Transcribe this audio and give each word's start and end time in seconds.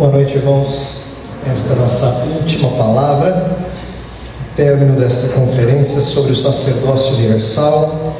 Boa 0.00 0.12
noite, 0.12 0.34
irmãos. 0.34 1.02
Esta 1.46 1.74
é 1.74 1.76
a 1.76 1.80
nossa 1.80 2.06
última 2.40 2.70
palavra, 2.70 3.50
término 4.56 4.98
desta 4.98 5.28
conferência 5.38 6.00
sobre 6.00 6.32
o 6.32 6.36
sacerdócio 6.36 7.16
universal. 7.16 8.14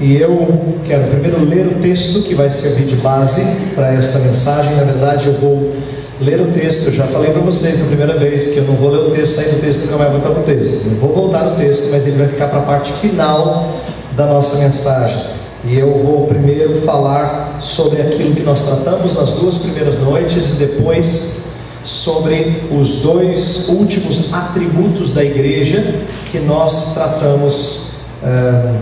E 0.00 0.16
eu 0.16 0.74
quero 0.84 1.04
primeiro 1.12 1.44
ler 1.44 1.68
o 1.68 1.74
texto 1.80 2.24
que 2.24 2.34
vai 2.34 2.50
servir 2.50 2.86
de 2.86 2.96
base 2.96 3.40
para 3.72 3.94
esta 3.94 4.18
mensagem. 4.18 4.74
Na 4.74 4.82
verdade, 4.82 5.28
eu 5.28 5.34
vou 5.34 5.72
ler 6.20 6.40
o 6.40 6.50
texto. 6.50 6.88
Eu 6.88 6.94
já 6.94 7.06
falei 7.06 7.30
para 7.30 7.42
vocês 7.42 7.78
na 7.78 7.86
primeira 7.86 8.18
vez 8.18 8.48
que 8.48 8.56
eu 8.56 8.64
não 8.64 8.74
vou 8.74 8.90
ler 8.90 9.06
o 9.06 9.10
texto, 9.12 9.36
sair 9.36 9.50
do 9.50 9.60
texto 9.60 9.78
nunca 9.82 9.98
vai 9.98 10.10
voltar 10.10 10.30
no 10.30 10.42
texto. 10.42 10.88
Eu 10.88 10.96
vou 10.96 11.14
voltar 11.14 11.44
no 11.44 11.54
texto, 11.54 11.88
mas 11.92 12.04
ele 12.04 12.16
vai 12.16 12.26
ficar 12.26 12.48
para 12.48 12.58
a 12.58 12.62
parte 12.62 12.92
final 12.94 13.72
da 14.16 14.26
nossa 14.26 14.56
mensagem. 14.56 15.41
E 15.64 15.78
eu 15.78 15.92
vou 16.02 16.26
primeiro 16.26 16.82
falar 16.82 17.58
sobre 17.60 18.02
aquilo 18.02 18.34
que 18.34 18.42
nós 18.42 18.62
tratamos 18.62 19.14
nas 19.14 19.30
duas 19.32 19.58
primeiras 19.58 19.96
noites 19.98 20.54
e 20.54 20.56
depois 20.56 21.42
sobre 21.84 22.64
os 22.70 23.02
dois 23.02 23.68
últimos 23.68 24.32
atributos 24.34 25.12
da 25.12 25.24
igreja 25.24 26.00
que 26.30 26.40
nós 26.40 26.94
tratamos, 26.94 27.90
uh, 28.22 28.76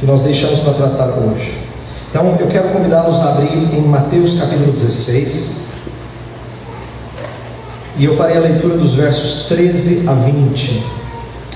que 0.00 0.06
nós 0.06 0.22
deixamos 0.22 0.60
para 0.60 0.72
tratar 0.72 1.18
hoje. 1.18 1.52
Então 2.10 2.36
eu 2.40 2.46
quero 2.48 2.70
convidá-los 2.70 3.20
a 3.20 3.30
abrir 3.30 3.74
em 3.74 3.82
Mateus 3.82 4.34
capítulo 4.34 4.72
16. 4.72 5.62
E 7.98 8.06
eu 8.06 8.16
farei 8.16 8.38
a 8.38 8.40
leitura 8.40 8.78
dos 8.78 8.94
versos 8.94 9.48
13 9.48 10.08
a 10.08 10.14
20. 10.14 10.82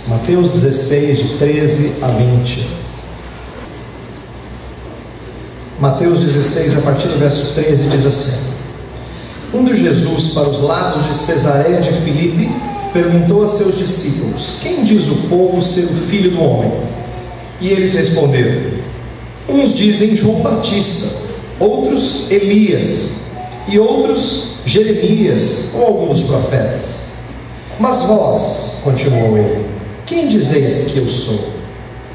Mateus 0.08 0.50
16, 0.50 1.18
de 1.18 1.28
13 1.38 1.94
a 2.02 2.08
20. 2.08 2.85
Mateus 5.78 6.20
16, 6.20 6.78
a 6.78 6.80
partir 6.80 7.08
do 7.08 7.18
verso 7.18 7.52
13, 7.52 7.88
diz 7.88 8.06
assim: 8.06 8.40
Indo 9.52 9.76
Jesus 9.76 10.28
para 10.28 10.48
os 10.48 10.60
lados 10.60 11.06
de 11.06 11.14
Cesareia 11.14 11.82
de 11.82 11.92
Filipe, 12.00 12.50
perguntou 12.94 13.42
a 13.42 13.48
seus 13.48 13.76
discípulos: 13.76 14.56
Quem 14.62 14.84
diz 14.84 15.06
o 15.08 15.28
povo 15.28 15.60
ser 15.60 15.84
o 15.84 16.06
filho 16.08 16.30
do 16.30 16.42
homem? 16.42 16.72
E 17.60 17.68
eles 17.68 17.92
responderam: 17.92 18.58
Uns 19.46 19.74
dizem 19.74 20.16
João 20.16 20.40
Batista, 20.40 21.14
outros 21.60 22.30
Elias, 22.30 23.10
e 23.68 23.78
outros 23.78 24.60
Jeremias 24.64 25.72
ou 25.74 25.84
algum 25.84 26.08
dos 26.08 26.22
profetas. 26.22 27.06
Mas 27.78 28.00
vós, 28.04 28.78
continuou 28.82 29.36
ele, 29.36 29.66
quem 30.06 30.26
dizeis 30.26 30.90
que 30.90 30.98
eu 30.98 31.08
sou? 31.08 31.50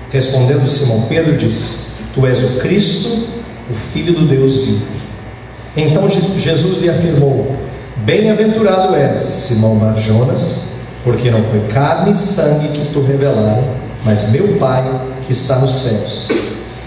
Respondendo 0.10 0.68
Simão 0.68 1.04
Pedro, 1.04 1.38
disse: 1.38 1.92
Tu 2.16 2.26
és 2.26 2.44
o 2.44 2.60
Cristo, 2.60 3.41
o 3.72 3.74
Filho 3.74 4.14
do 4.14 4.28
Deus 4.28 4.58
vivo. 4.58 4.86
Então 5.76 6.10
Jesus 6.10 6.82
lhe 6.82 6.90
afirmou: 6.90 7.56
Bem-aventurado 7.98 8.96
és, 8.96 9.20
Simão 9.20 9.78
Barjonas, 9.78 10.64
porque 11.04 11.32
não 11.32 11.44
foi 11.44 11.62
carne 11.72 12.14
e 12.14 12.18
sangue 12.18 12.70
que 12.70 12.92
tu 12.92 13.02
revelaram, 13.02 13.64
mas 14.04 14.32
meu 14.32 14.58
Pai 14.58 14.84
que 15.26 15.32
está 15.32 15.56
nos 15.60 15.74
céus. 15.82 16.28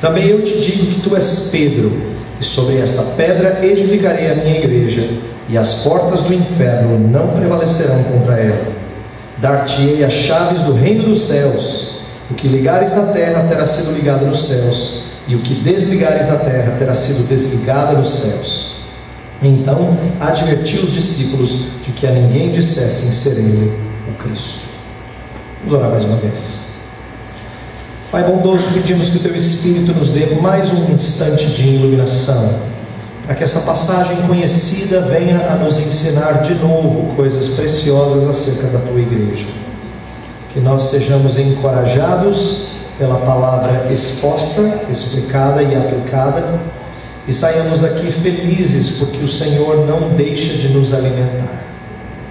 Também 0.00 0.26
eu 0.26 0.42
te 0.42 0.58
digo 0.60 0.86
que 0.86 1.00
tu 1.00 1.16
és 1.16 1.48
Pedro, 1.50 1.90
e 2.38 2.44
sobre 2.44 2.78
esta 2.78 3.02
pedra 3.16 3.64
edificarei 3.64 4.30
a 4.30 4.34
minha 4.34 4.58
igreja, 4.58 5.08
e 5.48 5.56
as 5.56 5.74
portas 5.74 6.22
do 6.22 6.34
inferno 6.34 6.98
não 6.98 7.28
prevalecerão 7.28 8.02
contra 8.04 8.34
ela. 8.34 8.66
Dar-te-ei 9.38 10.04
as 10.04 10.12
chaves 10.12 10.62
do 10.62 10.74
reino 10.74 11.04
dos 11.04 11.24
céus. 11.24 11.94
O 12.30 12.34
que 12.34 12.48
ligares 12.48 12.94
na 12.94 13.06
terra 13.06 13.46
terá 13.48 13.66
sido 13.66 13.92
ligado 13.92 14.26
nos 14.26 14.42
céus, 14.42 15.13
e 15.26 15.34
o 15.34 15.40
que 15.40 15.54
desligares 15.54 16.28
na 16.28 16.36
terra 16.36 16.76
terá 16.78 16.94
sido 16.94 17.26
desligado 17.28 17.96
nos 17.96 18.14
céus. 18.14 18.74
Então 19.42 19.96
advertiu 20.20 20.82
os 20.82 20.92
discípulos 20.92 21.50
de 21.84 21.92
que 21.92 22.06
a 22.06 22.10
ninguém 22.10 22.52
dissessem 22.52 23.12
ser 23.12 23.38
ele 23.38 23.72
o 24.08 24.22
Cristo. 24.22 24.68
Vamos 25.64 25.74
orar 25.74 25.90
mais 25.90 26.04
uma 26.04 26.16
vez. 26.16 26.64
Pai 28.10 28.22
bondoso, 28.22 28.68
pedimos 28.72 29.10
que 29.10 29.16
o 29.16 29.20
teu 29.20 29.34
Espírito 29.34 29.92
nos 29.92 30.10
dê 30.10 30.26
mais 30.36 30.72
um 30.72 30.92
instante 30.92 31.46
de 31.48 31.66
iluminação, 31.66 32.60
para 33.26 33.34
que 33.34 33.42
essa 33.42 33.60
passagem 33.62 34.22
conhecida 34.26 35.00
venha 35.00 35.50
a 35.50 35.56
nos 35.56 35.78
ensinar 35.78 36.42
de 36.42 36.54
novo 36.54 37.14
coisas 37.16 37.48
preciosas 37.48 38.28
acerca 38.28 38.68
da 38.68 38.78
tua 38.78 39.00
igreja. 39.00 39.46
Que 40.52 40.60
nós 40.60 40.84
sejamos 40.84 41.38
encorajados 41.38 42.73
pela 42.98 43.16
palavra 43.16 43.92
exposta, 43.92 44.86
explicada 44.90 45.62
e 45.62 45.74
aplicada, 45.74 46.60
e 47.26 47.32
saiamos 47.32 47.82
aqui 47.82 48.10
felizes 48.12 48.98
porque 48.98 49.24
o 49.24 49.28
Senhor 49.28 49.86
não 49.86 50.10
deixa 50.10 50.54
de 50.54 50.68
nos 50.68 50.92
alimentar. 50.92 51.62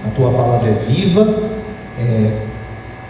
A 0.06 0.10
tua 0.10 0.30
palavra 0.30 0.70
é 0.70 0.74
viva, 0.74 1.42
é 1.98 2.30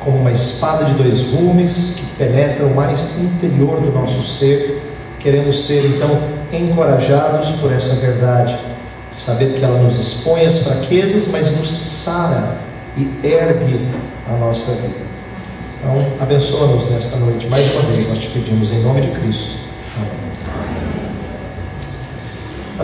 como 0.01 0.19
uma 0.19 0.33
espada 0.33 0.85
de 0.85 0.95
dois 0.95 1.25
gumes 1.25 1.97
que 1.97 2.25
penetra 2.25 2.67
o 2.67 2.75
mais 2.75 3.19
interior 3.19 3.81
do 3.81 3.93
nosso 3.93 4.23
ser. 4.23 4.83
Queremos 5.19 5.65
ser 5.65 5.87
então 5.87 6.19
encorajados 6.53 7.53
por 7.53 7.73
essa 7.73 7.95
verdade, 7.97 8.57
saber 9.17 9.55
que 9.55 9.65
ela 9.65 9.79
nos 9.79 9.99
expõe 9.99 10.45
às 10.45 10.59
fraquezas, 10.59 11.29
mas 11.29 11.57
nos 11.57 11.71
sara 11.71 12.59
e 12.97 13.11
ergue 13.23 13.89
a 14.29 14.37
nossa 14.37 14.73
vida. 14.83 15.05
Então, 15.85 16.03
abençoa-nos 16.19 16.89
nesta 16.89 17.19
noite. 17.19 17.47
Mais 17.49 17.71
uma 17.73 17.83
vez, 17.83 18.09
nós 18.09 18.19
te 18.19 18.29
pedimos 18.29 18.73
em 18.73 18.81
nome 18.81 19.03
de 19.03 19.09
Cristo. 19.09 19.59
Amém. 19.99 20.25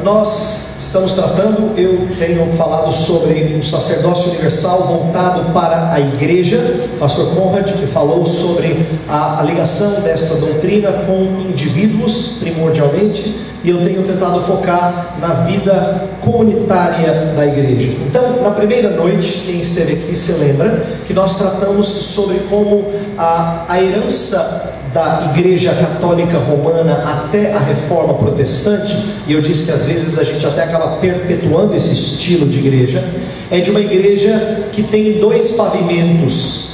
Nós 0.04 0.76
estamos 0.78 1.14
tratando, 1.14 1.78
eu 1.78 2.06
tenho 2.18 2.52
falado 2.52 2.92
sobre 2.92 3.56
o 3.58 3.64
sacerdócio 3.64 4.28
universal 4.32 4.86
voltado 4.86 5.50
para 5.54 5.90
a 5.90 5.98
igreja. 5.98 6.90
Pastor 6.98 7.34
Conrad 7.34 7.70
falou 7.86 8.26
sobre 8.26 8.86
a 9.08 9.42
ligação 9.46 10.02
desta 10.02 10.34
doutrina 10.34 10.92
com 11.06 11.40
indivíduos, 11.48 12.36
primordialmente, 12.40 13.34
e 13.62 13.70
eu 13.70 13.78
tenho 13.84 14.02
tentado 14.02 14.40
focar 14.42 15.16
na 15.20 15.28
vida 15.44 16.08
comunitária 16.20 17.32
da 17.36 17.46
igreja. 17.46 17.92
Então, 18.06 18.42
na 18.42 18.50
primeira 18.50 18.90
noite, 18.90 19.42
quem 19.44 19.60
esteve 19.60 19.94
aqui 19.94 20.14
se 20.14 20.32
lembra 20.32 20.82
que 21.06 21.12
nós 21.12 21.36
tratamos 21.36 21.86
sobre 21.86 22.38
como 22.48 22.90
a, 23.18 23.66
a 23.68 23.82
herança 23.82 24.78
da 24.92 25.32
Igreja 25.32 25.72
Católica 25.72 26.38
Romana 26.38 26.94
até 27.04 27.52
a 27.52 27.60
Reforma 27.60 28.14
Protestante, 28.14 28.96
e 29.26 29.32
eu 29.32 29.40
disse 29.40 29.64
que 29.64 29.70
às 29.70 29.84
vezes 29.84 30.18
a 30.18 30.24
gente 30.24 30.44
até 30.44 30.64
acaba 30.64 30.96
perpetuando 30.96 31.74
esse 31.76 31.92
estilo 31.92 32.46
de 32.46 32.58
igreja, 32.58 33.04
é 33.50 33.60
de 33.60 33.70
uma 33.70 33.80
igreja 33.80 34.64
que 34.72 34.82
tem 34.82 35.20
dois 35.20 35.52
pavimentos 35.52 36.69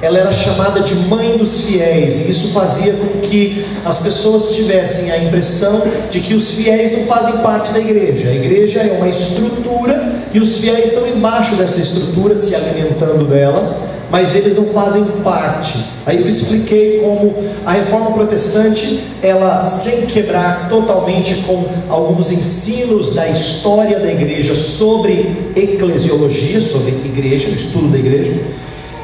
ela 0.00 0.18
era 0.18 0.32
chamada 0.32 0.80
de 0.80 0.94
mãe 0.94 1.36
dos 1.36 1.62
fiéis, 1.62 2.28
isso 2.28 2.48
fazia 2.48 2.92
com 2.92 3.20
que 3.20 3.64
as 3.84 3.98
pessoas 3.98 4.54
tivessem 4.54 5.10
a 5.10 5.24
impressão 5.24 5.82
de 6.10 6.20
que 6.20 6.34
os 6.34 6.52
fiéis 6.52 6.92
não 6.92 7.04
fazem 7.04 7.38
parte 7.38 7.72
da 7.72 7.80
igreja. 7.80 8.28
A 8.28 8.34
igreja 8.34 8.80
é 8.80 8.92
uma 8.92 9.08
estrutura 9.08 10.12
e 10.32 10.38
os 10.38 10.58
fiéis 10.58 10.88
estão 10.88 11.06
embaixo 11.08 11.56
dessa 11.56 11.80
estrutura, 11.80 12.36
se 12.36 12.54
alimentando 12.54 13.24
dela, 13.24 13.88
mas 14.10 14.34
eles 14.34 14.56
não 14.56 14.66
fazem 14.66 15.04
parte. 15.22 15.84
Aí 16.06 16.20
eu 16.20 16.28
expliquei 16.28 17.00
como 17.00 17.34
a 17.66 17.72
reforma 17.72 18.12
protestante, 18.12 19.00
ela 19.22 19.66
sem 19.66 20.06
quebrar 20.06 20.68
totalmente 20.68 21.34
com 21.42 21.64
alguns 21.88 22.30
ensinos 22.30 23.14
da 23.14 23.28
história 23.28 23.98
da 23.98 24.10
igreja 24.10 24.54
sobre 24.54 25.52
eclesiologia, 25.54 26.60
sobre 26.60 26.92
igreja, 27.04 27.48
o 27.48 27.54
estudo 27.54 27.88
da 27.88 27.98
igreja, 27.98 28.32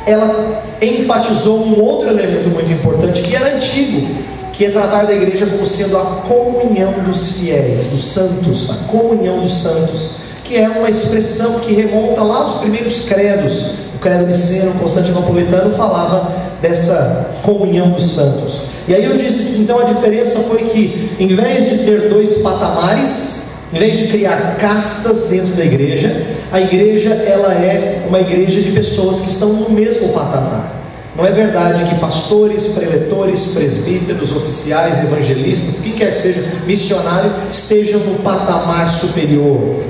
ela 0.07 0.63
enfatizou 0.81 1.59
um 1.65 1.83
outro 1.83 2.09
elemento 2.09 2.49
muito 2.51 2.71
importante 2.71 3.23
que 3.23 3.35
era 3.35 3.57
antigo, 3.57 4.07
que 4.53 4.67
é 4.67 4.71
tratar 4.71 5.05
da 5.05 5.13
igreja 5.13 5.47
como 5.47 5.67
sendo 5.67 5.99
a 5.99 6.05
comunhão 6.29 6.93
dos 7.05 7.39
fiéis, 7.39 7.87
dos 7.87 8.05
santos, 8.05 8.71
a 8.71 8.75
comunhão 8.89 9.41
dos 9.41 9.57
santos, 9.57 10.11
que 10.45 10.57
é 10.57 10.69
uma 10.69 10.89
expressão 10.89 11.61
que 11.61 11.73
remonta 11.73 12.23
lá 12.23 12.39
aos 12.39 12.59
primeiros 12.59 13.09
credos. 13.09 13.85
O 13.95 13.99
credo 13.99 14.27
niceno, 14.27 14.75
constantinopolitano, 14.75 15.75
falava 15.75 16.33
dessa 16.61 17.31
comunhão 17.43 17.91
dos 17.91 18.05
santos. 18.05 18.65
E 18.87 18.95
aí 18.95 19.05
eu 19.05 19.17
disse 19.17 19.55
que 19.55 19.63
então 19.63 19.81
a 19.81 19.85
diferença 19.85 20.41
foi 20.41 20.65
que, 20.65 21.17
em 21.19 21.29
vez 21.29 21.71
de 21.71 21.79
ter 21.85 22.11
dois 22.11 22.39
patamares, 22.39 23.44
em 23.73 23.79
vez 23.79 23.99
de 23.99 24.09
criar 24.09 24.57
castas 24.57 25.29
dentro 25.29 25.55
da 25.55 25.65
igreja, 25.65 26.25
a 26.53 26.61
igreja 26.61 27.11
ela 27.11 27.53
é 27.55 28.05
uma 28.07 28.21
igreja 28.21 28.61
de 28.61 28.71
pessoas 28.73 29.21
que 29.21 29.29
estão 29.29 29.53
no 29.53 29.71
mesmo 29.71 30.11
patamar. 30.11 30.83
Não 31.17 31.25
é 31.25 31.31
verdade 31.31 31.85
que 31.85 31.95
pastores, 32.01 32.69
preletores, 32.69 33.47
presbíteros, 33.47 34.35
oficiais, 34.35 35.03
evangelistas, 35.03 35.81
quem 35.81 35.93
quer 35.93 36.13
que 36.13 36.19
seja, 36.19 36.45
missionário, 36.67 37.33
estejam 37.51 38.01
no 38.01 38.17
patamar 38.17 38.89
superior. 38.89 39.81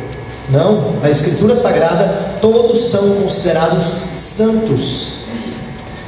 Não, 0.50 1.00
na 1.00 1.08
Escritura 1.08 1.56
Sagrada 1.56 2.36
todos 2.42 2.90
são 2.90 3.22
considerados 3.22 3.84
santos. 4.12 5.23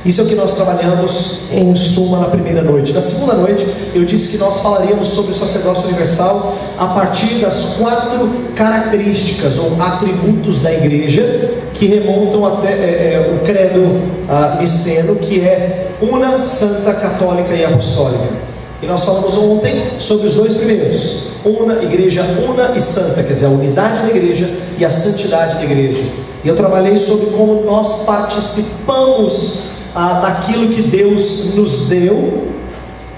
Isso 0.06 0.20
é 0.20 0.24
o 0.24 0.28
que 0.28 0.36
nós 0.36 0.54
trabalhamos 0.54 1.50
em 1.50 1.74
suma 1.74 2.20
na 2.20 2.26
primeira 2.26 2.62
noite. 2.62 2.92
Na 2.92 3.02
segunda 3.02 3.34
noite, 3.34 3.66
eu 3.92 4.04
disse 4.04 4.28
que 4.28 4.38
nós 4.38 4.60
falaríamos 4.60 5.08
sobre 5.08 5.32
o 5.32 5.34
sacerdócio 5.34 5.88
universal 5.88 6.56
a 6.78 6.86
partir 6.86 7.40
das 7.40 7.76
quatro 7.76 8.30
características 8.54 9.58
ou 9.58 9.82
atributos 9.82 10.60
da 10.60 10.72
igreja 10.72 11.50
que 11.74 11.86
remontam 11.86 12.46
até 12.46 12.68
é, 12.68 12.72
é, 12.72 13.34
o 13.34 13.44
credo 13.44 14.00
ah, 14.28 14.58
niceno, 14.60 15.16
que 15.16 15.40
é 15.40 15.90
una, 16.00 16.44
santa, 16.44 16.94
católica 16.94 17.52
e 17.52 17.64
apostólica. 17.64 18.46
E 18.80 18.86
nós 18.86 19.02
falamos 19.02 19.36
ontem 19.36 19.82
sobre 19.98 20.28
os 20.28 20.34
dois 20.36 20.54
primeiros: 20.54 21.30
una, 21.44 21.82
igreja 21.82 22.22
una 22.48 22.76
e 22.76 22.80
santa, 22.80 23.24
quer 23.24 23.34
dizer, 23.34 23.46
a 23.46 23.50
unidade 23.50 24.02
da 24.02 24.08
igreja 24.16 24.48
e 24.78 24.84
a 24.84 24.90
santidade 24.90 25.56
da 25.56 25.64
igreja. 25.64 26.04
E 26.44 26.48
eu 26.48 26.54
trabalhei 26.54 26.96
sobre 26.96 27.26
como 27.30 27.62
nós 27.64 28.04
participamos 28.04 29.74
ah, 29.96 30.20
daquilo 30.20 30.68
que 30.68 30.82
Deus 30.82 31.54
nos 31.54 31.88
deu, 31.88 32.48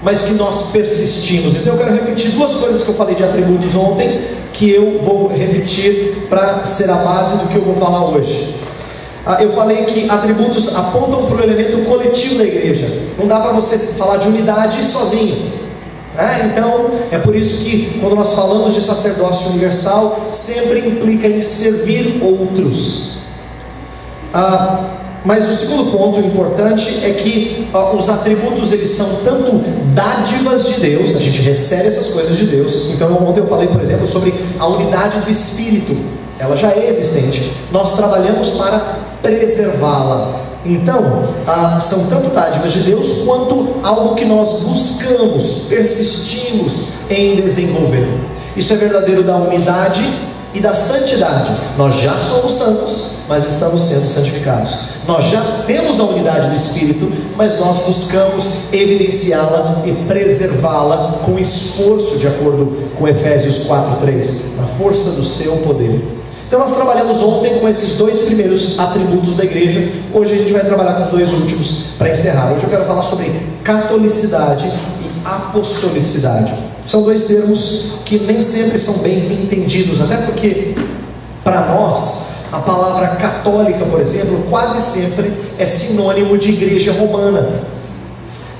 mas 0.01 0.21
que 0.21 0.33
nós 0.33 0.71
persistimos. 0.71 1.55
Então 1.55 1.73
eu 1.73 1.77
quero 1.77 1.93
repetir 1.93 2.31
duas 2.31 2.55
coisas 2.55 2.83
que 2.83 2.89
eu 2.89 2.95
falei 2.95 3.15
de 3.15 3.23
atributos 3.23 3.75
ontem, 3.75 4.17
que 4.53 4.71
eu 4.71 5.01
vou 5.03 5.27
repetir 5.27 6.27
para 6.29 6.63
ser 6.63 6.89
a 6.89 6.95
base 6.95 7.37
do 7.37 7.49
que 7.49 7.57
eu 7.57 7.63
vou 7.63 7.75
falar 7.75 8.09
hoje. 8.09 8.55
Ah, 9.25 9.43
eu 9.43 9.51
falei 9.51 9.83
que 9.83 10.09
atributos 10.09 10.73
apontam 10.73 11.25
para 11.25 11.35
o 11.35 11.43
elemento 11.43 11.77
coletivo 11.79 12.37
da 12.37 12.45
igreja. 12.45 12.87
Não 13.17 13.27
dá 13.27 13.41
para 13.41 13.51
você 13.51 13.77
falar 13.77 14.17
de 14.17 14.29
unidade 14.29 14.83
sozinho. 14.83 15.51
Né? 16.15 16.51
Então, 16.51 16.91
é 17.11 17.17
por 17.17 17.35
isso 17.35 17.63
que 17.63 17.99
quando 17.99 18.15
nós 18.15 18.33
falamos 18.33 18.73
de 18.73 18.81
sacerdócio 18.81 19.49
universal, 19.49 20.29
sempre 20.31 20.79
implica 20.79 21.27
em 21.27 21.41
servir 21.41 22.21
outros. 22.23 23.19
Ah, 24.33 24.98
mas 25.25 25.47
o 25.47 25.53
segundo 25.53 25.91
ponto 25.91 26.19
importante 26.19 26.99
é 27.03 27.11
que 27.11 27.67
os 27.95 28.09
atributos 28.09 28.71
eles 28.71 28.89
são 28.89 29.07
tanto 29.23 29.61
dádivas 29.93 30.65
de 30.67 30.79
Deus, 30.79 31.15
a 31.15 31.19
gente 31.19 31.41
recebe 31.41 31.87
essas 31.87 32.09
coisas 32.09 32.37
de 32.37 32.45
Deus. 32.45 32.89
Então 32.91 33.11
ontem 33.27 33.41
eu 33.41 33.47
falei, 33.47 33.67
por 33.67 33.81
exemplo, 33.81 34.07
sobre 34.07 34.33
a 34.57 34.67
unidade 34.67 35.19
do 35.19 35.29
Espírito. 35.29 35.95
Ela 36.39 36.55
já 36.55 36.71
é 36.71 36.87
existente. 36.87 37.51
Nós 37.71 37.97
trabalhamos 37.97 38.51
para 38.51 38.97
preservá-la. 39.21 40.39
Então, 40.65 41.23
são 41.79 42.07
tanto 42.07 42.29
dádivas 42.29 42.71
de 42.73 42.79
Deus 42.81 43.23
quanto 43.25 43.75
algo 43.83 44.15
que 44.15 44.25
nós 44.25 44.61
buscamos, 44.61 45.65
persistimos 45.69 46.89
em 47.09 47.35
desenvolver. 47.35 48.07
Isso 48.55 48.73
é 48.73 48.75
verdadeiro 48.75 49.23
da 49.23 49.35
unidade 49.35 50.01
e 50.53 50.59
da 50.59 50.73
santidade. 50.73 51.51
Nós 51.77 51.95
já 51.97 52.17
somos 52.17 52.53
santos, 52.53 53.11
mas 53.27 53.45
estamos 53.45 53.81
sendo 53.83 54.07
santificados. 54.07 54.77
Nós 55.07 55.25
já 55.25 55.41
temos 55.65 55.99
a 55.99 56.03
unidade 56.03 56.49
do 56.49 56.55
Espírito, 56.55 57.11
mas 57.35 57.59
nós 57.59 57.79
buscamos 57.79 58.49
evidenciá-la 58.71 59.83
e 59.85 59.91
preservá-la 60.07 61.19
com 61.25 61.37
esforço, 61.37 62.17
de 62.17 62.27
acordo 62.27 62.89
com 62.97 63.07
Efésios 63.07 63.59
4:3, 63.67 64.55
na 64.57 64.67
força 64.77 65.11
do 65.11 65.23
seu 65.23 65.57
poder. 65.57 66.19
Então 66.47 66.59
nós 66.59 66.73
trabalhamos 66.73 67.21
ontem 67.21 67.59
com 67.59 67.69
esses 67.69 67.95
dois 67.95 68.21
primeiros 68.21 68.79
atributos 68.79 69.35
da 69.35 69.43
igreja. 69.43 69.87
Hoje 70.11 70.33
a 70.33 70.37
gente 70.37 70.51
vai 70.51 70.65
trabalhar 70.65 70.95
com 70.95 71.03
os 71.03 71.09
dois 71.09 71.31
últimos 71.31 71.85
para 71.95 72.09
encerrar. 72.09 72.53
Hoje 72.53 72.63
eu 72.63 72.69
quero 72.69 72.85
falar 72.85 73.03
sobre 73.03 73.31
catolicidade 73.63 74.65
e 74.65 75.27
apostolicidade. 75.27 76.68
São 76.89 77.03
dois 77.03 77.25
termos 77.25 77.83
que 78.03 78.17
nem 78.17 78.41
sempre 78.41 78.79
são 78.79 78.95
bem 79.03 79.31
entendidos, 79.43 80.01
até 80.01 80.17
porque 80.17 80.73
para 81.43 81.67
nós 81.67 82.45
a 82.51 82.57
palavra 82.57 83.09
católica, 83.09 83.85
por 83.85 84.01
exemplo, 84.01 84.45
quase 84.49 84.81
sempre 84.81 85.31
é 85.59 85.67
sinônimo 85.67 86.35
de 86.35 86.49
igreja 86.49 86.91
romana. 86.91 87.47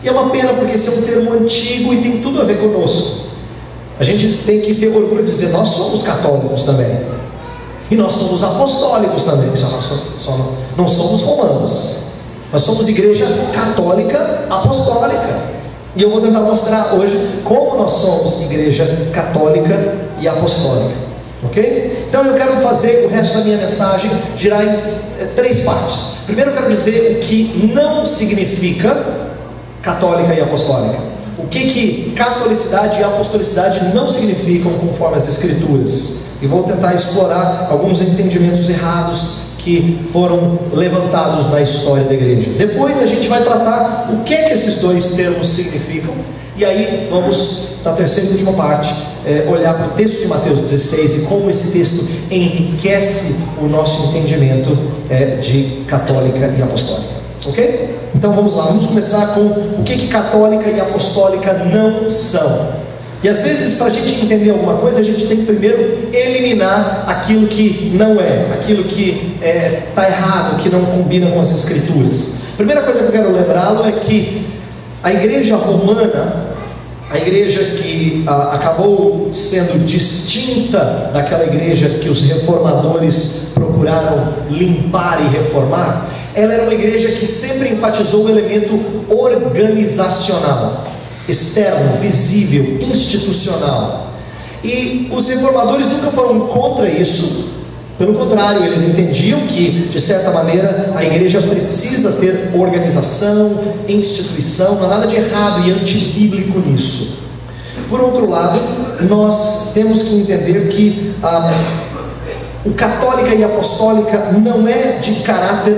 E 0.04 0.08
é 0.08 0.12
uma 0.12 0.30
pena 0.30 0.54
porque 0.54 0.76
esse 0.76 0.90
é 0.90 0.92
um 0.92 1.02
termo 1.02 1.34
antigo 1.34 1.92
e 1.92 2.04
tem 2.04 2.22
tudo 2.22 2.40
a 2.40 2.44
ver 2.44 2.60
conosco. 2.60 3.30
A 4.00 4.04
gente 4.04 4.44
tem 4.46 4.62
que 4.62 4.76
ter 4.76 4.96
orgulho 4.96 5.26
de 5.26 5.32
dizer, 5.32 5.50
nós 5.50 5.70
somos 5.70 6.04
católicos 6.04 6.66
também. 6.66 7.00
E 7.90 7.96
nós 7.96 8.14
somos 8.14 8.44
apostólicos 8.44 9.24
também, 9.24 9.56
só, 9.56 9.66
só, 9.70 9.96
só 10.20 10.38
não, 10.38 10.52
não 10.78 10.88
somos 10.88 11.24
romanos. 11.24 11.72
Nós 12.54 12.62
somos 12.62 12.88
igreja 12.88 13.26
católica 13.52 14.46
apostólica. 14.52 15.59
E 15.96 16.04
eu 16.04 16.12
vou 16.12 16.22
tentar 16.22 16.42
mostrar 16.42 16.94
hoje 16.94 17.42
como 17.44 17.78
nós 17.78 17.92
somos 17.94 18.42
igreja 18.44 19.10
católica 19.12 19.96
e 20.20 20.28
apostólica. 20.28 20.96
Ok? 21.44 22.06
Então 22.08 22.26
eu 22.26 22.34
quero 22.34 22.58
fazer 22.58 23.06
o 23.06 23.10
resto 23.10 23.38
da 23.38 23.44
minha 23.44 23.58
mensagem 23.58 24.12
girar 24.38 24.64
em 24.64 24.70
é, 25.22 25.26
três 25.36 25.62
partes. 25.62 26.18
Primeiro 26.26 26.52
eu 26.52 26.56
quero 26.56 26.70
dizer 26.70 27.18
o 27.18 27.20
que 27.26 27.72
não 27.74 28.06
significa 28.06 29.06
católica 29.82 30.34
e 30.34 30.42
apostólica. 30.42 31.00
O 31.38 31.48
que, 31.48 31.72
que 31.72 32.12
catolicidade 32.16 33.00
e 33.00 33.04
apostolicidade 33.04 33.94
não 33.96 34.08
significam 34.08 34.74
conforme 34.74 35.16
as 35.16 35.28
escrituras. 35.28 36.26
E 36.42 36.48
vou 36.48 36.64
tentar 36.64 36.94
explorar 36.94 37.68
alguns 37.72 38.02
entendimentos 38.02 38.70
errados 38.70 39.49
que 39.60 40.00
foram 40.12 40.58
levantados 40.74 41.52
na 41.52 41.62
história 41.62 42.06
da 42.06 42.14
igreja. 42.14 42.50
Depois 42.58 43.00
a 43.02 43.06
gente 43.06 43.28
vai 43.28 43.44
tratar 43.44 44.10
o 44.12 44.24
que 44.24 44.34
é 44.34 44.44
que 44.44 44.54
esses 44.54 44.80
dois 44.80 45.12
termos 45.12 45.48
significam, 45.48 46.16
e 46.58 46.66
aí 46.66 47.08
vamos, 47.12 47.78
na 47.86 47.94
terceira 47.94 48.30
e 48.30 48.32
última 48.34 48.54
parte, 48.54 48.94
é, 49.26 49.48
olhar 49.50 49.74
para 49.76 49.88
o 49.88 49.90
texto 49.92 50.22
de 50.22 50.28
Mateus 50.28 50.60
16 50.60 51.24
e 51.24 51.26
como 51.28 51.50
esse 51.50 51.72
texto 51.72 52.06
enriquece 52.32 53.36
o 53.62 53.68
nosso 53.68 54.10
entendimento 54.10 54.78
é, 55.10 55.38
de 55.38 55.84
católica 55.88 56.54
e 56.58 56.62
apostólica. 56.62 57.20
Ok? 57.46 57.98
Então 58.16 58.34
vamos 58.34 58.56
lá, 58.56 58.66
vamos 58.66 58.88
começar 58.88 59.28
com 59.28 59.42
o 59.42 59.84
que, 59.86 59.96
que 59.96 60.08
católica 60.08 60.70
e 60.70 60.80
apostólica 60.80 61.54
não 61.54 62.10
são. 62.10 62.80
E 63.22 63.28
às 63.28 63.42
vezes, 63.42 63.74
para 63.74 63.88
a 63.88 63.90
gente 63.90 64.24
entender 64.24 64.50
alguma 64.50 64.78
coisa, 64.78 65.02
a 65.02 65.04
gente 65.04 65.28
tem 65.28 65.38
que 65.38 65.46
primeiro 65.46 66.10
eliminar 66.14 67.04
aquilo 67.06 67.48
que 67.48 67.92
não 67.94 68.20
é, 68.20 68.46
aquilo 68.54 68.86
que 68.86 69.36
está 69.36 69.46
é, 69.46 69.84
tá 69.94 70.08
errado, 70.08 70.58
que 70.58 70.70
não 70.70 70.86
combina 70.86 71.30
com 71.30 71.42
as 71.42 71.52
Escrituras. 71.52 72.40
Primeira 72.56 72.82
coisa 72.82 73.00
que 73.00 73.06
eu 73.08 73.12
quero 73.12 73.34
lembrá-lo 73.34 73.86
é 73.86 73.92
que 73.92 74.46
a 75.04 75.12
igreja 75.12 75.58
romana, 75.58 76.56
a 77.12 77.18
igreja 77.18 77.62
que 77.62 78.24
a, 78.26 78.56
acabou 78.56 79.34
sendo 79.34 79.86
distinta 79.86 81.12
daquela 81.14 81.44
igreja 81.44 81.90
que 81.90 82.08
os 82.08 82.22
reformadores 82.22 83.52
procuraram 83.54 84.34
limpar 84.50 85.22
e 85.26 85.38
reformar, 85.38 86.08
ela 86.34 86.54
era 86.54 86.64
uma 86.64 86.74
igreja 86.74 87.10
que 87.10 87.26
sempre 87.26 87.68
enfatizou 87.68 88.26
o 88.26 88.30
elemento 88.30 88.80
organizacional 89.10 90.86
externo, 91.30 92.00
visível, 92.00 92.80
institucional. 92.82 94.14
E 94.64 95.10
os 95.12 95.28
reformadores 95.28 95.88
nunca 95.90 96.12
foram 96.12 96.42
contra 96.48 96.90
isso, 96.90 97.50
pelo 98.00 98.14
contrário, 98.14 98.64
eles 98.64 98.82
entendiam 98.84 99.42
que, 99.42 99.90
de 99.92 100.00
certa 100.00 100.32
maneira, 100.32 100.94
a 100.96 101.04
igreja 101.04 101.42
precisa 101.42 102.14
ter 102.14 102.50
organização, 102.54 103.60
instituição, 103.90 104.76
não 104.76 104.86
há 104.86 104.88
nada 104.88 105.06
de 105.06 105.18
errado 105.18 105.68
e 105.68 105.72
antibíblico 105.72 106.60
nisso. 106.60 107.20
Por 107.90 108.00
outro 108.00 108.30
lado, 108.30 108.62
nós 109.02 109.74
temos 109.74 110.04
que 110.04 110.16
entender 110.16 110.70
que 110.70 111.14
ah, 111.22 111.52
o 112.66 112.72
católica 112.72 113.36
e 113.36 113.44
apostólica 113.44 114.32
não 114.32 114.66
é 114.66 115.00
de 115.00 115.16
caráter 115.16 115.78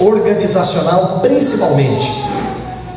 organizacional, 0.00 1.20
principalmente 1.20 2.10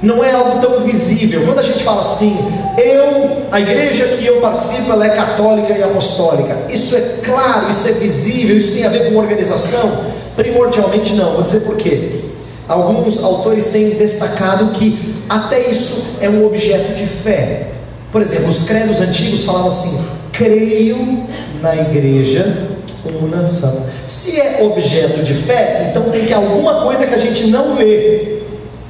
não 0.01 0.23
é 0.23 0.31
algo 0.31 0.59
tão 0.59 0.81
visível. 0.81 1.43
Quando 1.45 1.59
a 1.59 1.63
gente 1.63 1.83
fala 1.83 2.01
assim, 2.01 2.37
eu, 2.77 3.47
a 3.51 3.59
igreja 3.59 4.05
que 4.05 4.25
eu 4.25 4.39
participo, 4.39 4.91
ela 4.91 5.05
é 5.05 5.09
católica 5.09 5.73
e 5.73 5.83
apostólica. 5.83 6.55
Isso 6.69 6.95
é 6.95 7.01
claro, 7.23 7.69
isso 7.69 7.87
é 7.87 7.93
visível, 7.93 8.57
isso 8.57 8.73
tem 8.73 8.85
a 8.85 8.89
ver 8.89 9.11
com 9.11 9.17
organização? 9.17 10.05
Primordialmente 10.35 11.13
não. 11.15 11.33
Vou 11.33 11.41
dizer 11.41 11.61
por 11.61 11.77
quê. 11.77 12.21
Alguns 12.67 13.23
autores 13.23 13.67
têm 13.67 13.91
destacado 13.91 14.71
que 14.71 15.15
até 15.29 15.69
isso 15.69 16.17
é 16.21 16.29
um 16.29 16.45
objeto 16.45 16.93
de 16.93 17.07
fé. 17.07 17.67
Por 18.11 18.21
exemplo, 18.21 18.49
os 18.49 18.63
credos 18.63 19.01
antigos 19.01 19.43
falavam 19.43 19.69
assim: 19.69 20.05
creio 20.31 21.25
na 21.61 21.75
igreja 21.75 22.67
uma 23.05 23.37
nação. 23.37 23.87
Se 24.05 24.39
é 24.39 24.63
objeto 24.63 25.21
de 25.23 25.33
fé, 25.33 25.87
então 25.89 26.03
tem 26.11 26.25
que 26.25 26.33
alguma 26.33 26.81
coisa 26.81 27.05
que 27.07 27.13
a 27.13 27.17
gente 27.17 27.47
não 27.47 27.75
vê. 27.75 28.36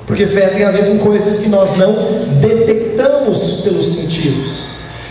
Porque 0.08 0.26
fé 0.26 0.48
tem 0.48 0.64
a 0.64 0.72
ver 0.72 0.86
com 0.86 0.98
coisas 0.98 1.40
que 1.40 1.50
nós 1.50 1.76
não 1.78 1.94
detectamos 2.40 3.62
pelos 3.62 3.86
sentidos. 3.86 4.64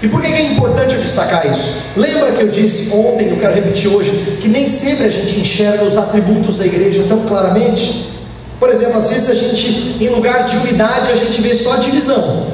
E 0.03 0.09
por 0.09 0.23
que 0.23 0.33
é 0.33 0.53
importante 0.53 0.95
eu 0.95 1.01
destacar 1.01 1.47
isso? 1.51 1.81
Lembra 1.97 2.33
que 2.33 2.43
eu 2.43 2.49
disse 2.49 2.91
ontem, 2.95 3.29
eu 3.29 3.37
quero 3.37 3.55
repetir 3.55 3.89
hoje, 3.89 4.39
que 4.41 4.49
nem 4.49 4.67
sempre 4.67 5.07
a 5.07 5.11
gente 5.11 5.39
enxerga 5.39 5.85
os 5.85 5.99
atributos 5.99 6.57
da 6.57 6.65
igreja 6.65 7.05
tão 7.09 7.27
claramente? 7.27 8.11
Por 8.59 8.71
exemplo, 8.71 8.97
às 8.97 9.11
vezes 9.11 9.29
a 9.29 9.35
gente, 9.35 9.97
em 10.01 10.09
lugar 10.09 10.45
de 10.47 10.57
unidade, 10.57 11.13
a 11.13 11.15
gente 11.15 11.43
vê 11.43 11.55
só 11.55 11.77
divisão. 11.77 12.47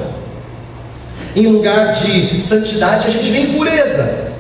Em 1.37 1.47
lugar 1.47 1.93
de 1.93 2.41
santidade, 2.41 3.07
a 3.07 3.11
gente 3.11 3.31
vê 3.31 3.41
impureza. 3.43 4.32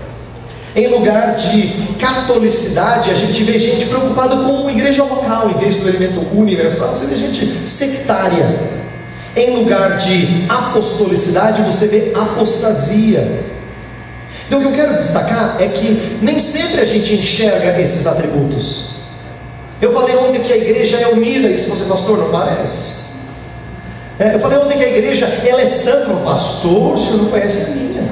Em 0.75 0.87
lugar 0.87 1.35
de 1.37 1.97
catolicidade, 1.99 3.11
a 3.11 3.15
gente 3.15 3.43
vê 3.45 3.59
gente 3.59 3.87
preocupada 3.87 4.37
com 4.37 4.71
igreja 4.71 5.05
local, 5.05 5.51
em 5.51 5.59
vez 5.59 5.77
do 5.77 5.89
elemento 5.89 6.27
universal, 6.33 6.95
você 6.95 7.07
vê 7.07 7.17
gente 7.17 7.69
sectária. 7.69 8.73
Em 9.37 9.57
lugar 9.57 9.99
de 9.99 10.47
apostolicidade, 10.49 11.63
você 11.63 11.87
vê 11.87 12.13
apostasia. 12.15 13.45
Então 14.47 14.61
o 14.61 14.63
que 14.63 14.69
eu 14.69 14.73
quero 14.73 14.97
destacar 14.97 15.57
é 15.61 15.69
que 15.69 16.19
nem 16.23 16.39
sempre 16.39 16.81
a 16.81 16.85
gente 16.85 17.15
enxerga 17.15 17.81
esses 17.81 18.07
atributos. 18.07 18.93
Eu 19.81 19.93
falei 19.93 20.17
ontem 20.17 20.41
que 20.41 20.53
a 20.53 20.57
igreja 20.57 20.99
é 20.99 21.09
unida, 21.09 21.49
e 21.49 21.59
se 21.59 21.69
você 21.69 21.85
pastor, 21.85 22.19
não 22.19 22.31
parece. 22.31 23.03
É, 24.19 24.35
eu 24.35 24.41
falei 24.41 24.59
ontem 24.59 24.79
que 24.79 24.85
a 24.85 24.89
igreja 24.89 25.27
ela 25.27 25.61
é 25.61 25.67
santa, 25.67 26.13
o 26.13 26.21
pastor, 26.21 26.95
o 26.95 26.99
senhor 26.99 27.17
não 27.19 27.27
conhece 27.27 27.71
a 27.71 27.75
minha. 27.75 28.03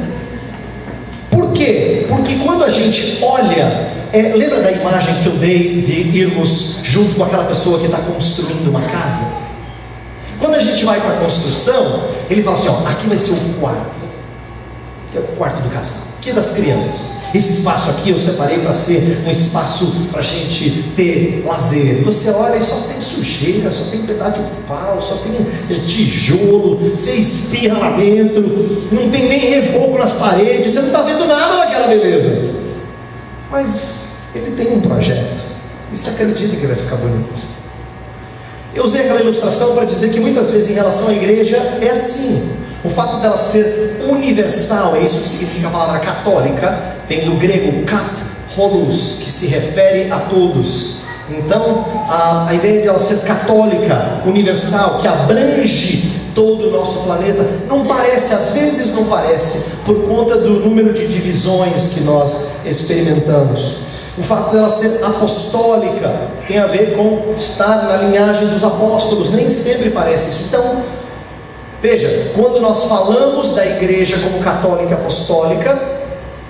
Por 1.31 1.53
quê? 1.53 2.00
Quando 2.61 2.73
a 2.73 2.75
gente 2.75 3.19
olha, 3.23 3.91
é, 4.13 4.21
lembra 4.37 4.61
da 4.61 4.71
imagem 4.71 5.23
que 5.23 5.29
eu 5.29 5.33
dei 5.37 5.81
de 5.81 6.19
irmos 6.19 6.81
junto 6.83 7.15
com 7.15 7.25
aquela 7.25 7.45
pessoa 7.45 7.79
que 7.79 7.87
está 7.87 7.97
construindo 7.97 8.69
uma 8.69 8.83
casa? 8.83 9.33
Quando 10.39 10.57
a 10.57 10.59
gente 10.59 10.85
vai 10.85 11.01
para 11.01 11.15
a 11.15 11.21
construção, 11.21 12.11
ele 12.29 12.43
fala 12.43 12.59
assim: 12.59 12.69
ó, 12.69 12.87
aqui 12.87 13.09
vai 13.09 13.17
ser 13.17 13.33
o 13.33 13.55
quarto, 13.59 14.07
que 15.11 15.17
é 15.17 15.23
o 15.23 15.37
quarto 15.39 15.63
do 15.63 15.71
casal, 15.71 16.03
que 16.21 16.33
das 16.33 16.53
crianças. 16.53 17.21
Esse 17.33 17.59
espaço 17.59 17.91
aqui 17.91 18.11
eu 18.11 18.19
separei 18.19 18.59
para 18.59 18.73
ser 18.75 19.23
um 19.25 19.31
espaço 19.31 20.09
para 20.11 20.21
a 20.21 20.23
gente 20.23 20.93
ter 20.97 21.45
lazer. 21.47 22.03
Você 22.03 22.31
olha 22.31 22.57
e 22.57 22.63
só 22.63 22.77
tem 22.89 23.01
sujeira, 23.01 23.71
só 23.71 23.91
tem 23.91 24.03
pedaço 24.03 24.41
de 24.43 24.51
pau, 24.67 25.01
só 25.01 25.17
tem 25.17 25.87
tijolo, 25.87 26.77
você 26.97 27.13
espirra 27.13 27.79
lá 27.79 27.91
dentro, 27.97 28.43
não 28.91 29.09
tem 29.11 29.29
nem 29.29 29.39
reboco 29.39 29.97
nas 29.97 30.13
paredes, 30.13 30.73
você 30.73 30.81
não 30.81 30.87
está 30.89 31.03
vendo 31.03 31.25
nada 31.25 31.57
daquela 31.59 31.87
beleza. 31.87 32.51
Mas 33.51 34.09
ele 34.35 34.57
tem 34.57 34.77
um 34.77 34.81
projeto, 34.81 35.43
e 35.93 35.97
você 35.97 36.11
acredita 36.11 36.57
que 36.57 36.67
vai 36.67 36.77
ficar 36.77 36.97
bonito. 36.97 37.51
Eu 38.75 38.85
usei 38.85 39.03
aquela 39.03 39.21
ilustração 39.21 39.75
para 39.75 39.85
dizer 39.85 40.11
que 40.11 40.21
muitas 40.21 40.51
vezes 40.51 40.71
em 40.71 40.75
relação 40.75 41.09
à 41.09 41.13
igreja 41.13 41.57
é 41.81 41.91
assim. 41.91 42.60
O 42.83 42.89
fato 42.89 43.19
dela 43.19 43.37
ser 43.37 44.01
universal, 44.09 44.97
é 44.97 45.01
isso 45.01 45.21
que 45.21 45.29
significa 45.29 45.69
a 45.69 45.71
palavra 45.71 45.99
católica, 46.01 46.97
vem 47.09 47.25
do 47.25 47.37
grego 47.37 47.85
kat 47.85 48.09
holus, 48.57 49.19
que 49.23 49.31
se 49.31 49.47
refere 49.47 50.11
a 50.11 50.19
todos. 50.19 51.03
Então, 51.29 51.85
a, 52.09 52.49
a 52.49 52.55
ideia 52.55 52.83
dela 52.83 52.99
ser 52.99 53.21
católica, 53.21 54.23
universal, 54.27 54.99
que 54.99 55.07
abrange 55.07 56.21
todo 56.35 56.69
o 56.69 56.71
nosso 56.71 57.01
planeta, 57.05 57.47
não 57.69 57.85
parece, 57.85 58.33
às 58.33 58.53
vezes 58.53 58.95
não 58.95 59.05
parece, 59.05 59.77
por 59.85 60.03
conta 60.07 60.37
do 60.37 60.61
número 60.61 60.93
de 60.93 61.07
divisões 61.07 61.89
que 61.89 62.01
nós 62.01 62.61
experimentamos. 62.65 63.91
O 64.19 64.23
fato 64.23 64.53
dela 64.53 64.69
ser 64.69 65.05
apostólica 65.05 66.13
tem 66.47 66.59
a 66.59 66.67
ver 66.67 66.97
com 66.97 67.33
estar 67.37 67.85
na 67.85 67.97
linhagem 67.97 68.49
dos 68.49 68.65
apóstolos, 68.65 69.31
nem 69.31 69.49
sempre 69.49 69.91
parece 69.91 70.31
isso. 70.31 70.45
Então, 70.49 70.83
Veja, 71.83 72.33
quando 72.35 72.61
nós 72.61 72.85
falamos 72.85 73.55
da 73.55 73.65
igreja 73.65 74.19
como 74.19 74.41
católica 74.41 74.95
apostólica, 74.95 75.79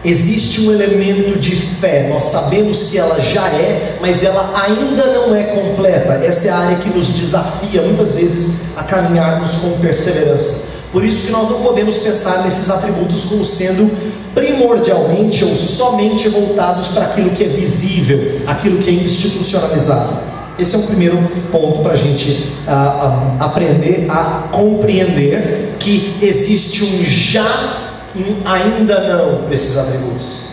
existe 0.05 0.63
um 0.63 0.73
elemento 0.73 1.39
de 1.39 1.55
fé. 1.55 2.09
Nós 2.09 2.25
sabemos 2.25 2.85
que 2.85 2.99
ela 2.99 3.21
já 3.21 3.47
é, 3.49 3.99
mas 4.01 4.25
ela 4.25 4.51
ainda 4.65 5.07
não 5.07 5.35
é 5.35 5.45
completa. 5.45 6.15
Essa 6.25 6.49
é 6.49 6.51
a 6.51 6.57
área 6.57 6.77
que 6.79 6.91
nos 6.91 7.09
desafia 7.09 7.83
muitas 7.83 8.15
vezes 8.15 8.77
a 8.77 8.83
caminharmos 8.83 9.53
com 9.57 9.79
perseverança. 9.79 10.71
Por 10.93 11.05
isso 11.05 11.27
que 11.27 11.33
nós 11.33 11.49
não 11.49 11.61
podemos 11.61 11.99
pensar 11.99 12.43
nesses 12.43 12.69
atributos 12.69 13.25
como 13.27 13.45
sendo 13.45 13.89
primordialmente 14.35 15.45
ou 15.45 15.55
somente 15.55 16.29
voltados 16.29 16.89
para 16.89 17.05
aquilo 17.05 17.31
que 17.31 17.45
é 17.45 17.49
visível, 17.49 18.41
aquilo 18.47 18.79
que 18.79 18.91
é 18.91 18.93
institucionalizado. 18.93 20.31
Esse 20.61 20.77
é 20.77 20.79
o 20.79 20.83
primeiro 20.83 21.17
ponto 21.51 21.81
para 21.81 21.93
a 21.93 21.97
gente 21.97 22.53
a, 22.67 23.37
a, 23.41 23.45
aprender 23.47 24.07
a 24.11 24.49
compreender 24.53 25.77
que 25.79 26.19
existe 26.21 26.85
um 26.85 27.03
já 27.03 27.79
e 28.15 28.23
um 28.23 28.43
ainda 28.45 29.01
não 29.01 29.49
desses 29.49 29.79
atributos. 29.79 30.51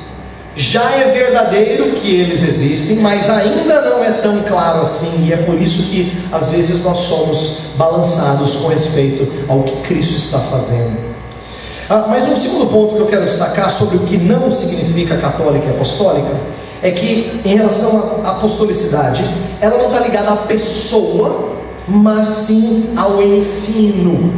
Já 0.55 0.89
é 0.91 1.11
verdadeiro 1.11 1.91
que 1.91 2.09
eles 2.09 2.41
existem, 2.41 2.97
mas 2.97 3.29
ainda 3.29 3.81
não 3.81 4.03
é 4.03 4.11
tão 4.13 4.41
claro 4.43 4.81
assim, 4.81 5.27
e 5.27 5.33
é 5.33 5.37
por 5.37 5.61
isso 5.61 5.83
que 5.83 6.11
às 6.31 6.49
vezes 6.49 6.83
nós 6.83 6.97
somos 6.99 7.59
balançados 7.75 8.55
com 8.55 8.69
respeito 8.69 9.27
ao 9.47 9.63
que 9.63 9.75
Cristo 9.81 10.15
está 10.15 10.39
fazendo. 10.39 10.97
Ah, 11.89 12.05
mas 12.07 12.27
um 12.27 12.35
segundo 12.35 12.67
ponto 12.67 12.95
que 12.95 13.01
eu 13.01 13.05
quero 13.05 13.25
destacar 13.25 13.69
sobre 13.69 13.97
o 13.97 13.99
que 14.01 14.17
não 14.17 14.51
significa 14.51 15.17
católica 15.17 15.67
e 15.67 15.69
apostólica 15.69 16.35
é 16.81 16.91
que, 16.91 17.41
em 17.43 17.55
relação 17.55 18.21
à 18.23 18.31
apostolicidade, 18.31 19.23
ela 19.59 19.77
não 19.77 19.87
está 19.87 19.99
ligada 19.99 20.31
à 20.31 20.35
pessoa, 20.37 21.53
mas 21.87 22.27
sim 22.27 22.93
ao 22.95 23.21
ensino. 23.21 24.33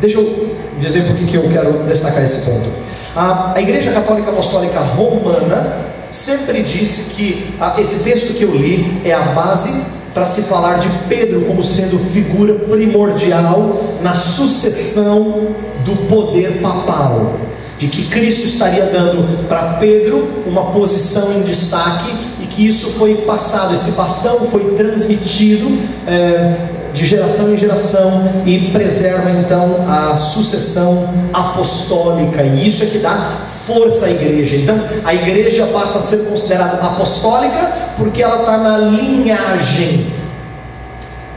Deixa 0.00 0.18
eu 0.18 0.56
dizer 0.78 1.04
por 1.04 1.16
que 1.16 1.34
eu 1.36 1.48
quero 1.48 1.84
destacar 1.84 2.24
esse 2.24 2.50
ponto. 2.50 2.68
A, 3.14 3.52
a 3.54 3.60
Igreja 3.60 3.92
Católica 3.92 4.30
Apostólica 4.30 4.80
Romana 4.80 5.86
sempre 6.10 6.62
disse 6.62 7.14
que 7.14 7.54
a, 7.60 7.80
esse 7.80 8.02
texto 8.02 8.34
que 8.34 8.42
eu 8.42 8.54
li 8.54 9.02
é 9.04 9.12
a 9.12 9.20
base 9.20 9.82
para 10.14 10.26
se 10.26 10.42
falar 10.42 10.78
de 10.78 10.88
Pedro 11.08 11.42
como 11.42 11.62
sendo 11.62 11.98
figura 12.10 12.54
primordial 12.54 13.98
na 14.02 14.14
sucessão 14.14 15.54
do 15.84 15.96
poder 16.08 16.60
papal 16.60 17.34
de 17.82 17.88
que 17.88 18.06
Cristo 18.06 18.44
estaria 18.46 18.84
dando 18.84 19.48
para 19.48 19.74
Pedro 19.74 20.44
uma 20.46 20.70
posição 20.70 21.32
em 21.32 21.42
destaque 21.42 22.14
e 22.40 22.46
que 22.46 22.64
isso 22.64 22.90
foi 22.90 23.16
passado, 23.22 23.74
esse 23.74 23.90
bastão 23.92 24.48
foi 24.52 24.76
transmitido 24.76 25.68
é, 26.06 26.68
de 26.94 27.04
geração 27.04 27.52
em 27.52 27.58
geração 27.58 28.44
e 28.46 28.70
preserva 28.70 29.28
então 29.32 29.84
a 29.88 30.16
sucessão 30.16 31.12
apostólica, 31.32 32.44
e 32.44 32.64
isso 32.64 32.84
é 32.84 32.86
que 32.86 32.98
dá 32.98 33.48
força 33.66 34.06
à 34.06 34.10
igreja. 34.10 34.54
Então 34.54 34.80
a 35.02 35.12
igreja 35.12 35.66
passa 35.72 35.98
a 35.98 36.00
ser 36.00 36.18
considerada 36.28 36.86
apostólica 36.86 37.94
porque 37.96 38.22
ela 38.22 38.42
está 38.42 38.58
na 38.58 38.78
linhagem 38.78 40.12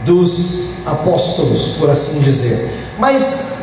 dos 0.04 0.86
apóstolos, 0.86 1.72
por 1.76 1.90
assim 1.90 2.20
dizer. 2.20 2.85
Mas 2.98 3.62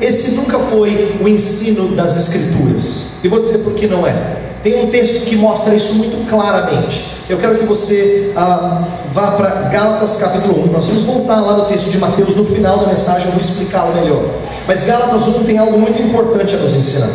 esse 0.00 0.32
nunca 0.32 0.58
foi 0.58 1.18
o 1.20 1.28
ensino 1.28 1.94
das 1.94 2.16
Escrituras. 2.16 3.12
E 3.22 3.28
vou 3.28 3.40
dizer 3.40 3.58
por 3.58 3.74
que 3.74 3.86
não 3.86 4.06
é. 4.06 4.38
Tem 4.62 4.82
um 4.82 4.90
texto 4.90 5.24
que 5.24 5.36
mostra 5.36 5.74
isso 5.74 5.94
muito 5.94 6.28
claramente. 6.28 7.10
Eu 7.28 7.38
quero 7.38 7.58
que 7.58 7.64
você 7.64 8.32
ah, 8.36 8.84
vá 9.12 9.32
para 9.32 9.48
Gálatas 9.70 10.16
capítulo 10.16 10.68
1. 10.68 10.72
Nós 10.72 10.86
vamos 10.86 11.04
voltar 11.04 11.40
lá 11.40 11.56
no 11.56 11.64
texto 11.66 11.90
de 11.90 11.98
Mateus 11.98 12.34
no 12.34 12.44
final 12.44 12.78
da 12.78 12.88
mensagem, 12.88 13.26
eu 13.26 13.32
vou 13.32 13.40
explicá-lo 13.40 13.94
melhor. 13.94 14.22
Mas 14.66 14.82
Gálatas 14.82 15.28
1 15.28 15.44
tem 15.44 15.58
algo 15.58 15.78
muito 15.78 16.00
importante 16.02 16.54
a 16.54 16.58
nos 16.58 16.74
ensinar. 16.74 17.10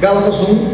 Gálatas 0.00 0.40
1, 0.40 0.68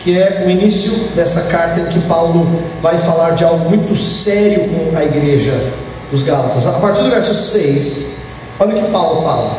que 0.00 0.18
é 0.18 0.44
o 0.46 0.50
início 0.50 0.92
dessa 1.14 1.42
carta 1.42 1.80
em 1.80 1.86
que 1.86 2.00
Paulo 2.08 2.48
vai 2.82 2.98
falar 2.98 3.30
de 3.30 3.44
algo 3.44 3.68
muito 3.68 3.94
sério 3.94 4.68
com 4.68 4.96
a 4.96 5.04
igreja 5.04 5.72
dos 6.10 6.22
Gálatas. 6.22 6.66
A 6.66 6.72
partir 6.72 7.02
do 7.02 7.10
verso 7.10 7.34
6, 7.34 8.16
Olha 8.58 8.74
o 8.74 8.84
que 8.84 8.90
Paulo 8.90 9.22
fala. 9.22 9.58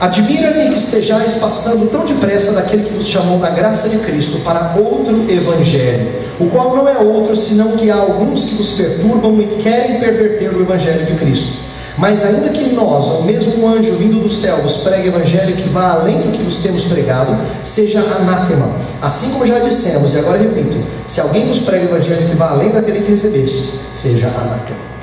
Admira-me 0.00 0.68
que 0.68 0.76
estejais 0.76 1.36
passando 1.36 1.88
tão 1.90 2.04
depressa 2.04 2.52
daquele 2.52 2.84
que 2.84 2.94
nos 2.94 3.06
chamou 3.06 3.38
da 3.38 3.50
graça 3.50 3.88
de 3.88 3.98
Cristo 3.98 4.40
para 4.40 4.74
outro 4.76 5.30
evangelho, 5.30 6.12
o 6.40 6.46
qual 6.50 6.74
não 6.76 6.88
é 6.88 6.98
outro 6.98 7.36
senão 7.36 7.76
que 7.76 7.90
há 7.90 7.94
alguns 7.94 8.44
que 8.44 8.56
nos 8.56 8.72
perturbam 8.72 9.40
e 9.40 9.62
querem 9.62 10.00
perverter 10.00 10.52
o 10.52 10.60
evangelho 10.60 11.06
de 11.06 11.14
Cristo. 11.14 11.58
Mas 11.96 12.24
ainda 12.24 12.48
que 12.48 12.72
nós, 12.72 13.06
ou 13.06 13.22
mesmo 13.22 13.62
um 13.62 13.68
anjo 13.68 13.94
vindo 13.94 14.20
do 14.20 14.28
céu, 14.28 14.56
vos 14.56 14.78
pregue 14.78 15.08
evangelho 15.08 15.54
que 15.54 15.68
vá 15.68 15.92
além 15.92 16.22
do 16.22 16.32
que 16.32 16.42
vos 16.42 16.58
temos 16.58 16.84
pregado, 16.84 17.38
seja 17.62 18.00
anátema. 18.00 18.72
Assim 19.00 19.30
como 19.30 19.46
já 19.46 19.60
dissemos, 19.60 20.12
e 20.12 20.18
agora 20.18 20.38
repito: 20.38 20.76
se 21.06 21.20
alguém 21.20 21.46
nos 21.46 21.60
prega 21.60 21.84
evangelho 21.84 22.28
que 22.28 22.36
vá 22.36 22.50
além 22.50 22.70
daquele 22.70 23.00
que 23.00 23.12
recebestes, 23.12 23.76
seja 23.92 24.26
anátema. 24.26 24.93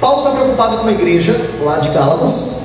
Paulo 0.00 0.18
está 0.18 0.30
preocupado 0.30 0.76
com 0.76 0.82
uma 0.82 0.92
igreja 0.92 1.38
lá 1.62 1.78
de 1.78 1.90
Gálatas 1.90 2.60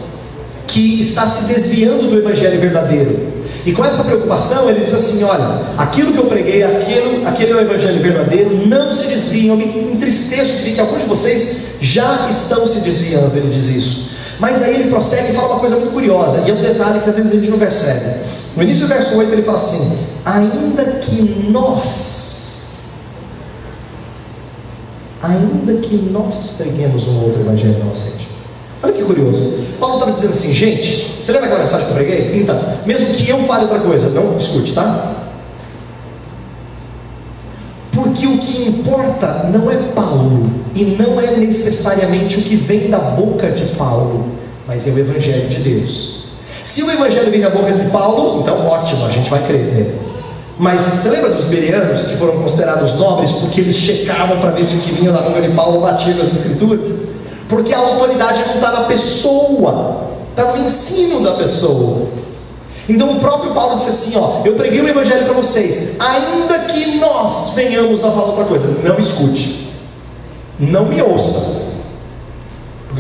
que 0.68 1.00
está 1.00 1.28
se 1.28 1.54
desviando 1.54 2.10
do 2.10 2.18
evangelho 2.18 2.60
verdadeiro. 2.60 3.36
E 3.66 3.72
com 3.72 3.84
essa 3.84 4.04
preocupação, 4.04 4.70
ele 4.70 4.80
diz 4.80 4.94
assim: 4.94 5.24
Olha, 5.24 5.62
aquilo 5.78 6.14
que 6.14 6.20
eu 6.20 6.26
preguei, 6.26 6.64
aquilo, 6.64 7.28
aquele 7.28 7.52
é 7.52 7.56
o 7.56 7.62
evangelho 7.62 8.02
verdadeiro, 8.02 8.68
não 8.68 8.94
se 8.94 9.08
desviem. 9.08 9.48
Eu 9.48 9.58
me 9.58 9.94
entristeço 9.94 10.64
de 10.64 10.72
que 10.72 10.80
alguns 10.80 11.02
de 11.02 11.10
vocês 11.10 11.58
já 11.82 12.28
estão 12.30 12.68
se 12.68 12.80
desviando. 12.80 13.36
Ele 13.36 13.50
diz 13.50 13.70
isso. 13.70 14.16
Mas 14.40 14.62
aí 14.62 14.76
ele 14.76 14.90
prossegue 14.90 15.32
e 15.32 15.36
fala 15.36 15.48
uma 15.48 15.60
coisa 15.60 15.78
muito 15.78 15.94
curiosa, 15.94 16.44
e 16.46 16.50
é 16.50 16.54
um 16.54 16.62
detalhe 16.62 17.00
que 17.00 17.10
às 17.10 17.16
vezes 17.16 17.32
a 17.32 17.36
gente 17.36 17.50
não 17.50 17.58
percebe. 17.58 18.06
No 18.56 18.64
início 18.64 18.82
do 18.86 18.90
verso 18.90 19.18
8 19.18 19.32
ele 19.32 19.42
fala 19.42 19.58
assim: 19.58 19.98
Ainda 20.26 20.84
que 21.02 21.50
nós 21.50 22.35
ainda 25.26 25.74
que 25.82 25.96
nós 25.96 26.52
preguemos 26.58 27.08
um 27.08 27.24
outro 27.24 27.42
evangelho 27.42 27.78
não 27.84 27.92
aceite. 27.92 28.28
Olha 28.84 28.94
que 28.94 29.04
curioso. 29.04 29.66
Paulo 29.80 29.96
estava 29.96 30.12
dizendo 30.14 30.34
assim, 30.34 30.54
gente, 30.54 31.18
você 31.22 31.32
lembra 31.32 31.48
aquela 31.48 31.62
mensagem 31.62 31.86
que 31.88 31.92
eu 31.92 31.96
preguei? 31.96 32.40
Então, 32.40 32.60
mesmo 32.86 33.08
que 33.16 33.30
eu 33.30 33.40
fale 33.44 33.64
outra 33.64 33.80
coisa, 33.80 34.10
não 34.10 34.38
escute, 34.38 34.74
tá? 34.74 35.14
Porque 37.92 38.28
o 38.28 38.38
que 38.38 38.68
importa 38.68 39.50
não 39.52 39.72
é 39.72 39.76
Paulo 39.94 40.52
e 40.76 40.84
não 40.84 41.20
é 41.20 41.38
necessariamente 41.38 42.38
o 42.40 42.44
que 42.44 42.56
vem 42.56 42.90
da 42.90 43.00
boca 43.00 43.50
de 43.50 43.66
Paulo, 43.76 44.26
mas 44.68 44.86
é 44.88 44.92
o 44.92 45.00
Evangelho 45.00 45.48
de 45.48 45.60
Deus. 45.60 46.26
Se 46.66 46.84
o 46.84 46.92
Evangelho 46.92 47.32
vem 47.32 47.42
da 47.42 47.50
boca 47.50 47.72
de 47.72 47.90
Paulo, 47.90 48.42
então 48.42 48.66
ótimo, 48.66 49.06
a 49.06 49.10
gente 49.10 49.30
vai 49.30 49.42
crer 49.46 49.66
nele. 49.74 50.05
Mas 50.58 50.82
você 50.82 51.10
lembra 51.10 51.32
dos 51.32 51.46
bereanos 51.46 52.06
que 52.06 52.16
foram 52.16 52.42
considerados 52.42 52.94
nobres 52.94 53.32
porque 53.34 53.60
eles 53.60 53.76
checavam 53.76 54.40
para 54.40 54.52
ver 54.52 54.64
se 54.64 54.76
o 54.76 54.80
que 54.80 54.92
vinha 54.94 55.12
da 55.12 55.22
boca 55.22 55.42
de 55.42 55.50
Paulo 55.50 55.82
batia 55.82 56.14
com 56.14 56.22
as 56.22 56.34
escrituras? 56.34 56.92
Porque 57.50 57.74
a 57.74 57.78
autoridade 57.78 58.44
não 58.48 58.56
está 58.56 58.72
na 58.72 58.82
pessoa, 58.86 60.08
está 60.30 60.54
no 60.54 60.66
ensino 60.66 61.22
da 61.22 61.32
pessoa. 61.34 62.08
Então 62.88 63.12
o 63.12 63.20
próprio 63.20 63.54
Paulo 63.54 63.78
disse 63.78 63.90
assim: 63.90 64.18
ó, 64.18 64.42
eu 64.46 64.54
preguei 64.54 64.80
o 64.80 64.88
evangelho 64.88 65.26
para 65.26 65.34
vocês, 65.34 66.00
ainda 66.00 66.60
que 66.60 66.98
nós 66.98 67.52
venhamos 67.54 68.04
a 68.04 68.12
falar 68.12 68.28
outra 68.28 68.46
coisa, 68.46 68.66
não 68.84 68.98
escute, 68.98 69.72
não 70.60 70.86
me 70.86 71.02
ouça, 71.02 71.65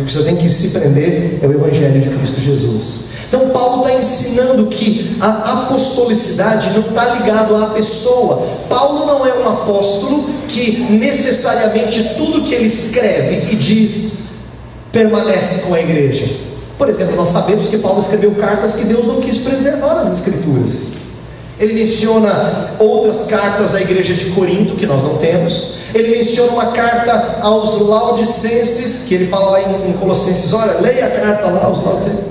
o 0.01 0.05
que 0.05 0.11
você 0.11 0.23
tem 0.23 0.35
que 0.35 0.49
se 0.49 0.69
prender 0.69 1.39
é 1.41 1.47
o 1.47 1.51
evangelho 1.51 2.01
de 2.01 2.09
Cristo 2.09 2.41
Jesus. 2.41 3.05
Então 3.27 3.49
Paulo 3.49 3.87
está 3.87 3.97
ensinando 3.97 4.65
que 4.67 5.15
a 5.21 5.63
apostolicidade 5.63 6.71
não 6.71 6.89
está 6.89 7.15
ligado 7.15 7.55
à 7.55 7.67
pessoa. 7.67 8.45
Paulo 8.67 9.05
não 9.05 9.25
é 9.25 9.33
um 9.39 9.49
apóstolo 9.49 10.29
que 10.47 10.85
necessariamente 10.91 12.15
tudo 12.17 12.43
que 12.43 12.53
ele 12.53 12.65
escreve 12.65 13.51
e 13.51 13.55
diz 13.55 14.25
permanece 14.91 15.67
com 15.67 15.73
a 15.73 15.79
igreja. 15.79 16.25
Por 16.77 16.89
exemplo, 16.89 17.15
nós 17.15 17.29
sabemos 17.29 17.67
que 17.67 17.77
Paulo 17.77 17.99
escreveu 17.99 18.31
cartas 18.35 18.75
que 18.75 18.83
Deus 18.83 19.07
não 19.07 19.21
quis 19.21 19.37
preservar 19.37 19.95
nas 19.95 20.11
Escrituras. 20.11 21.04
Ele 21.59 21.74
menciona 21.74 22.75
outras 22.79 23.24
cartas 23.24 23.75
à 23.75 23.81
igreja 23.81 24.13
de 24.13 24.31
Corinto, 24.31 24.75
que 24.75 24.85
nós 24.85 25.01
não 25.01 25.17
temos. 25.17 25.75
Ele 25.93 26.17
menciona 26.17 26.51
uma 26.51 26.67
carta 26.67 27.38
aos 27.41 27.79
Laodicenses, 27.79 29.07
que 29.07 29.15
ele 29.15 29.27
fala 29.27 29.51
lá 29.51 29.62
em, 29.62 29.93
Colossenses: 29.93 30.51
olha, 30.51 30.79
leia 30.81 31.05
a 31.05 31.09
carta 31.12 31.50
lá 31.50 31.65
aos 31.65 31.83
Laodicenses. 31.83 32.25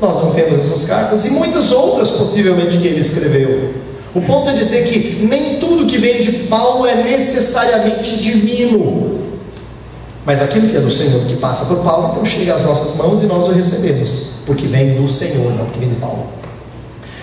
Nós 0.00 0.22
não 0.22 0.32
temos 0.32 0.58
essas 0.58 0.84
cartas, 0.84 1.24
e 1.24 1.30
muitas 1.30 1.72
outras 1.72 2.10
possivelmente 2.10 2.76
que 2.76 2.86
ele 2.86 3.00
escreveu. 3.00 3.74
O 4.14 4.20
ponto 4.20 4.48
é 4.48 4.52
dizer 4.52 4.84
que 4.84 5.26
nem 5.26 5.58
tudo 5.58 5.86
que 5.86 5.98
vem 5.98 6.20
de 6.20 6.32
Paulo 6.44 6.86
é 6.86 7.02
necessariamente 7.02 8.16
divino. 8.16 9.18
Mas 10.24 10.42
aquilo 10.42 10.68
que 10.68 10.76
é 10.76 10.80
do 10.80 10.90
Senhor, 10.90 11.22
que 11.22 11.36
passa 11.36 11.64
por 11.64 11.82
Paulo, 11.82 12.10
então 12.10 12.24
chega 12.24 12.54
às 12.54 12.62
nossas 12.62 12.94
mãos 12.96 13.22
e 13.22 13.26
nós 13.26 13.48
o 13.48 13.52
recebemos, 13.52 14.40
porque 14.44 14.66
vem 14.66 14.94
do 14.94 15.08
Senhor, 15.08 15.52
não 15.54 15.64
porque 15.64 15.80
vem 15.80 15.88
de 15.88 15.94
Paulo. 15.96 16.26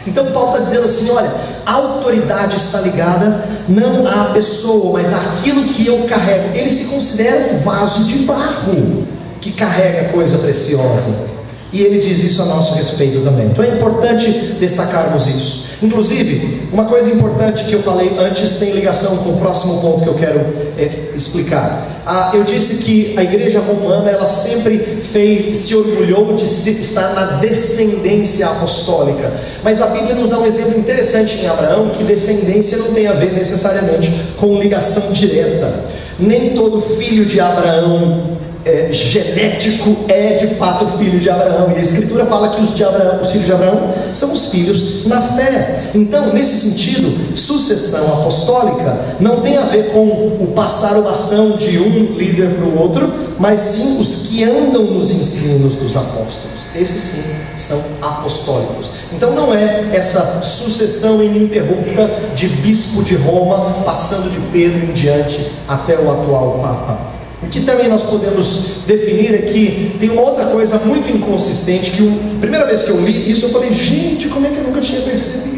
Então 0.08 0.26
Paulo 0.28 0.54
está 0.54 0.66
dizendo 0.66 0.86
assim: 0.86 1.10
olha, 1.12 1.32
a 1.66 1.74
autoridade 1.74 2.56
está 2.58 2.80
ligada 2.82 3.44
não 3.68 4.06
à 4.08 4.26
pessoa, 4.26 4.94
mas 4.94 5.12
àquilo 5.14 5.64
que 5.66 5.88
eu 5.88 6.06
carrego. 6.06 6.56
Ele 6.56 6.70
se 6.70 6.86
considera 6.86 7.54
um 7.54 7.60
vaso 7.60 8.04
de 8.06 8.20
barro 8.20 9.08
que 9.42 9.52
carrega 9.52 10.10
coisa 10.10 10.38
preciosa. 10.38 11.35
E 11.76 11.82
ele 11.82 12.00
diz 12.00 12.24
isso 12.24 12.42
a 12.42 12.46
nosso 12.46 12.74
respeito 12.74 13.20
também. 13.20 13.48
Então 13.48 13.62
é 13.62 13.68
importante 13.68 14.32
destacarmos 14.58 15.28
isso. 15.28 15.66
Inclusive, 15.84 16.70
uma 16.72 16.86
coisa 16.86 17.12
importante 17.12 17.66
que 17.66 17.74
eu 17.74 17.84
falei 17.84 18.16
antes 18.18 18.54
tem 18.60 18.72
ligação 18.72 19.18
com 19.18 19.32
o 19.32 19.38
próximo 19.38 19.82
ponto 19.82 20.04
que 20.04 20.08
eu 20.08 20.14
quero 20.14 20.40
é, 20.78 21.10
explicar. 21.14 22.02
Ah, 22.06 22.32
eu 22.34 22.46
disse 22.46 22.82
que 22.86 23.14
a 23.18 23.24
igreja 23.24 23.60
romana 23.60 24.10
ela 24.10 24.26
sempre 24.26 24.78
fez, 24.78 25.58
se 25.58 25.76
orgulhou 25.76 26.34
de 26.34 26.46
estar 26.46 27.14
na 27.14 27.40
descendência 27.42 28.48
apostólica. 28.48 29.34
Mas 29.62 29.82
a 29.82 29.88
Bíblia 29.88 30.16
nos 30.16 30.30
dá 30.30 30.40
um 30.40 30.46
exemplo 30.46 30.80
interessante 30.80 31.40
em 31.40 31.48
Abraão 31.48 31.90
que 31.90 32.06
descendência 32.06 32.78
não 32.78 32.94
tem 32.94 33.06
a 33.08 33.12
ver 33.12 33.34
necessariamente 33.34 34.10
com 34.38 34.58
ligação 34.58 35.12
direta. 35.12 35.84
Nem 36.18 36.52
todo 36.52 36.82
filho 36.98 37.26
de 37.26 37.42
Abraão 37.42 38.35
é, 38.66 38.92
genético 38.92 39.96
é 40.08 40.38
de 40.38 40.56
fato 40.56 40.98
filho 40.98 41.20
de 41.20 41.30
Abraão. 41.30 41.72
E 41.72 41.78
a 41.78 41.82
Escritura 41.82 42.26
fala 42.26 42.50
que 42.50 42.60
os, 42.60 42.74
de 42.74 42.84
Abraão, 42.84 43.22
os 43.22 43.30
filhos 43.30 43.46
de 43.46 43.54
Abraão 43.54 43.94
são 44.12 44.34
os 44.34 44.46
filhos 44.48 45.06
na 45.06 45.22
fé. 45.22 45.92
Então, 45.94 46.34
nesse 46.34 46.70
sentido, 46.70 47.38
sucessão 47.38 48.06
apostólica 48.14 48.98
não 49.20 49.42
tem 49.42 49.58
a 49.58 49.66
ver 49.66 49.92
com 49.92 50.00
o 50.00 50.52
passar 50.56 50.98
o 50.98 51.04
bastão 51.04 51.52
de 51.52 51.78
um 51.78 52.18
líder 52.18 52.56
para 52.56 52.66
o 52.66 52.80
outro, 52.80 53.14
mas 53.38 53.62
sim 53.62 54.00
os 54.00 54.28
que 54.28 54.44
andam 54.44 54.84
nos 54.84 55.12
ensinos 55.12 55.76
dos 55.76 55.96
apóstolos. 55.96 56.66
Esses 56.76 57.00
sim 57.00 57.36
são 57.56 57.82
apostólicos. 58.02 58.90
Então 59.14 59.32
não 59.34 59.54
é 59.54 59.92
essa 59.94 60.42
sucessão 60.42 61.24
ininterrupta 61.24 62.10
de 62.34 62.48
bispo 62.48 63.04
de 63.04 63.16
Roma, 63.16 63.84
passando 63.86 64.30
de 64.30 64.40
Pedro 64.52 64.90
em 64.90 64.94
diante 64.94 65.52
até 65.68 65.98
o 65.98 66.12
atual 66.12 66.60
Papa. 66.62 67.15
O 67.44 67.48
que 67.48 67.62
também 67.62 67.88
nós 67.88 68.04
podemos 68.04 68.84
definir 68.88 69.34
é 69.36 69.38
que 69.40 69.96
tem 70.00 70.10
uma 70.10 70.22
outra 70.22 70.46
coisa 70.46 70.78
muito 70.80 71.10
inconsistente 71.16 71.92
que 71.92 72.22
a 72.38 72.40
primeira 72.40 72.66
vez 72.66 72.84
que 72.84 72.92
eu 72.92 73.02
li 73.02 73.30
isso 73.30 73.46
eu 73.46 73.50
falei, 73.50 73.74
gente, 73.74 74.28
como 74.30 74.48
é 74.48 74.50
que 74.50 74.58
eu 74.58 74.64
nunca 74.64 74.82
tinha 74.82 75.02
percebido? 75.02 75.56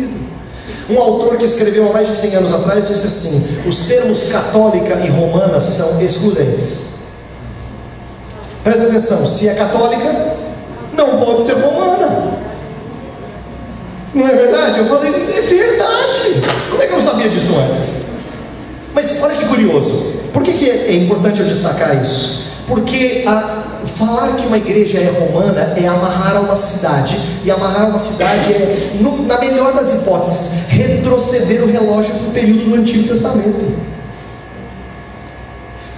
Um 0.90 1.00
autor 1.00 1.38
que 1.38 1.46
escreveu 1.46 1.90
há 1.90 1.94
mais 1.94 2.08
de 2.08 2.16
100 2.16 2.36
anos 2.36 2.54
atrás 2.54 2.88
disse 2.88 3.06
assim: 3.06 3.60
os 3.68 3.82
termos 3.82 4.24
católica 4.26 4.96
e 5.06 5.10
romana 5.10 5.60
são 5.60 6.02
excludentes. 6.02 6.88
Presta 8.64 8.84
atenção, 8.84 9.28
se 9.28 9.50
é 9.50 9.56
católica, 9.56 10.36
não 10.94 11.20
pode 11.20 11.42
ser 11.42 11.54
romana. 11.54 12.38
Não 14.14 14.28
é 14.28 14.34
verdade? 14.34 14.80
Eu 14.80 14.88
falei, 14.88 15.12
é 15.14 15.42
verdade. 15.42 16.42
Como 16.70 16.82
é 16.82 16.88
que 16.88 16.94
eu 16.94 17.02
sabia 17.02 17.30
disso 17.30 17.52
antes? 17.56 18.07
Mas 18.98 19.22
olha 19.22 19.36
que 19.36 19.46
curioso. 19.46 20.12
Por 20.34 20.42
que, 20.42 20.54
que 20.54 20.68
é, 20.68 20.96
importante 20.96 21.40
eu 21.40 21.46
destacar 21.46 22.02
isso? 22.02 22.48
Porque 22.66 23.24
a, 23.28 23.84
falar 23.96 24.36
que 24.36 24.48
uma 24.48 24.58
igreja 24.58 24.98
é 24.98 25.12
romana 25.12 25.72
é 25.78 25.88
amarrar 25.88 26.36
a 26.36 26.40
uma 26.40 26.56
cidade, 26.56 27.16
e 27.46 27.52
amarrar 27.52 27.92
uma 27.92 28.00
cidade 28.00 28.52
é, 28.52 28.98
no, 29.00 29.22
na 29.22 29.38
melhor 29.38 29.76
das 29.76 29.94
hipóteses, 29.94 30.68
retroceder 30.70 31.64
o 31.64 31.68
relógio 31.68 32.16
para 32.16 32.28
o 32.28 32.32
período 32.32 32.72
do 32.72 32.76
Antigo 32.76 33.08
Testamento. 33.08 33.72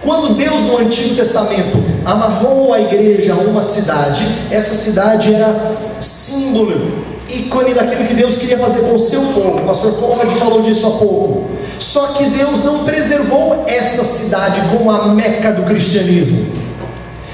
Quando 0.02 0.36
Deus 0.36 0.64
no 0.64 0.80
Antigo 0.80 1.16
Testamento 1.16 1.82
amarrou 2.04 2.74
a 2.74 2.82
igreja 2.82 3.32
a 3.32 3.38
uma 3.38 3.62
cidade, 3.62 4.28
essa 4.52 4.76
cidade 4.76 5.34
era 5.34 5.78
símbolo, 6.02 7.06
ícone 7.30 7.74
daquilo 7.74 8.06
que 8.06 8.14
Deus 8.14 8.38
queria 8.38 8.58
fazer 8.58 8.82
com 8.82 8.96
o 8.96 9.00
seu 9.00 9.22
povo. 9.22 9.60
O 9.60 9.62
pastor 9.62 9.94
Conrad 9.94 10.32
falou 10.38 10.62
disso 10.62 10.88
há 10.88 10.92
pouco. 10.92 11.50
Só 11.78 12.08
que 12.14 12.26
Deus 12.26 12.64
não 12.64 12.84
preservou 12.84 13.66
essa 13.68 14.04
cidade 14.04 14.62
como 14.70 14.92
a 14.92 15.08
meca 15.14 15.52
do 15.52 15.64
cristianismo. 15.64 16.60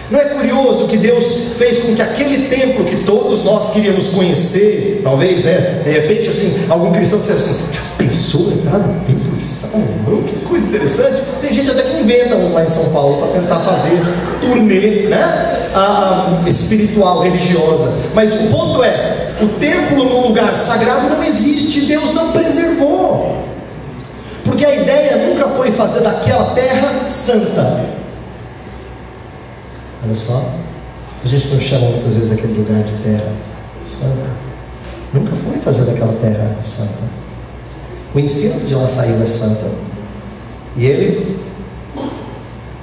Não 0.10 0.20
é 0.20 0.26
curioso 0.26 0.88
que 0.88 0.98
Deus 0.98 1.54
fez 1.58 1.80
com 1.80 1.96
que 1.96 2.02
aquele 2.02 2.48
templo 2.48 2.86
que 2.86 2.98
todos 2.98 3.44
nós 3.44 3.72
queríamos 3.72 4.10
conhecer, 4.10 5.02
talvez, 5.04 5.44
né? 5.44 5.82
De 5.84 5.90
repente, 5.90 6.30
assim, 6.30 6.66
algum 6.70 6.92
cristão 6.92 7.20
dissesse 7.20 7.50
assim: 7.50 7.74
já 7.74 7.82
pensou 7.98 8.52
entrar 8.52 8.78
no 8.78 8.94
templo 9.06 9.36
de 9.36 9.48
Salomão? 9.48 10.22
Que 10.28 10.46
coisa 10.46 10.66
interessante. 10.68 11.24
Tem 11.42 11.52
gente 11.52 11.72
até 11.72 11.82
que 11.82 12.00
inventa 12.00 12.36
uns 12.36 12.54
lá 12.54 12.64
em 12.64 12.68
São 12.68 12.90
Paulo 12.90 13.18
para 13.18 13.42
tentar 13.42 13.60
fazer 13.62 14.00
turnê, 14.42 15.08
né? 15.08 15.72
Ah, 15.74 16.44
espiritual, 16.46 17.22
religiosa. 17.22 17.92
Mas 18.14 18.32
o 18.32 18.48
ponto 18.52 18.84
é: 18.84 19.25
o 19.42 19.48
templo 19.60 20.04
no 20.06 20.28
lugar 20.28 20.56
sagrado 20.56 21.10
não 21.10 21.24
existe, 21.24 21.82
Deus 21.82 22.14
não 22.14 22.32
preservou. 22.32 23.46
Porque 24.44 24.66
a 24.66 24.76
ideia 24.76 25.28
nunca 25.28 25.50
foi 25.50 25.72
fazer 25.72 26.02
daquela 26.02 26.54
terra 26.54 27.10
santa. 27.10 27.86
Olha 30.04 30.16
só, 30.16 30.54
a 31.24 31.28
gente 31.28 31.48
não 31.48 31.60
chama 31.60 31.90
muitas 31.90 32.16
vezes 32.16 32.32
aquele 32.32 32.54
lugar 32.54 32.84
de 32.84 32.94
terra 33.04 33.32
santa. 33.84 34.30
Nunca 35.12 35.36
foi 35.36 35.58
fazer 35.60 35.86
daquela 35.86 36.14
terra 36.14 36.56
santa. 36.64 37.04
O 38.14 38.20
ensino 38.20 38.62
de 38.62 38.76
lá 38.76 38.88
saiu 38.88 39.22
é 39.22 39.26
santa. 39.26 39.70
E 40.78 40.86
ele 40.86 41.40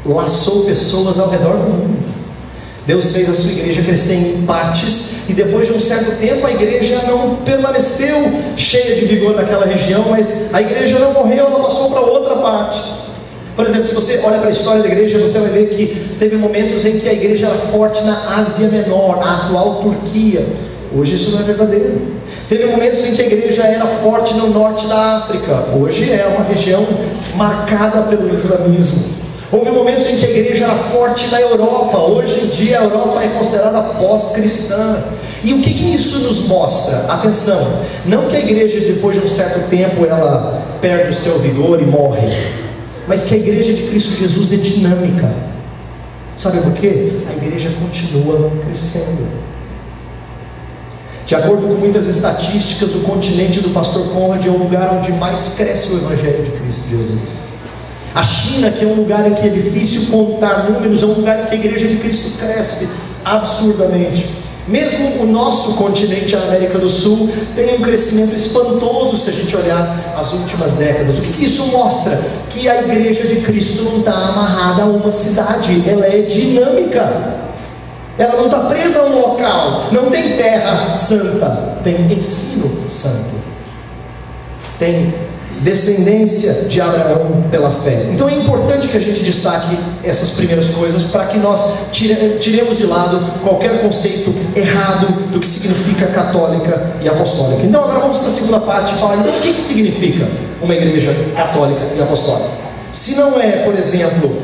laçou 0.04 0.64
pessoas 0.64 1.18
ao 1.18 1.30
redor 1.30 1.56
do 1.56 1.70
mundo. 1.70 2.01
Deus 2.86 3.12
fez 3.12 3.28
a 3.30 3.34
sua 3.34 3.52
igreja 3.52 3.80
crescer 3.82 4.14
em 4.14 4.42
partes, 4.42 5.28
e 5.28 5.32
depois 5.32 5.68
de 5.68 5.72
um 5.72 5.80
certo 5.80 6.18
tempo 6.18 6.44
a 6.46 6.50
igreja 6.50 7.02
não 7.06 7.36
permaneceu 7.36 8.32
cheia 8.56 8.96
de 8.96 9.06
vigor 9.06 9.36
naquela 9.36 9.66
região, 9.66 10.06
mas 10.10 10.52
a 10.52 10.60
igreja 10.60 10.98
não 10.98 11.12
morreu, 11.12 11.46
ela 11.46 11.62
passou 11.62 11.90
para 11.90 12.00
outra 12.00 12.36
parte. 12.36 12.82
Por 13.54 13.66
exemplo, 13.66 13.86
se 13.86 13.94
você 13.94 14.20
olha 14.24 14.38
para 14.38 14.48
a 14.48 14.50
história 14.50 14.82
da 14.82 14.88
igreja, 14.88 15.18
você 15.18 15.38
vai 15.38 15.50
ver 15.50 15.68
que 15.68 16.16
teve 16.18 16.36
momentos 16.36 16.84
em 16.84 16.98
que 16.98 17.08
a 17.08 17.12
igreja 17.12 17.46
era 17.46 17.58
forte 17.58 18.02
na 18.02 18.36
Ásia 18.38 18.68
Menor, 18.68 19.20
a 19.22 19.44
atual 19.46 19.82
Turquia. 19.82 20.44
Hoje 20.94 21.14
isso 21.14 21.30
não 21.32 21.40
é 21.40 21.42
verdadeiro. 21.42 22.00
Teve 22.48 22.66
momentos 22.66 23.04
em 23.04 23.12
que 23.12 23.22
a 23.22 23.26
igreja 23.26 23.62
era 23.62 23.86
forte 23.86 24.34
no 24.34 24.48
norte 24.48 24.86
da 24.86 25.18
África. 25.18 25.68
Hoje 25.78 26.10
é 26.10 26.26
uma 26.26 26.44
região 26.44 26.86
marcada 27.36 28.02
pelo 28.02 28.34
islamismo. 28.34 29.21
Houve 29.52 29.70
momentos 29.70 30.06
em 30.06 30.16
que 30.16 30.24
a 30.24 30.30
igreja 30.30 30.64
era 30.64 30.74
forte 30.74 31.26
na 31.28 31.38
Europa, 31.38 31.98
hoje 31.98 32.40
em 32.42 32.46
dia 32.46 32.80
a 32.80 32.84
Europa 32.84 33.22
é 33.22 33.28
considerada 33.28 33.82
pós-cristã. 33.82 34.96
E 35.44 35.52
o 35.52 35.60
que, 35.60 35.74
que 35.74 35.94
isso 35.94 36.20
nos 36.20 36.48
mostra? 36.48 37.12
Atenção, 37.12 37.60
não 38.06 38.28
que 38.28 38.36
a 38.36 38.40
igreja 38.40 38.80
depois 38.80 39.14
de 39.14 39.22
um 39.22 39.28
certo 39.28 39.68
tempo 39.68 40.06
ela 40.06 40.62
perde 40.80 41.10
o 41.10 41.14
seu 41.14 41.38
vigor 41.38 41.82
e 41.82 41.84
morre. 41.84 42.28
mas 43.06 43.24
que 43.24 43.34
a 43.34 43.36
igreja 43.36 43.74
de 43.74 43.82
Cristo 43.88 44.18
Jesus 44.18 44.52
é 44.52 44.56
dinâmica. 44.56 45.30
Sabe 46.34 46.62
por 46.62 46.72
quê? 46.72 47.12
A 47.28 47.44
igreja 47.44 47.70
continua 47.78 48.50
crescendo. 48.64 49.28
De 51.26 51.34
acordo 51.34 51.66
com 51.66 51.74
muitas 51.74 52.06
estatísticas, 52.06 52.94
o 52.94 53.00
continente 53.00 53.60
do 53.60 53.68
pastor 53.70 54.08
Conrad 54.14 54.46
é 54.46 54.48
o 54.48 54.56
lugar 54.56 54.94
onde 54.94 55.12
mais 55.12 55.54
cresce 55.56 55.92
o 55.92 55.96
Evangelho 55.98 56.42
de 56.42 56.50
Cristo 56.52 56.88
Jesus. 56.88 57.51
A 58.14 58.22
China, 58.22 58.70
que 58.70 58.84
é 58.84 58.86
um 58.86 58.94
lugar 58.94 59.26
em 59.26 59.34
que 59.34 59.46
é 59.46 59.48
difícil 59.48 60.10
contar 60.10 60.70
números, 60.70 61.02
é 61.02 61.06
um 61.06 61.14
lugar 61.14 61.44
em 61.44 61.46
que 61.46 61.52
a 61.52 61.54
igreja 61.54 61.88
de 61.88 61.96
Cristo 61.96 62.38
cresce 62.38 62.88
absurdamente. 63.24 64.42
Mesmo 64.68 65.22
o 65.22 65.26
nosso 65.26 65.74
continente, 65.74 66.36
a 66.36 66.42
América 66.42 66.78
do 66.78 66.88
Sul, 66.88 67.28
tem 67.56 67.74
um 67.74 67.80
crescimento 67.80 68.34
espantoso 68.34 69.16
se 69.16 69.30
a 69.30 69.32
gente 69.32 69.56
olhar 69.56 70.14
as 70.16 70.32
últimas 70.34 70.74
décadas. 70.74 71.18
O 71.18 71.22
que, 71.22 71.32
que 71.32 71.44
isso 71.46 71.66
mostra? 71.68 72.20
Que 72.50 72.68
a 72.68 72.82
igreja 72.82 73.26
de 73.26 73.40
Cristo 73.40 73.82
não 73.84 73.98
está 74.00 74.12
amarrada 74.12 74.82
a 74.82 74.86
uma 74.86 75.10
cidade, 75.10 75.82
ela 75.88 76.06
é 76.06 76.20
dinâmica. 76.22 77.40
Ela 78.18 78.36
não 78.36 78.44
está 78.44 78.60
presa 78.60 79.00
a 79.00 79.04
um 79.06 79.18
local, 79.18 79.88
não 79.90 80.10
tem 80.10 80.36
terra 80.36 80.92
santa, 80.92 81.78
tem 81.82 81.96
ensino 82.12 82.88
santo. 82.88 83.34
Tem 84.78 85.12
descendência 85.62 86.66
de 86.68 86.80
Abraão 86.80 87.44
pela 87.50 87.70
fé. 87.70 88.08
Então 88.12 88.28
é 88.28 88.34
importante 88.34 88.88
que 88.88 88.96
a 88.96 89.00
gente 89.00 89.22
destaque 89.22 89.78
essas 90.02 90.30
primeiras 90.30 90.70
coisas 90.70 91.04
para 91.04 91.26
que 91.26 91.38
nós 91.38 91.90
tire, 91.92 92.38
tiremos 92.38 92.78
de 92.78 92.86
lado 92.86 93.20
qualquer 93.42 93.80
conceito 93.80 94.34
errado 94.56 95.06
do 95.32 95.38
que 95.38 95.46
significa 95.46 96.06
católica 96.06 96.96
e 97.00 97.08
apostólica. 97.08 97.62
Então 97.62 97.82
agora 97.82 98.00
vamos 98.00 98.18
para 98.18 98.28
a 98.28 98.32
segunda 98.32 98.60
parte 98.60 98.94
e 98.94 98.98
falar 98.98 99.16
então 99.18 99.32
o 99.32 99.40
que, 99.40 99.52
que 99.52 99.60
significa 99.60 100.28
uma 100.60 100.74
igreja 100.74 101.14
católica 101.36 101.80
e 101.96 102.02
apostólica. 102.02 102.50
Se 102.92 103.14
não 103.14 103.40
é, 103.40 103.64
por 103.64 103.74
exemplo, 103.74 104.36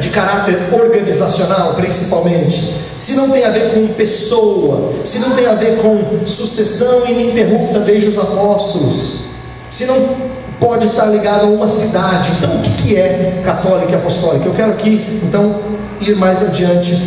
de 0.00 0.08
caráter 0.10 0.58
organizacional, 0.72 1.74
principalmente, 1.74 2.74
se 2.98 3.14
não 3.14 3.30
tem 3.30 3.44
a 3.44 3.50
ver 3.50 3.72
com 3.72 3.86
pessoa, 3.88 4.92
se 5.04 5.18
não 5.18 5.30
tem 5.30 5.46
a 5.46 5.54
ver 5.54 5.78
com 5.78 6.26
sucessão 6.26 7.06
ininterrupta 7.06 7.80
desde 7.80 8.08
os 8.08 8.18
apóstolos, 8.18 9.24
se 9.70 9.86
não 9.86 10.34
pode 10.64 10.86
estar 10.86 11.04
ligado 11.06 11.44
a 11.44 11.48
uma 11.48 11.68
cidade. 11.68 12.32
Então, 12.38 12.56
o 12.56 12.62
que 12.62 12.96
é 12.96 13.42
católica 13.44 13.92
e 13.92 13.94
apostólica? 13.94 14.46
Eu 14.46 14.54
quero 14.54 14.72
aqui, 14.72 15.20
então, 15.22 15.60
ir 16.00 16.16
mais 16.16 16.42
adiante 16.42 16.98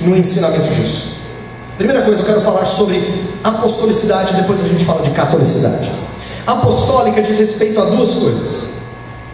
no 0.00 0.16
ensinamento 0.16 0.72
disso. 0.74 1.18
Primeira 1.76 2.02
coisa, 2.02 2.22
eu 2.22 2.26
quero 2.26 2.40
falar 2.40 2.64
sobre 2.64 3.26
apostolicidade, 3.44 4.34
depois 4.34 4.64
a 4.64 4.66
gente 4.66 4.86
fala 4.86 5.02
de 5.02 5.10
catolicidade. 5.10 5.92
Apostólica 6.46 7.20
diz 7.20 7.38
respeito 7.38 7.78
a 7.78 7.84
duas 7.84 8.14
coisas. 8.14 8.78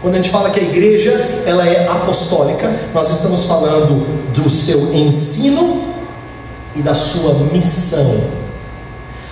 Quando 0.01 0.15
a 0.15 0.17
gente 0.17 0.29
fala 0.29 0.49
que 0.49 0.59
a 0.59 0.63
igreja 0.63 1.11
ela 1.45 1.65
é 1.65 1.87
apostólica, 1.87 2.69
nós 2.93 3.09
estamos 3.09 3.45
falando 3.45 4.05
do 4.33 4.49
seu 4.49 4.93
ensino 4.93 5.81
e 6.75 6.81
da 6.81 6.93
sua 6.93 7.33
missão. 7.53 8.44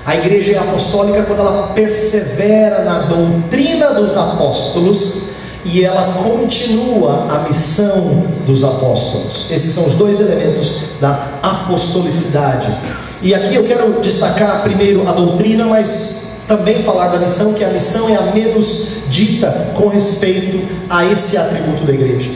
A 0.06 0.16
igreja 0.16 0.54
é 0.54 0.58
apostólica 0.58 1.24
quando 1.24 1.40
ela 1.40 1.68
persevera 1.68 2.84
na 2.84 3.04
doutrina 3.04 3.94
dos 3.94 4.18
apóstolos 4.18 5.30
e 5.64 5.84
ela 5.84 6.22
continua 6.22 7.28
a 7.30 7.48
missão 7.48 8.26
dos 8.46 8.66
apóstolos. 8.66 9.48
Esses 9.50 9.74
são 9.74 9.86
os 9.86 9.96
dois 9.96 10.20
elementos 10.20 11.00
da 11.00 11.40
apostolicidade. 11.42 12.76
E 13.22 13.34
aqui 13.34 13.56
eu 13.56 13.64
quero 13.64 14.02
destacar 14.02 14.62
primeiro 14.64 15.08
a 15.08 15.14
doutrina, 15.14 15.66
mas 15.66 16.42
também 16.50 16.84
falar 16.84 17.08
da 17.08 17.20
missão, 17.20 17.54
que 17.54 17.64
a 17.64 17.70
missão 17.70 18.10
é 18.10 18.16
a 18.16 18.34
menos 18.34 19.04
dita 19.08 19.72
com 19.74 19.88
respeito 19.88 20.62
a 20.90 21.06
esse 21.06 21.38
atributo 21.38 21.86
da 21.86 21.94
igreja. 21.94 22.32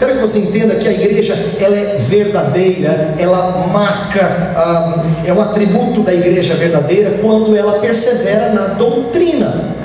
Quero 0.00 0.14
que 0.14 0.20
você 0.20 0.38
entenda 0.38 0.76
que 0.76 0.88
a 0.88 0.92
igreja 0.92 1.34
ela 1.60 1.76
é 1.76 1.98
verdadeira, 1.98 3.14
ela 3.18 3.68
marca, 3.70 4.22
ah, 4.56 5.04
é 5.26 5.30
um 5.30 5.42
atributo 5.42 6.02
da 6.02 6.14
igreja 6.14 6.54
verdadeira 6.54 7.18
quando 7.20 7.54
ela 7.54 7.80
persevera 7.80 8.48
na 8.54 8.68
doutrina. 8.68 9.76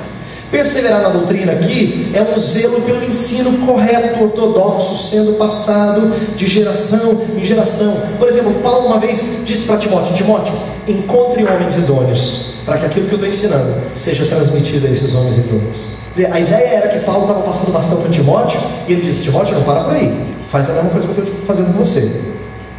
Perseverar 0.50 1.02
na 1.02 1.10
doutrina 1.10 1.52
aqui 1.52 2.12
é 2.14 2.22
um 2.22 2.40
zelo 2.40 2.80
pelo 2.84 3.04
ensino 3.04 3.66
correto, 3.66 4.24
ortodoxo, 4.24 4.96
sendo 5.10 5.34
passado 5.34 6.14
de 6.38 6.48
geração 6.48 7.22
em 7.36 7.44
geração. 7.44 7.94
Por 8.18 8.30
exemplo, 8.30 8.54
Paulo 8.64 8.88
uma 8.88 9.00
vez 9.00 9.42
disse 9.44 9.66
para 9.66 9.76
Timóteo: 9.76 10.16
Timóteo, 10.16 10.54
encontre 10.88 11.44
homens 11.44 11.76
idôneos, 11.76 12.54
para 12.66 12.78
que 12.78 12.86
aquilo 12.86 13.08
que 13.08 13.12
eu 13.12 13.18
estou 13.18 13.28
ensinando 13.28 13.74
seja 13.94 14.28
transmitido 14.28 14.88
a 14.88 14.90
esses 14.90 15.14
homens 15.14 15.38
idôneos 15.40 16.05
dizer, 16.16 16.32
a 16.32 16.40
ideia 16.40 16.68
era 16.68 16.88
que 16.88 17.06
Paulo 17.06 17.24
estava 17.24 17.42
passando 17.42 17.72
bastante 17.72 18.02
para 18.02 18.12
Timóteo, 18.12 18.60
e 18.88 18.94
ele 18.94 19.02
disse: 19.02 19.24
Timóteo, 19.24 19.56
não 19.56 19.64
para 19.64 19.84
por 19.84 19.94
aí, 19.94 20.34
faz 20.50 20.70
a 20.70 20.74
mesma 20.74 20.90
coisa 20.90 21.08
que 21.08 21.18
eu 21.18 21.24
estou 21.24 21.46
fazendo 21.46 21.74
com 21.74 21.80
você. 21.80 22.22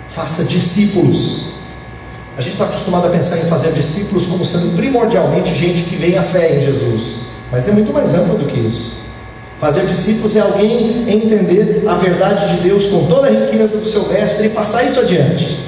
Faça 0.09 0.44
discípulos. 0.44 1.57
A 2.38 2.40
gente 2.40 2.55
está 2.55 2.64
acostumado 2.64 3.07
a 3.07 3.11
pensar 3.11 3.38
em 3.38 3.44
fazer 3.44 3.72
discípulos 3.72 4.27
como 4.27 4.44
sendo 4.44 4.77
primordialmente 4.77 5.55
gente 5.55 5.83
que 5.83 5.96
vem 5.96 6.18
à 6.18 6.22
fé 6.22 6.57
em 6.59 6.64
Jesus, 6.64 7.29
mas 7.51 7.66
é 7.66 7.72
muito 7.72 7.92
mais 7.92 8.14
amplo 8.14 8.37
do 8.37 8.44
que 8.44 8.59
isso. 8.59 9.07
Fazer 9.59 9.87
discípulos 9.87 10.37
é 10.37 10.40
alguém 10.40 11.11
entender 11.11 11.83
a 11.88 11.94
verdade 11.94 12.57
de 12.57 12.62
Deus 12.62 12.88
com 12.88 13.07
toda 13.07 13.29
a 13.29 13.31
riqueza 13.31 13.79
do 13.79 13.87
seu 13.87 14.07
mestre 14.07 14.49
e 14.49 14.51
passar 14.51 14.83
isso 14.85 15.01
adiante. 15.01 15.66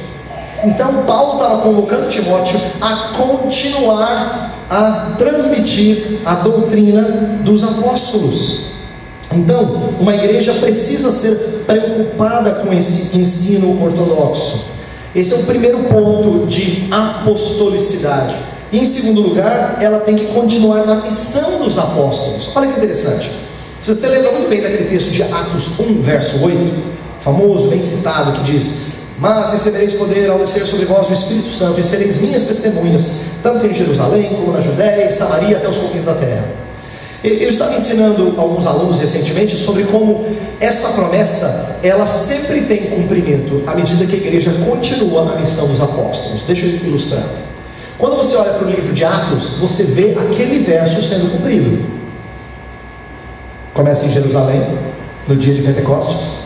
Então, 0.62 1.04
Paulo 1.07 1.40
estava 1.40 1.62
convocando 1.62 2.09
Timóteo 2.09 2.61
a 2.83 3.14
continuar 3.16 4.58
a 4.70 5.14
transmitir 5.16 6.20
a 6.24 6.35
doutrina 6.35 7.02
dos 7.42 7.64
apóstolos. 7.64 8.68
Então, 9.33 9.94
uma 10.00 10.14
igreja 10.14 10.54
precisa 10.54 11.12
ser 11.12 11.64
preocupada 11.66 12.50
com 12.52 12.72
esse 12.72 13.16
ensino 13.18 13.83
ortodoxo. 13.83 14.66
Esse 15.14 15.35
é 15.35 15.37
o 15.37 15.42
primeiro 15.44 15.78
ponto 15.85 16.46
de 16.46 16.87
apostolicidade. 16.90 18.37
E 18.70 18.78
em 18.78 18.85
segundo 18.85 19.20
lugar, 19.20 19.78
ela 19.81 20.00
tem 20.00 20.14
que 20.14 20.26
continuar 20.26 20.87
na 20.87 20.96
missão 20.96 21.62
dos 21.62 21.78
apóstolos. 21.78 22.50
Olha 22.54 22.68
que 22.68 22.78
interessante. 22.78 23.31
Você 23.85 24.07
lembra 24.07 24.33
muito 24.33 24.48
bem 24.50 24.61
daquele 24.61 24.85
texto 24.85 25.11
de 25.11 25.22
Atos 25.22 25.78
1, 25.81 26.02
verso 26.02 26.44
8, 26.44 26.74
famoso, 27.20 27.68
bem 27.68 27.83
citado, 27.83 28.33
que 28.33 28.52
diz: 28.52 28.88
mas 29.18 29.50
recebereis 29.50 29.94
poder 29.94 30.31
ao 30.31 30.38
descer 30.38 30.64
sobre 30.66 30.87
vós 30.87 31.09
o 31.09 31.12
Espírito 31.12 31.50
Santo, 31.50 31.81
e 31.81 31.83
sereis 31.83 32.18
minhas 32.18 32.44
testemunhas, 32.44 33.24
tanto 33.42 33.66
em 33.66 33.74
Jerusalém, 33.74 34.28
como 34.35 34.52
na 34.52 34.61
Judéia, 34.61 35.09
em 35.09 35.12
Samaria, 35.12 35.57
até 35.57 35.68
os 35.68 35.78
confins 35.78 36.04
da 36.04 36.14
terra. 36.14 36.44
Eu 37.24 37.48
estava 37.48 37.74
ensinando 37.74 38.35
alguns 38.38 38.64
alunos 38.64 39.00
recentemente 39.00 39.57
sobre 39.57 39.83
como 39.85 40.24
essa 40.61 40.90
promessa, 40.90 41.78
ela 41.83 42.07
sempre 42.07 42.61
tem 42.62 42.85
cumprimento 42.90 43.64
à 43.66 43.74
medida 43.74 44.07
que 44.07 44.14
a 44.14 44.18
igreja 44.18 44.52
continua 44.64 45.33
a 45.33 45.37
missão 45.37 45.66
dos 45.66 45.81
apóstolos. 45.81 46.44
Deixa 46.44 46.66
eu 46.66 46.70
ilustrar. 46.70 47.24
Quando 47.98 48.16
você 48.16 48.37
olha 48.37 48.52
para 48.52 48.64
o 48.64 48.70
livro 48.70 48.92
de 48.92 49.04
Atos, 49.04 49.54
você 49.59 49.83
vê 49.83 50.16
aquele 50.16 50.61
verso 50.61 51.02
sendo 51.02 51.33
cumprido. 51.33 51.85
Começa 53.74 54.07
em 54.07 54.12
Jerusalém, 54.12 54.64
no 55.26 55.35
dia 55.35 55.54
de 55.54 55.62
Pentecostes, 55.62 56.44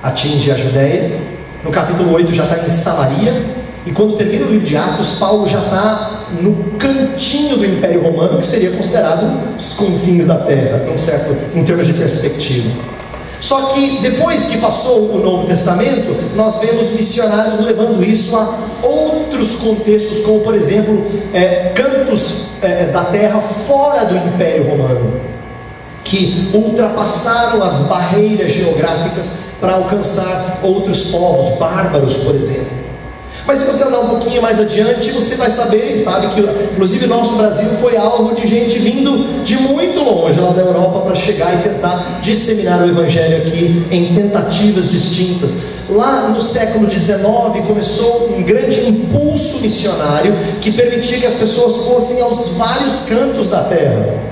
atinge 0.00 0.52
a 0.52 0.56
Judéia, 0.56 1.20
no 1.66 1.72
capítulo 1.72 2.14
8 2.14 2.32
já 2.32 2.44
está 2.44 2.64
em 2.64 2.68
Samaria, 2.68 3.42
e 3.84 3.90
quando 3.90 4.16
termina 4.16 4.46
o 4.46 4.50
livro 4.50 4.64
de 4.64 4.76
Atos, 4.76 5.12
Paulo 5.18 5.48
já 5.48 5.58
está 5.58 6.26
no 6.40 6.54
cantinho 6.78 7.56
do 7.56 7.66
Império 7.66 8.02
Romano, 8.02 8.38
que 8.38 8.46
seria 8.46 8.70
considerado 8.70 9.56
os 9.58 9.72
confins 9.72 10.26
da 10.26 10.36
terra, 10.36 10.86
em, 10.92 10.96
certo, 10.96 11.36
em 11.54 11.64
termos 11.64 11.86
de 11.88 11.92
perspectiva. 11.92 12.70
Só 13.40 13.74
que 13.74 13.98
depois 14.00 14.46
que 14.46 14.58
passou 14.58 15.12
o 15.12 15.18
Novo 15.18 15.46
Testamento, 15.46 16.16
nós 16.36 16.58
vemos 16.58 16.90
missionários 16.90 17.60
levando 17.60 18.02
isso 18.02 18.36
a 18.36 18.86
outros 18.86 19.56
contextos, 19.56 20.20
como 20.20 20.40
por 20.40 20.54
exemplo, 20.54 21.04
é, 21.34 21.72
cantos 21.74 22.46
é, 22.62 22.86
da 22.86 23.04
terra 23.04 23.40
fora 23.40 24.04
do 24.04 24.16
Império 24.16 24.68
Romano, 24.68 25.20
que 26.06 26.50
ultrapassaram 26.54 27.62
as 27.62 27.80
barreiras 27.80 28.52
geográficas 28.52 29.30
para 29.60 29.74
alcançar 29.74 30.60
outros 30.62 31.06
povos, 31.06 31.58
bárbaros, 31.58 32.16
por 32.18 32.34
exemplo. 32.34 32.86
Mas 33.46 33.60
se 33.60 33.64
você 33.64 33.84
andar 33.84 34.00
um 34.00 34.08
pouquinho 34.08 34.42
mais 34.42 34.58
adiante, 34.58 35.12
você 35.12 35.36
vai 35.36 35.48
saber, 35.48 35.96
sabe 36.00 36.26
que 36.28 36.40
inclusive 36.40 37.06
nosso 37.06 37.36
Brasil 37.36 37.68
foi 37.80 37.96
alvo 37.96 38.34
de 38.34 38.44
gente 38.44 38.76
vindo 38.78 39.44
de 39.44 39.56
muito 39.56 40.02
longe 40.02 40.40
lá 40.40 40.50
da 40.50 40.62
Europa 40.62 41.00
para 41.02 41.14
chegar 41.14 41.54
e 41.54 41.62
tentar 41.62 42.18
disseminar 42.20 42.80
o 42.82 42.88
Evangelho 42.88 43.36
aqui 43.36 43.86
em 43.88 44.12
tentativas 44.12 44.90
distintas. 44.90 45.58
Lá 45.88 46.28
no 46.28 46.40
século 46.40 46.90
XIX 46.90 47.64
começou 47.64 48.34
um 48.36 48.42
grande 48.42 48.80
impulso 48.88 49.60
missionário 49.60 50.34
que 50.60 50.72
permitia 50.72 51.18
que 51.18 51.26
as 51.26 51.34
pessoas 51.34 51.84
fossem 51.86 52.20
aos 52.20 52.56
vários 52.56 53.00
cantos 53.08 53.48
da 53.48 53.62
terra. 53.62 54.25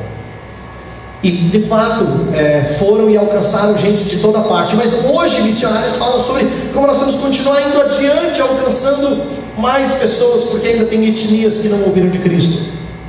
E 1.25 1.31
de 1.31 1.61
fato 1.61 2.07
é, 2.35 2.77
foram 2.79 3.09
e 3.09 3.17
alcançaram 3.17 3.79
gente 3.79 4.05
de 4.05 4.19
toda 4.19 4.41
parte. 4.41 4.77
Mas 4.77 4.93
hoje 5.07 5.41
missionários 5.41 5.97
falam 5.97 6.21
sobre 6.21 6.47
como 6.75 6.87
nós 6.87 6.99
vamos 6.99 7.17
continuar 7.17 7.67
indo 7.67 7.81
adiante, 7.81 8.43
alcançando 8.43 9.23
mais 9.57 9.95
pessoas, 9.95 10.45
porque 10.45 10.69
ainda 10.69 10.85
tem 10.85 11.09
etnias 11.09 11.59
que 11.59 11.69
não 11.69 11.83
ouviram 11.85 12.11
de 12.11 12.19
Cristo. 12.19 12.59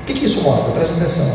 O 0.01 0.05
que, 0.05 0.13
que 0.13 0.25
isso 0.25 0.41
mostra? 0.43 0.71
Presta 0.71 0.95
atenção. 0.95 1.25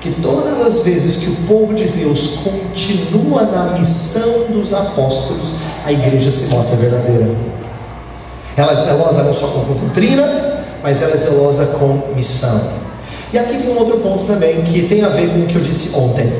que 0.00 0.12
todas 0.20 0.60
as 0.60 0.84
vezes 0.84 1.16
que 1.16 1.30
o 1.30 1.34
povo 1.48 1.74
de 1.74 1.84
Deus 1.88 2.38
continua 2.44 3.42
na 3.42 3.78
missão 3.78 4.46
dos 4.50 4.72
apóstolos, 4.72 5.56
a 5.84 5.92
igreja 5.92 6.30
se 6.30 6.46
mostra 6.54 6.76
verdadeira. 6.76 7.34
Ela 8.56 8.72
é 8.72 8.76
zelosa 8.76 9.24
não 9.24 9.34
só 9.34 9.48
com 9.48 9.74
doutrina, 9.74 10.60
mas 10.82 11.02
ela 11.02 11.14
é 11.14 11.16
zelosa 11.16 11.66
com 11.78 12.14
missão. 12.14 12.81
E 13.32 13.38
aqui 13.38 13.58
tem 13.58 13.70
um 13.70 13.78
outro 13.78 13.98
ponto 13.98 14.24
também 14.24 14.60
que 14.62 14.82
tem 14.82 15.02
a 15.02 15.08
ver 15.08 15.30
com 15.30 15.40
o 15.40 15.46
que 15.46 15.56
eu 15.56 15.62
disse 15.62 15.96
ontem. 15.96 16.30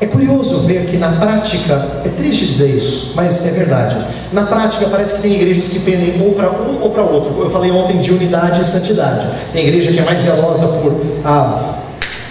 É 0.00 0.06
curioso 0.06 0.60
ver 0.60 0.86
que 0.86 0.96
na 0.96 1.12
prática, 1.12 1.74
é 2.04 2.08
triste 2.08 2.46
dizer 2.46 2.68
isso, 2.68 3.12
mas 3.14 3.46
é 3.46 3.50
verdade. 3.50 3.96
Na 4.32 4.44
prática 4.44 4.86
parece 4.90 5.14
que 5.14 5.22
tem 5.22 5.34
igrejas 5.34 5.68
que 5.68 5.80
pendem 5.80 6.20
ou 6.20 6.32
para 6.32 6.50
um 6.50 6.80
ou 6.80 6.90
para 6.90 7.02
outro. 7.02 7.34
Eu 7.38 7.50
falei 7.50 7.70
ontem 7.70 8.00
de 8.00 8.12
unidade 8.12 8.60
e 8.60 8.64
santidade. 8.64 9.26
Tem 9.52 9.66
igreja 9.66 9.92
que 9.92 10.00
é 10.00 10.04
mais 10.04 10.22
zelosa 10.22 10.66
por 10.78 11.00
a 11.24 11.74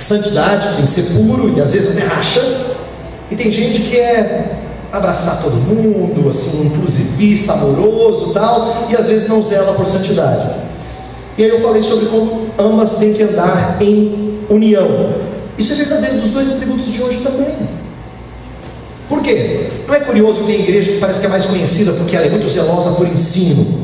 santidade, 0.02 0.76
tem 0.76 0.86
que 0.86 0.92
ser 0.92 1.04
puro 1.14 1.54
e 1.56 1.62
às 1.62 1.72
vezes 1.72 1.98
até 1.98 2.06
racha. 2.06 2.42
E 3.32 3.36
tem 3.36 3.52
gente 3.52 3.82
que 3.82 3.98
é 3.98 4.58
abraçar 4.92 5.42
todo 5.42 5.56
mundo, 5.56 6.30
assim, 6.30 6.68
inclusivista, 6.68 7.54
amoroso 7.54 8.34
tal, 8.34 8.88
e 8.90 8.96
às 8.96 9.08
vezes 9.08 9.28
não 9.28 9.42
zela 9.42 9.74
por 9.74 9.88
santidade. 9.88 10.48
E 11.38 11.44
aí 11.44 11.50
eu 11.50 11.62
falei 11.62 11.82
sobre 11.82 12.06
como 12.08 12.48
ambas 12.60 12.96
têm 12.96 13.14
que 13.14 13.24
andar 13.24 13.82
em 13.82 14.40
união. 14.50 15.16
Isso 15.58 15.74
é 15.74 15.76
verdadeiro 15.76 16.18
dos 16.18 16.32
dois 16.32 16.52
atributos 16.52 16.92
de 16.92 17.02
hoje 17.02 17.22
também. 17.22 17.56
Por 19.10 19.22
quê? 19.22 19.70
Não 19.88 19.94
é 19.94 20.00
curioso 20.00 20.42
que 20.42 20.46
tem 20.46 20.62
igreja 20.62 20.92
que 20.92 21.00
parece 21.00 21.20
que 21.20 21.26
é 21.26 21.30
mais 21.30 21.46
conhecida 21.46 21.94
porque 21.94 22.16
ela 22.16 22.26
é 22.26 22.30
muito 22.30 22.48
zelosa 22.50 22.92
por 22.92 23.08
ensino. 23.08 23.84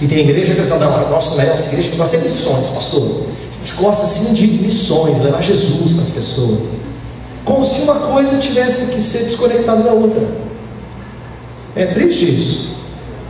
E 0.00 0.06
tem 0.08 0.20
igreja 0.20 0.52
que 0.52 0.58
pensa, 0.58 0.76
não, 0.78 1.10
nossa, 1.10 1.40
a 1.40 1.46
nossa 1.46 1.72
igreja 1.72 1.96
gosta 1.96 2.18
de 2.18 2.24
missões, 2.24 2.70
pastor. 2.70 3.26
A 3.62 3.64
gente 3.64 3.76
gosta 3.80 4.04
sim 4.04 4.34
de 4.34 4.46
missões, 4.46 5.18
levar 5.22 5.42
Jesus 5.42 5.92
para 5.92 6.02
as 6.02 6.10
pessoas. 6.10 6.64
Como 7.44 7.64
se 7.64 7.82
uma 7.82 7.94
coisa 7.94 8.38
tivesse 8.38 8.92
que 8.92 9.00
ser 9.00 9.24
desconectada 9.24 9.82
da 9.82 9.92
outra. 9.92 10.22
É 11.76 11.86
triste 11.86 12.34
isso. 12.34 12.71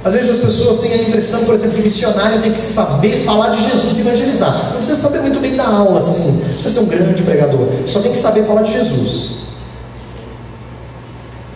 Às 0.05 0.15
vezes 0.15 0.31
as 0.31 0.38
pessoas 0.38 0.79
têm 0.79 0.93
a 0.95 0.97
impressão, 0.97 1.45
por 1.45 1.55
exemplo, 1.55 1.77
que 1.77 1.83
missionário 1.83 2.43
tem 2.43 2.53
que 2.53 2.61
saber 2.61 3.25
falar 3.25 3.51
de 3.51 3.71
Jesus 3.71 3.99
e 3.99 4.01
evangelizar. 4.01 4.71
Não 4.71 4.77
precisa 4.79 4.97
saber 4.97 5.21
muito 5.21 5.38
bem 5.38 5.55
da 5.55 5.67
aula 5.67 6.01
assim, 6.01 6.33
não 6.33 6.55
precisa 6.55 6.71
ser 6.71 6.81
um 6.81 6.87
grande 6.87 7.23
pregador, 7.23 7.69
só 7.87 8.01
tem 8.01 8.11
que 8.11 8.19
saber 8.19 8.45
falar 8.45 8.62
de 8.62 8.73
Jesus. 8.73 9.43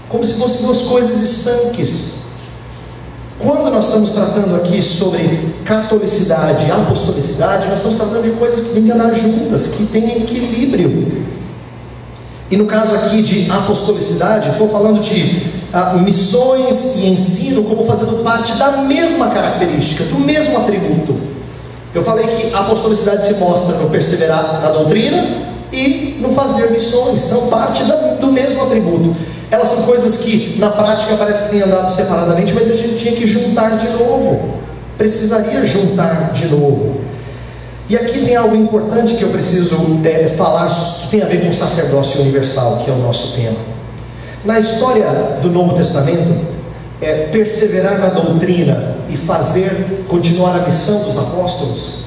Como 0.08 0.24
se 0.24 0.34
fossem 0.34 0.62
duas 0.62 0.82
coisas 0.82 1.20
estanques. 1.20 2.26
Quando 3.38 3.70
nós 3.70 3.86
estamos 3.86 4.10
tratando 4.10 4.54
aqui 4.56 4.80
sobre 4.80 5.54
catolicidade 5.64 6.66
e 6.66 6.70
apostolicidade, 6.70 7.68
nós 7.68 7.80
estamos 7.80 7.96
tratando 7.96 8.22
de 8.22 8.30
coisas 8.30 8.62
que 8.62 8.74
têm 8.74 8.84
que 8.84 8.92
andar 8.92 9.12
juntas, 9.14 9.68
que 9.68 9.86
têm 9.86 10.22
equilíbrio. 10.22 11.26
E 12.50 12.56
no 12.56 12.64
caso 12.66 12.94
aqui 12.94 13.22
de 13.22 13.50
apostolicidade, 13.50 14.50
estou 14.50 14.68
falando 14.68 15.00
de 15.00 15.55
missões 15.94 16.96
e 16.96 17.08
ensino 17.08 17.64
como 17.64 17.84
fazendo 17.84 18.22
parte 18.22 18.54
da 18.54 18.78
mesma 18.78 19.30
característica, 19.30 20.04
do 20.04 20.18
mesmo 20.18 20.58
atributo. 20.58 21.16
Eu 21.94 22.04
falei 22.04 22.26
que 22.26 22.54
a 22.54 22.60
apostolicidade 22.60 23.26
se 23.26 23.34
mostra 23.34 23.76
no 23.76 23.88
perseverar 23.88 24.60
na 24.62 24.70
doutrina 24.70 25.46
e 25.72 26.18
no 26.20 26.30
fazer 26.30 26.70
missões, 26.70 27.20
são 27.20 27.48
parte 27.48 27.82
do 28.20 28.32
mesmo 28.32 28.62
atributo. 28.62 29.16
Elas 29.50 29.68
são 29.68 29.82
coisas 29.82 30.18
que 30.18 30.56
na 30.58 30.70
prática 30.70 31.16
parece 31.16 31.44
que 31.44 31.50
têm 31.50 31.62
andado 31.62 31.94
separadamente, 31.94 32.52
mas 32.52 32.70
a 32.70 32.74
gente 32.74 32.96
tinha 32.96 33.14
que 33.14 33.26
juntar 33.26 33.78
de 33.78 33.88
novo. 33.90 34.56
Precisaria 34.98 35.64
juntar 35.66 36.32
de 36.32 36.46
novo. 36.46 37.00
E 37.88 37.96
aqui 37.96 38.24
tem 38.24 38.34
algo 38.34 38.56
importante 38.56 39.14
que 39.14 39.22
eu 39.22 39.28
preciso 39.28 39.76
é, 40.04 40.28
falar, 40.36 40.68
que 40.68 41.08
tem 41.08 41.22
a 41.22 41.26
ver 41.26 41.42
com 41.42 41.48
o 41.48 41.54
sacerdócio 41.54 42.20
universal, 42.22 42.82
que 42.84 42.90
é 42.90 42.92
o 42.92 42.98
nosso 42.98 43.36
tema. 43.36 43.75
Na 44.46 44.60
história 44.60 45.04
do 45.42 45.50
Novo 45.50 45.74
Testamento, 45.74 46.32
é, 47.02 47.26
perseverar 47.32 47.98
na 47.98 48.10
doutrina 48.10 48.94
e 49.10 49.16
fazer 49.16 50.04
continuar 50.08 50.54
a 50.54 50.64
missão 50.64 51.02
dos 51.02 51.18
apóstolos. 51.18 52.06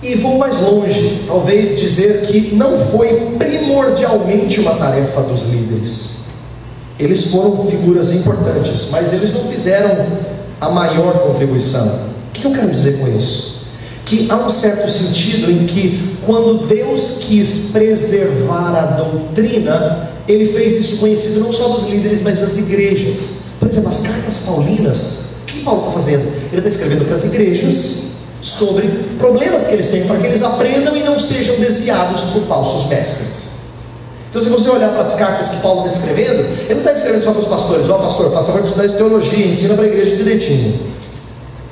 E 0.00 0.14
vou 0.14 0.38
mais 0.38 0.56
longe, 0.60 1.24
talvez 1.26 1.76
dizer 1.76 2.22
que 2.22 2.54
não 2.54 2.78
foi 2.78 3.34
primordialmente 3.36 4.60
uma 4.60 4.76
tarefa 4.76 5.20
dos 5.22 5.42
líderes. 5.42 6.26
Eles 6.96 7.24
foram 7.24 7.66
figuras 7.66 8.12
importantes, 8.12 8.86
mas 8.92 9.12
eles 9.12 9.34
não 9.34 9.48
fizeram 9.48 10.06
a 10.60 10.68
maior 10.68 11.18
contribuição. 11.26 11.84
O 12.28 12.32
que 12.32 12.44
eu 12.44 12.52
quero 12.52 12.70
dizer 12.70 13.00
com 13.00 13.08
isso? 13.08 13.56
que 14.06 14.28
há 14.30 14.36
um 14.36 14.48
certo 14.48 14.88
sentido 14.88 15.50
em 15.50 15.66
que, 15.66 16.15
quando 16.26 16.66
Deus 16.66 17.18
quis 17.20 17.70
preservar 17.72 18.74
a 18.74 18.86
doutrina, 18.96 20.10
ele 20.26 20.52
fez 20.52 20.76
isso 20.76 20.98
conhecido 20.98 21.40
não 21.40 21.52
só 21.52 21.68
dos 21.68 21.88
líderes, 21.88 22.20
mas 22.20 22.38
das 22.38 22.58
igrejas. 22.58 23.44
Por 23.60 23.68
exemplo, 23.68 23.88
as 23.88 24.00
cartas 24.00 24.38
paulinas, 24.38 25.36
o 25.42 25.46
que 25.46 25.60
Paulo 25.60 25.82
está 25.82 25.92
fazendo? 25.92 26.26
Ele 26.50 26.56
está 26.56 26.68
escrevendo 26.68 27.04
para 27.04 27.14
as 27.14 27.24
igrejas 27.24 28.16
sobre 28.42 28.88
problemas 29.18 29.68
que 29.68 29.74
eles 29.74 29.88
têm, 29.88 30.04
para 30.04 30.18
que 30.18 30.26
eles 30.26 30.42
aprendam 30.42 30.96
e 30.96 31.02
não 31.02 31.18
sejam 31.18 31.56
desviados 31.56 32.22
por 32.32 32.42
falsos 32.42 32.86
mestres. 32.86 33.56
Então, 34.28 34.42
se 34.42 34.48
você 34.48 34.68
olhar 34.68 34.90
para 34.90 35.02
as 35.02 35.14
cartas 35.14 35.48
que 35.48 35.62
Paulo 35.62 35.86
está 35.86 36.00
escrevendo, 36.00 36.40
ele 36.40 36.74
não 36.74 36.80
está 36.80 36.92
escrevendo 36.92 37.22
só 37.22 37.30
para 37.30 37.40
os 37.40 37.48
pastores, 37.48 37.88
ó 37.88 37.96
oh, 37.96 37.98
pastor, 38.00 38.32
faça 38.32 38.52
parte 38.52 38.64
de 38.64 38.70
estudar 38.70 38.96
teologia, 38.96 39.46
ensina 39.46 39.74
para 39.74 39.84
a 39.84 39.88
igreja 39.88 40.16
direitinho. 40.16 40.80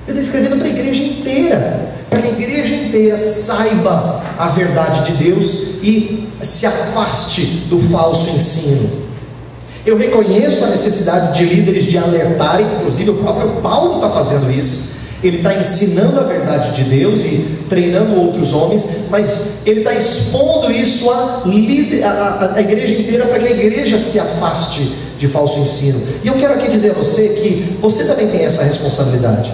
Ele 0.07 0.19
está 0.19 0.21
escrevendo 0.21 0.59
para 0.59 0.67
a 0.67 0.71
igreja 0.71 1.03
inteira 1.03 1.95
para 2.15 2.23
que 2.23 2.29
a 2.29 2.31
igreja 2.31 2.75
inteira 2.77 3.19
saiba 3.19 4.23
a 4.39 4.49
verdade 4.49 5.13
de 5.13 5.25
Deus 5.25 5.53
e 5.83 6.29
se 6.43 6.65
afaste 6.65 7.67
do 7.69 7.81
falso 7.91 8.31
ensino. 8.31 8.89
Eu 9.85 9.97
reconheço 9.97 10.65
a 10.65 10.69
necessidade 10.69 11.37
de 11.37 11.45
líderes 11.45 11.85
de 11.85 11.99
alertarem, 11.99 12.67
inclusive 12.77 13.11
o 13.11 13.15
próprio 13.15 13.61
Paulo 13.61 13.97
está 13.97 14.11
fazendo 14.11 14.51
isso. 14.51 14.95
Ele 15.23 15.39
está 15.39 15.55
ensinando 15.55 16.21
a 16.21 16.23
verdade 16.23 16.73
de 16.77 16.89
Deus 16.89 17.25
e 17.25 17.59
treinando 17.69 18.15
outros 18.21 18.53
homens, 18.53 18.87
mas 19.11 19.63
ele 19.67 19.81
está 19.81 19.95
expondo 19.95 20.71
isso 20.71 21.11
à, 21.11 21.49
à, 22.05 22.55
à 22.57 22.61
igreja 22.61 22.95
inteira 22.95 23.27
para 23.27 23.39
que 23.39 23.49
a 23.49 23.51
igreja 23.51 23.99
se 23.99 24.21
afaste 24.21 24.93
de 25.19 25.27
falso 25.27 25.59
ensino. 25.59 26.01
E 26.23 26.29
eu 26.29 26.35
quero 26.35 26.55
aqui 26.55 26.71
dizer 26.71 26.91
a 26.91 26.95
você 26.95 27.29
que 27.29 27.77
você 27.81 28.05
também 28.05 28.29
tem 28.29 28.45
essa 28.45 28.63
responsabilidade. 28.63 29.53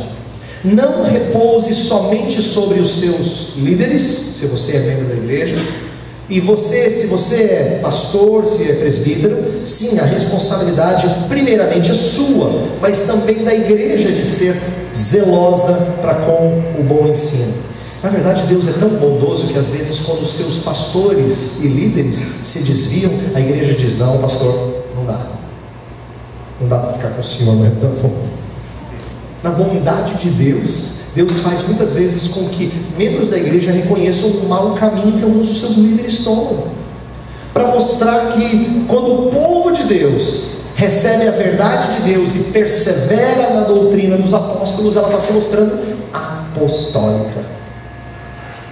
Não 0.63 1.03
repouse 1.03 1.75
somente 1.75 2.43
sobre 2.43 2.81
os 2.81 2.99
seus 2.99 3.55
líderes, 3.57 4.03
se 4.03 4.47
você 4.47 4.77
é 4.77 4.81
membro 4.81 5.07
da 5.07 5.15
igreja, 5.15 5.57
e 6.29 6.39
você, 6.39 6.91
se 6.91 7.07
você 7.07 7.43
é 7.43 7.81
pastor, 7.83 8.45
se 8.45 8.71
é 8.71 8.75
presbítero, 8.75 9.67
sim, 9.67 9.99
a 9.99 10.05
responsabilidade 10.05 11.27
primeiramente 11.29 11.91
é 11.91 11.95
sua, 11.95 12.63
mas 12.81 13.03
também 13.03 13.43
da 13.43 13.55
igreja 13.55 14.13
de 14.13 14.25
ser 14.25 14.55
zelosa 14.95 15.97
para 16.01 16.15
com 16.15 16.63
o 16.79 16.85
bom 16.85 17.09
ensino. 17.09 17.55
Na 18.03 18.11
verdade, 18.11 18.47
Deus 18.47 18.69
é 18.69 18.73
tão 18.73 18.91
bondoso 18.91 19.49
que 19.49 19.59
às 19.59 19.71
vezes, 19.71 20.01
quando 20.01 20.23
os 20.23 20.31
seus 20.31 20.59
pastores 20.59 21.59
e 21.63 21.67
líderes 21.67 22.17
se 22.17 22.61
desviam, 22.61 23.11
a 23.35 23.41
igreja 23.41 23.75
diz: 23.75 23.99
Não, 23.99 24.19
pastor, 24.19 24.85
não 24.97 25.05
dá. 25.05 25.27
Não 26.61 26.69
dá 26.69 26.79
para 26.79 26.93
ficar 26.93 27.09
com 27.11 27.21
o 27.21 27.25
senhor 27.25 27.57
mais 27.57 27.75
não 27.83 27.91
na 29.43 29.51
bondade 29.51 30.15
de 30.15 30.31
Deus, 30.31 31.01
Deus 31.15 31.39
faz 31.41 31.67
muitas 31.67 31.93
vezes 31.93 32.29
com 32.29 32.49
que 32.49 32.73
membros 32.97 33.31
da 33.31 33.37
igreja 33.37 33.73
reconheçam 33.73 34.31
o 34.31 34.49
mau 34.49 34.75
caminho 34.75 35.19
que 35.19 35.25
alguns 35.25 35.49
dos 35.49 35.61
seus 35.61 35.77
líderes 35.77 36.23
tomam, 36.23 36.65
para 37.53 37.69
mostrar 37.69 38.33
que 38.33 38.85
quando 38.87 39.27
o 39.27 39.31
povo 39.31 39.73
de 39.73 39.85
Deus 39.85 40.61
recebe 40.77 41.29
a 41.29 41.33
verdade 41.33 41.97
de 41.97 42.13
Deus 42.15 42.35
e 42.35 42.39
persevera 42.53 43.55
na 43.55 43.61
doutrina 43.63 44.17
dos 44.17 44.33
apóstolos, 44.33 44.97
ela 44.97 45.09
está 45.09 45.21
se 45.21 45.33
mostrando 45.33 45.79
apostólica. 46.13 47.45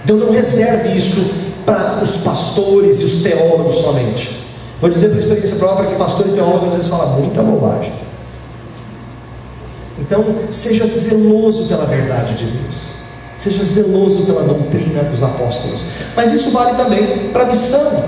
Então 0.05 0.17
não 0.17 0.31
reserve 0.31 0.97
isso 0.97 1.35
para 1.67 2.01
os 2.03 2.19
pastores 2.19 3.01
e 3.01 3.05
os 3.05 3.23
teólogos 3.23 3.77
somente. 3.77 4.39
Vou 4.81 4.89
dizer 4.89 5.09
por 5.09 5.19
experiência 5.19 5.57
própria 5.57 5.89
que 5.91 5.97
pastor 5.97 6.29
e 6.29 6.31
teólogo 6.31 6.67
às 6.67 6.75
vezes 6.75 6.89
falam 6.89 7.21
muita 7.21 7.43
bobagem. 7.43 7.93
Então, 9.99 10.25
seja 10.51 10.87
zeloso 10.87 11.67
pela 11.67 11.85
verdade 11.85 12.35
de 12.35 12.45
Deus. 12.45 12.99
Seja 13.37 13.63
zeloso 13.63 14.27
pela 14.27 14.43
doutrina 14.43 15.03
dos 15.05 15.23
apóstolos. 15.23 15.85
Mas 16.17 16.33
isso 16.33 16.51
vale 16.51 16.77
também 16.77 17.31
para 17.33 17.45
a 17.45 17.47
missão. 17.47 18.05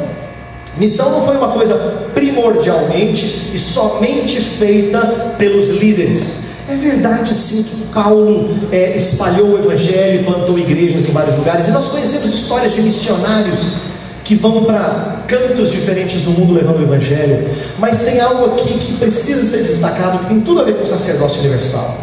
Missão 0.77 1.11
não 1.11 1.25
foi 1.25 1.37
uma 1.37 1.49
coisa 1.49 1.75
primordialmente 2.15 3.51
e 3.53 3.59
somente 3.59 4.41
feita 4.41 5.35
pelos 5.37 5.69
líderes. 5.69 6.51
É 6.69 6.77
verdade 6.77 7.35
sim 7.35 7.63
que 7.65 7.93
Paulo 7.93 8.49
é, 8.71 8.97
espalhou 8.97 9.55
o 9.55 9.59
evangelho, 9.59 10.25
plantou 10.25 10.57
igrejas 10.57 11.05
em 11.05 11.11
vários 11.11 11.37
lugares, 11.37 11.67
e 11.67 11.73
nós 11.73 11.89
conhecemos 11.89 12.33
histórias 12.33 12.73
de 12.73 12.81
missionários 12.81 13.90
que 14.31 14.37
vão 14.37 14.63
para 14.63 15.25
cantos 15.27 15.73
diferentes 15.73 16.23
do 16.23 16.31
mundo 16.31 16.53
levando 16.53 16.79
o 16.79 16.83
Evangelho, 16.85 17.51
mas 17.81 18.03
tem 18.03 18.21
algo 18.21 18.45
aqui 18.53 18.75
que 18.75 18.93
precisa 18.93 19.45
ser 19.45 19.65
destacado, 19.65 20.21
que 20.21 20.27
tem 20.27 20.41
tudo 20.41 20.61
a 20.61 20.65
ver 20.65 20.77
com 20.77 20.85
o 20.85 20.87
sacerdócio 20.87 21.41
universal. 21.41 21.99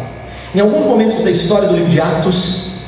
Em 0.54 0.60
alguns 0.60 0.84
momentos 0.84 1.24
da 1.24 1.30
história 1.30 1.66
do 1.66 1.74
livro 1.74 1.88
de 1.88 1.98
Atos, 1.98 2.80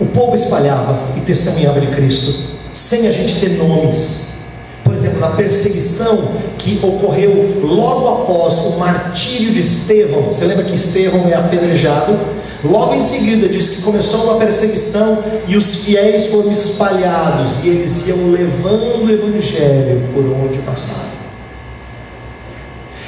o 0.00 0.06
povo 0.06 0.34
espalhava 0.34 1.00
e 1.18 1.20
testemunhava 1.20 1.82
de 1.82 1.88
Cristo, 1.88 2.56
sem 2.72 3.08
a 3.08 3.12
gente 3.12 3.38
ter 3.38 3.58
nomes. 3.58 4.38
Por 4.82 4.94
exemplo, 4.94 5.20
na 5.20 5.28
perseguição 5.28 6.28
que 6.56 6.80
ocorreu 6.82 7.60
logo 7.62 8.22
após 8.22 8.54
o 8.54 8.78
martírio 8.78 9.52
de 9.52 9.60
Estevão, 9.60 10.28
você 10.28 10.46
lembra 10.46 10.64
que 10.64 10.74
Estevão 10.74 11.28
é 11.28 11.34
apedrejado? 11.34 12.18
Logo 12.64 12.94
em 12.94 13.00
seguida 13.00 13.48
diz 13.48 13.70
que 13.70 13.82
começou 13.82 14.24
uma 14.24 14.34
perseguição 14.36 15.18
e 15.48 15.56
os 15.56 15.76
fiéis 15.76 16.26
foram 16.26 16.52
espalhados 16.52 17.64
e 17.64 17.68
eles 17.68 18.06
iam 18.06 18.30
levando 18.30 19.04
o 19.04 19.10
evangelho 19.10 20.08
por 20.14 20.24
onde 20.24 20.58
passaram. 20.58 21.12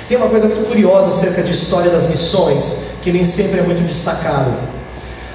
Tem 0.09 0.17
uma 0.17 0.29
coisa 0.29 0.47
muito 0.47 0.69
curiosa 0.69 1.09
acerca 1.09 1.43
de 1.43 1.53
história 1.53 1.91
das 1.91 2.09
missões, 2.09 2.89
que 3.01 3.13
nem 3.13 3.25
sempre 3.25 3.61
é 3.61 3.63
muito 3.63 3.87
destacado. 3.87 4.53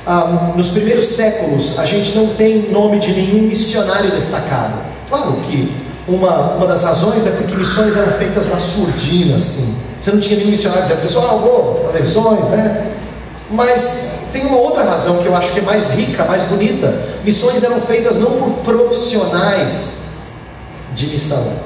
Ah, 0.05 0.51
nos 0.55 0.69
primeiros 0.69 1.05
séculos, 1.08 1.79
a 1.79 1.86
gente 1.86 2.15
não 2.15 2.27
tem 2.36 2.69
nome 2.71 2.99
de 2.99 3.13
nenhum 3.13 3.43
missionário 3.43 4.12
destacado. 4.12 4.73
Claro 5.08 5.38
que 5.47 5.71
uma, 6.08 6.55
uma 6.55 6.67
das 6.67 6.84
razões 6.84 7.25
é 7.25 7.32
porque 7.32 7.55
missões 7.55 7.95
eram 7.95 8.12
feitas 8.13 8.47
na 8.47 8.58
surdina, 8.58 9.38
assim. 9.38 9.77
Você 9.99 10.12
não 10.12 10.19
tinha 10.19 10.38
nenhum 10.38 10.51
missionário 10.51 10.84
dizendo, 10.84 11.01
pessoal, 11.01 11.39
vou 11.39 11.84
fazer 11.86 12.01
missões, 12.01 12.45
né? 12.47 12.91
Mas 13.49 14.27
tem 14.31 14.45
uma 14.45 14.57
outra 14.57 14.83
razão 14.83 15.17
que 15.17 15.25
eu 15.25 15.35
acho 15.35 15.53
que 15.53 15.59
é 15.59 15.63
mais 15.63 15.89
rica, 15.89 16.23
mais 16.25 16.43
bonita. 16.43 17.03
Missões 17.23 17.63
eram 17.63 17.81
feitas 17.81 18.17
não 18.17 18.31
por 18.33 18.51
profissionais 18.63 19.99
de 20.93 21.07
missão, 21.07 21.59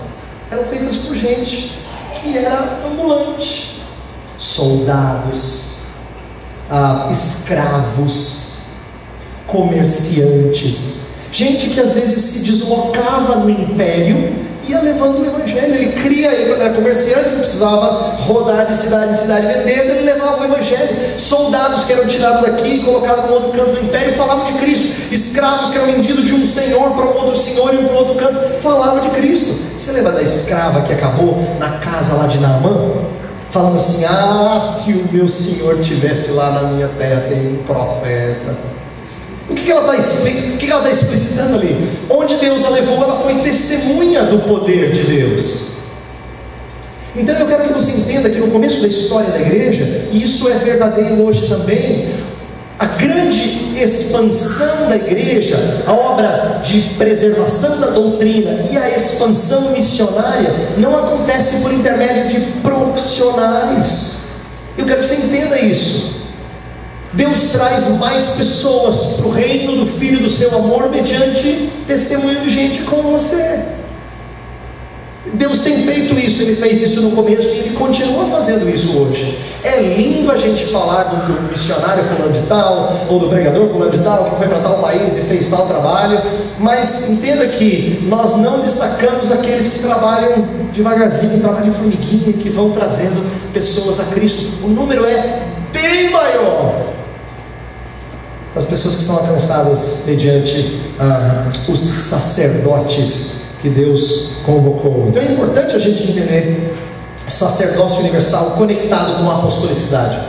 eram 0.52 0.64
feitas 0.66 0.96
por 0.98 1.16
gente 1.16 1.78
que 2.16 2.38
era 2.38 2.82
ambulante, 2.86 3.82
soldados, 4.38 5.80
ah, 6.70 7.10
escravos, 7.12 8.64
comerciantes, 9.48 11.08
gente 11.32 11.70
que 11.70 11.80
às 11.80 11.94
vezes 11.94 12.22
se 12.22 12.40
deslocava 12.40 13.36
no 13.38 13.50
império 13.50 14.44
ia 14.68 14.82
levando 14.82 15.20
o 15.20 15.26
evangelho. 15.26 15.76
Ele 15.76 15.92
cria, 15.94 16.32
ele 16.32 16.52
era 16.52 16.74
comerciante, 16.74 17.30
não 17.30 17.40
precisava 17.40 18.16
rodar 18.18 18.66
de 18.68 18.78
cidade 18.78 19.12
em 19.12 19.16
cidade 19.16 19.48
vendendo, 19.48 19.92
ele 19.92 20.02
levava 20.02 20.42
o 20.42 20.46
evangelho. 20.46 21.20
Soldados 21.20 21.84
que 21.84 21.94
eram 21.94 22.08
tirados 22.08 22.46
daqui 22.46 22.76
e 22.76 22.84
colocados 22.84 23.26
no 23.26 23.34
outro 23.34 23.52
canto 23.52 23.72
do 23.72 23.86
império 23.86 24.14
falavam 24.16 24.46
de 24.46 24.54
Cristo. 24.54 25.12
Escravos 25.12 25.70
que 25.70 25.78
eram 25.78 25.88
vendidos 25.88 26.26
de 26.26 26.34
um 26.34 26.46
senhor 26.46 26.92
para 26.92 27.06
um 27.06 27.16
outro 27.16 27.36
senhor 27.36 27.74
e 27.74 27.78
um 27.78 27.88
para 27.88 27.96
outro 27.96 28.16
canto 28.16 28.62
falavam 28.62 29.00
de 29.00 29.10
Cristo. 29.10 29.78
Você 29.78 29.92
lembra 29.92 30.14
da 30.14 30.22
escrava 30.22 30.82
que 30.82 30.94
acabou 30.94 31.38
na 31.60 31.80
casa 31.80 32.16
lá 32.16 32.28
de 32.28 32.40
Naamã? 32.40 32.94
Falando 33.52 33.76
assim: 33.76 34.04
Ah, 34.06 34.58
se 34.60 34.94
o 34.94 35.14
meu 35.14 35.28
senhor 35.28 35.80
tivesse 35.80 36.32
lá 36.32 36.52
na 36.52 36.62
minha 36.70 36.88
terra, 36.98 37.26
tem 37.30 37.54
um 37.54 37.64
profeta 37.64 38.73
o 39.54 39.56
que, 39.56 39.72
ela 39.72 39.98
está 39.98 40.82
tá 40.82 40.90
explicitando 40.90 41.56
ali? 41.56 41.90
Onde 42.10 42.36
Deus 42.38 42.64
a 42.66 42.70
levou, 42.70 42.96
ela 42.96 43.22
foi 43.22 43.36
testemunha 43.36 44.24
do 44.24 44.40
poder 44.40 44.92
de 44.92 45.04
Deus. 45.04 45.74
Então 47.16 47.36
eu 47.36 47.46
quero 47.46 47.64
que 47.68 47.74
você 47.74 47.92
entenda 47.92 48.30
que 48.30 48.40
no 48.40 48.48
começo 48.48 48.82
da 48.82 48.88
história 48.88 49.30
da 49.30 49.40
igreja, 49.40 50.08
e 50.12 50.24
isso 50.24 50.50
é 50.50 50.56
verdadeiro 50.56 51.22
hoje 51.24 51.48
também, 51.48 52.10
a 52.80 52.86
grande 52.86 53.80
expansão 53.82 54.90
da 54.90 54.96
igreja, 54.96 55.84
a 55.86 55.94
obra 55.94 56.62
de 56.64 56.82
preservação 56.98 57.80
da 57.80 57.88
doutrina 57.92 58.62
e 58.70 58.78
a 58.78 58.90
expansão 58.90 59.72
missionária 59.72 60.52
não 60.78 60.98
acontece 60.98 61.62
por 61.62 61.72
intermédio 61.72 62.30
de 62.30 62.52
profissionais. 62.62 64.24
Eu 64.76 64.86
quero 64.86 65.02
que 65.02 65.08
você 65.08 65.16
entenda 65.16 65.60
isso. 65.60 66.23
Deus 67.14 67.50
traz 67.52 67.88
mais 68.00 68.30
pessoas 68.30 69.18
para 69.18 69.28
o 69.28 69.32
reino 69.32 69.76
do 69.76 69.86
Filho 69.86 70.20
do 70.20 70.30
seu 70.30 70.58
amor 70.58 70.90
mediante 70.90 71.70
testemunho 71.86 72.42
de 72.42 72.50
gente 72.50 72.82
como 72.84 73.12
você. 73.12 73.62
Deus 75.34 75.62
tem 75.62 75.84
feito 75.84 76.18
isso, 76.18 76.42
Ele 76.42 76.56
fez 76.56 76.82
isso 76.82 77.02
no 77.02 77.12
começo 77.12 77.54
e 77.54 77.60
Ele 77.60 77.70
continua 77.76 78.26
fazendo 78.26 78.68
isso 78.68 78.98
hoje. 78.98 79.38
É 79.64 79.80
lindo 79.80 80.32
a 80.32 80.38
gente 80.38 80.66
falar 80.66 81.04
do, 81.04 81.34
do 81.34 81.50
missionário 81.50 82.04
fulano 82.04 82.34
de 82.34 82.42
tal, 82.48 83.06
ou 83.08 83.20
do 83.20 83.30
pregador 83.30 83.70
fulano 83.70 83.92
de 83.92 84.00
tal, 84.00 84.32
que 84.32 84.36
foi 84.38 84.48
para 84.48 84.60
tal 84.60 84.80
país 84.80 85.16
e 85.16 85.22
fez 85.22 85.48
tal 85.48 85.68
trabalho, 85.68 86.20
mas 86.60 87.10
entenda 87.10 87.48
que 87.48 88.06
nós 88.08 88.38
não 88.38 88.60
destacamos 88.60 89.32
aqueles 89.32 89.70
que 89.70 89.80
trabalham 89.80 90.46
devagarzinho, 90.74 91.40
trabalham 91.40 91.70
de 91.70 91.78
formiguinha, 91.78 92.34
que 92.34 92.50
vão 92.50 92.72
trazendo 92.72 93.24
pessoas 93.54 94.00
a 94.00 94.06
Cristo. 94.06 94.66
O 94.66 94.68
número 94.68 95.06
é 95.06 95.44
bem 95.72 96.12
maior 96.12 96.83
as 98.56 98.66
pessoas 98.66 98.96
que 98.96 99.04
são 99.04 99.16
alcançadas 99.16 100.04
mediante 100.06 100.82
ah, 101.00 101.46
os 101.68 101.80
sacerdotes 101.80 103.44
que 103.62 103.70
Deus 103.70 104.38
convocou. 104.46 105.06
Então 105.08 105.22
é 105.22 105.32
importante 105.32 105.76
a 105.76 105.80
gente 105.80 106.04
entender 106.04 106.76
sacerdócio 107.28 108.02
universal 108.02 108.52
conectado 108.52 109.16
com 109.16 109.30
a 109.30 109.40
apostolicidade. 109.40 110.20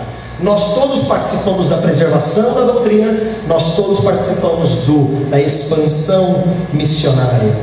Nós 0.41 0.75
todos 0.75 1.05
participamos 1.05 1.69
da 1.69 1.77
preservação 1.77 2.55
da 2.55 2.73
doutrina, 2.73 3.17
nós 3.47 3.77
todos 3.77 4.01
participamos 4.01 4.71
do, 4.79 5.29
da 5.31 5.41
expansão 5.41 6.45
missionária. 6.73 7.57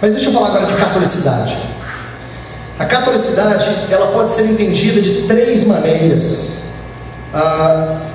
Mas 0.00 0.12
deixa 0.12 0.28
eu 0.28 0.32
falar 0.32 0.48
agora 0.48 0.66
de 0.66 0.74
catolicidade. 0.74 1.56
A 2.78 2.84
catolicidade 2.84 3.68
ela 3.90 4.08
pode 4.08 4.30
ser 4.30 4.44
entendida 4.44 5.00
de 5.00 5.22
três 5.22 5.64
maneiras. 5.64 6.64
Ah, 7.32 8.05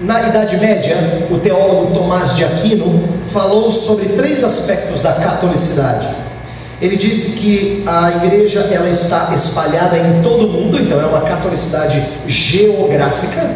na 0.00 0.28
Idade 0.28 0.56
Média, 0.56 1.26
o 1.30 1.38
teólogo 1.38 1.94
Tomás 1.94 2.34
de 2.34 2.44
Aquino 2.44 3.08
falou 3.28 3.70
sobre 3.70 4.10
três 4.10 4.42
aspectos 4.42 5.00
da 5.00 5.12
catolicidade. 5.12 6.08
Ele 6.80 6.96
disse 6.96 7.38
que 7.38 7.84
a 7.86 8.10
igreja 8.24 8.60
ela 8.70 8.88
está 8.88 9.32
espalhada 9.34 9.96
em 9.96 10.20
todo 10.22 10.46
o 10.46 10.50
mundo, 10.50 10.78
então 10.78 11.00
é 11.00 11.06
uma 11.06 11.20
catolicidade 11.20 12.04
geográfica 12.26 13.48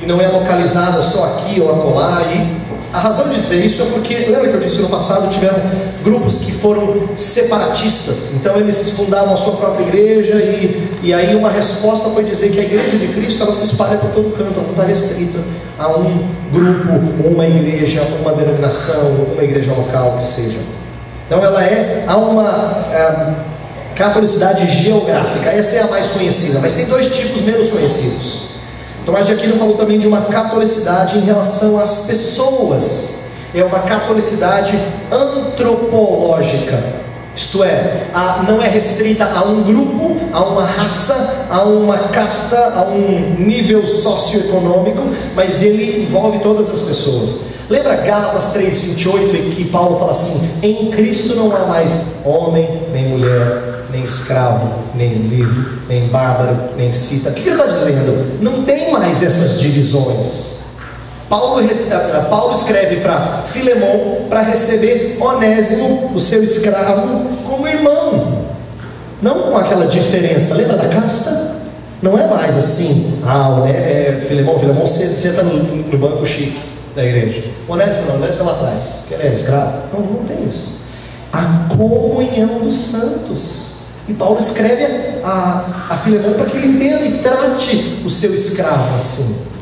e 0.00 0.06
não 0.06 0.20
é 0.20 0.28
localizada 0.28 1.02
só 1.02 1.36
aqui 1.36 1.60
ou 1.60 1.70
acolá. 1.70 2.22
E 2.22 2.61
a 2.92 2.98
razão 2.98 3.30
de 3.30 3.40
dizer 3.40 3.64
isso 3.64 3.82
é 3.82 3.86
porque, 3.86 4.14
lembra 4.14 4.48
que 4.48 4.54
eu 4.54 4.60
disse 4.60 4.82
no 4.82 4.88
passado, 4.90 5.32
tiveram 5.32 5.58
grupos 6.04 6.38
que 6.38 6.52
foram 6.52 7.16
separatistas, 7.16 8.34
então 8.34 8.54
eles 8.56 8.90
fundavam 8.90 9.32
a 9.32 9.36
sua 9.36 9.56
própria 9.56 9.84
igreja 9.84 10.34
e, 10.34 11.00
e 11.02 11.14
aí 11.14 11.34
uma 11.34 11.48
resposta 11.48 12.10
foi 12.10 12.24
dizer 12.24 12.50
que 12.50 12.60
a 12.60 12.64
igreja 12.64 12.98
de 12.98 13.08
Cristo 13.08 13.42
ela 13.42 13.52
se 13.54 13.64
espalha 13.64 13.96
por 13.96 14.10
todo 14.10 14.36
canto, 14.36 14.52
ela 14.56 14.64
não 14.64 14.72
está 14.72 14.84
restrita 14.84 15.38
a 15.78 15.88
um 15.88 16.28
grupo, 16.52 17.28
uma 17.28 17.46
igreja, 17.46 18.06
uma 18.20 18.32
denominação, 18.34 19.26
uma 19.32 19.42
igreja 19.42 19.72
local 19.72 20.18
que 20.18 20.26
seja. 20.26 20.58
Então 21.26 21.42
ela 21.42 21.64
é, 21.64 22.04
há 22.06 22.16
uma 22.18 22.88
é, 22.92 23.34
catolicidade 23.94 24.66
geográfica, 24.82 25.48
essa 25.48 25.76
é 25.76 25.80
a 25.80 25.86
mais 25.86 26.10
conhecida, 26.10 26.58
mas 26.60 26.74
tem 26.74 26.84
dois 26.84 27.06
tipos 27.06 27.40
menos 27.40 27.70
conhecidos. 27.70 28.51
Tomás 29.04 29.26
de 29.26 29.32
Aquino 29.32 29.58
falou 29.58 29.76
também 29.76 29.98
de 29.98 30.06
uma 30.06 30.22
catolicidade 30.22 31.18
em 31.18 31.22
relação 31.22 31.78
às 31.78 32.06
pessoas. 32.06 33.22
É 33.54 33.64
uma 33.64 33.80
catolicidade 33.80 34.78
antropológica. 35.10 37.02
Isto 37.34 37.64
é, 37.64 38.08
a, 38.12 38.44
não 38.46 38.60
é 38.60 38.68
restrita 38.68 39.24
a 39.24 39.44
um 39.44 39.62
grupo, 39.62 40.18
a 40.32 40.44
uma 40.44 40.64
raça, 40.64 41.46
a 41.50 41.62
uma 41.62 41.96
casta, 42.08 42.74
a 42.76 42.82
um 42.82 43.36
nível 43.38 43.86
socioeconômico, 43.86 45.00
mas 45.34 45.62
ele 45.62 46.02
envolve 46.02 46.38
todas 46.40 46.70
as 46.70 46.80
pessoas. 46.82 47.52
Lembra 47.70 47.96
Gálatas 47.96 48.54
3,28 48.54 49.34
em 49.34 49.50
que 49.50 49.64
Paulo 49.64 49.98
fala 49.98 50.10
assim: 50.10 50.58
em 50.62 50.90
Cristo 50.90 51.34
não 51.34 51.54
há 51.56 51.60
mais 51.60 52.16
homem 52.24 52.68
nem 52.92 53.08
mulher, 53.08 53.81
nem 53.92 54.02
escravo, 54.04 54.72
nem 54.94 55.12
livre, 55.12 55.78
nem 55.88 56.08
bárbaro, 56.08 56.56
nem 56.76 56.92
cita. 56.92 57.30
O 57.30 57.34
que 57.34 57.40
ele 57.40 57.50
está 57.50 57.66
dizendo? 57.66 58.42
Não 58.42 58.64
tem 58.64 58.90
mais 58.90 59.22
essas 59.22 59.60
divisões. 59.60 60.62
Paulo, 61.28 61.60
eh, 61.60 62.20
Paulo 62.28 62.52
escreve 62.52 62.96
para 62.96 63.44
Filemão 63.48 64.26
para 64.28 64.42
receber 64.42 65.16
Onésimo, 65.20 66.12
o 66.14 66.20
seu 66.20 66.42
escravo, 66.42 67.26
como 67.44 67.66
irmão. 67.66 68.42
Não 69.22 69.42
com 69.42 69.56
aquela 69.56 69.86
diferença. 69.86 70.54
Lembra 70.54 70.76
da 70.76 70.88
casta? 70.88 71.52
Não 72.02 72.18
é 72.18 72.26
mais 72.26 72.56
assim. 72.56 73.20
Ah, 73.24 73.62
é, 73.66 74.24
Filemão, 74.28 74.58
Filemão 74.58 74.86
senta 74.86 75.42
no, 75.42 75.62
no 75.86 75.98
banco 75.98 76.26
chique 76.26 76.60
da 76.94 77.04
igreja. 77.04 77.44
Onésimo 77.68 78.02
não, 78.08 78.16
Onésimo 78.16 78.42
é 78.42 78.46
lá 78.46 78.52
atrás. 78.52 79.04
Que 79.08 79.14
é 79.14 79.32
escravo? 79.32 79.72
Não, 79.92 80.00
não 80.00 80.24
tem 80.24 80.44
isso. 80.46 80.82
A 81.32 81.74
comunhão 81.76 82.58
dos 82.58 82.76
santos. 82.76 83.81
E 84.08 84.12
Paulo 84.14 84.40
escreve 84.40 85.20
a, 85.22 85.86
a 85.90 85.96
Filemão 85.96 86.34
para 86.34 86.46
que 86.46 86.56
ele 86.56 86.68
entenda 86.68 87.04
e 87.04 87.18
trate 87.18 88.00
o 88.04 88.10
seu 88.10 88.34
escravo 88.34 88.94
assim. 88.96 89.52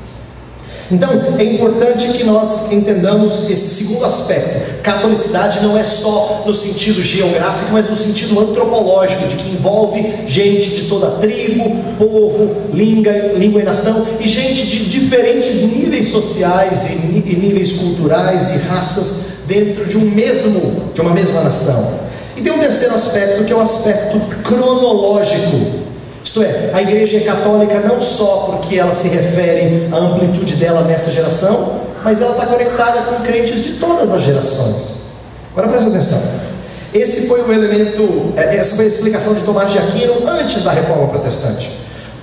Então, 0.91 1.09
é 1.39 1.45
importante 1.45 2.09
que 2.09 2.25
nós 2.25 2.73
entendamos 2.73 3.49
esse 3.49 3.77
segundo 3.77 4.05
aspecto. 4.05 4.83
Catolicidade 4.83 5.61
não 5.63 5.79
é 5.79 5.85
só 5.85 6.43
no 6.45 6.53
sentido 6.53 7.01
geográfico, 7.01 7.71
mas 7.71 7.89
no 7.89 7.95
sentido 7.95 8.41
antropológico, 8.41 9.29
de 9.29 9.37
que 9.37 9.51
envolve 9.51 10.05
gente 10.27 10.71
de 10.71 10.89
toda 10.89 11.13
tribo, 11.13 11.77
povo, 11.97 12.57
língua, 12.75 13.13
língua 13.37 13.61
e 13.61 13.65
nação, 13.65 14.05
e 14.19 14.27
gente 14.27 14.67
de 14.67 14.87
diferentes 14.87 15.61
níveis 15.61 16.07
sociais 16.07 16.91
e, 16.91 17.37
níveis 17.37 17.73
culturais 17.75 18.51
e 18.57 18.59
raças 18.67 19.27
dentro 19.47 19.87
de 19.87 19.97
um 19.97 20.11
mesmo, 20.11 20.91
de 20.93 21.01
uma 21.01 21.15
mesma 21.15 21.43
nação. 21.43 22.10
E 22.41 22.43
tem 22.43 22.51
um 22.55 22.59
terceiro 22.59 22.95
aspecto 22.95 23.45
que 23.45 23.53
é 23.53 23.55
o 23.55 23.61
aspecto 23.61 24.19
cronológico. 24.43 25.79
Isto 26.25 26.43
é, 26.43 26.71
a 26.73 26.81
igreja 26.81 27.19
é 27.19 27.21
católica 27.21 27.81
não 27.81 28.01
só 28.01 28.49
porque 28.51 28.77
ela 28.77 28.95
se 28.95 29.09
refere 29.09 29.91
à 29.93 29.97
amplitude 29.97 30.57
dela 30.57 30.81
nessa 30.81 31.13
geração, 31.13 31.81
mas 32.03 32.19
ela 32.19 32.33
está 32.33 32.47
conectada 32.47 33.03
com 33.03 33.23
crentes 33.23 33.63
de 33.63 33.75
todas 33.75 34.11
as 34.11 34.23
gerações. 34.23 35.03
Agora 35.53 35.69
presta 35.69 35.91
atenção. 35.91 36.23
Esse 36.95 37.29
foi 37.29 37.43
o 37.43 37.53
elemento, 37.53 38.33
é, 38.35 38.57
essa 38.57 38.75
foi 38.75 38.87
a 38.87 38.89
explicação 38.89 39.35
de 39.35 39.43
Tomás 39.43 39.71
de 39.71 39.79
Aquino 39.79 40.27
antes 40.27 40.65
da 40.65 40.73
reforma 40.73 41.09
protestante. 41.09 41.71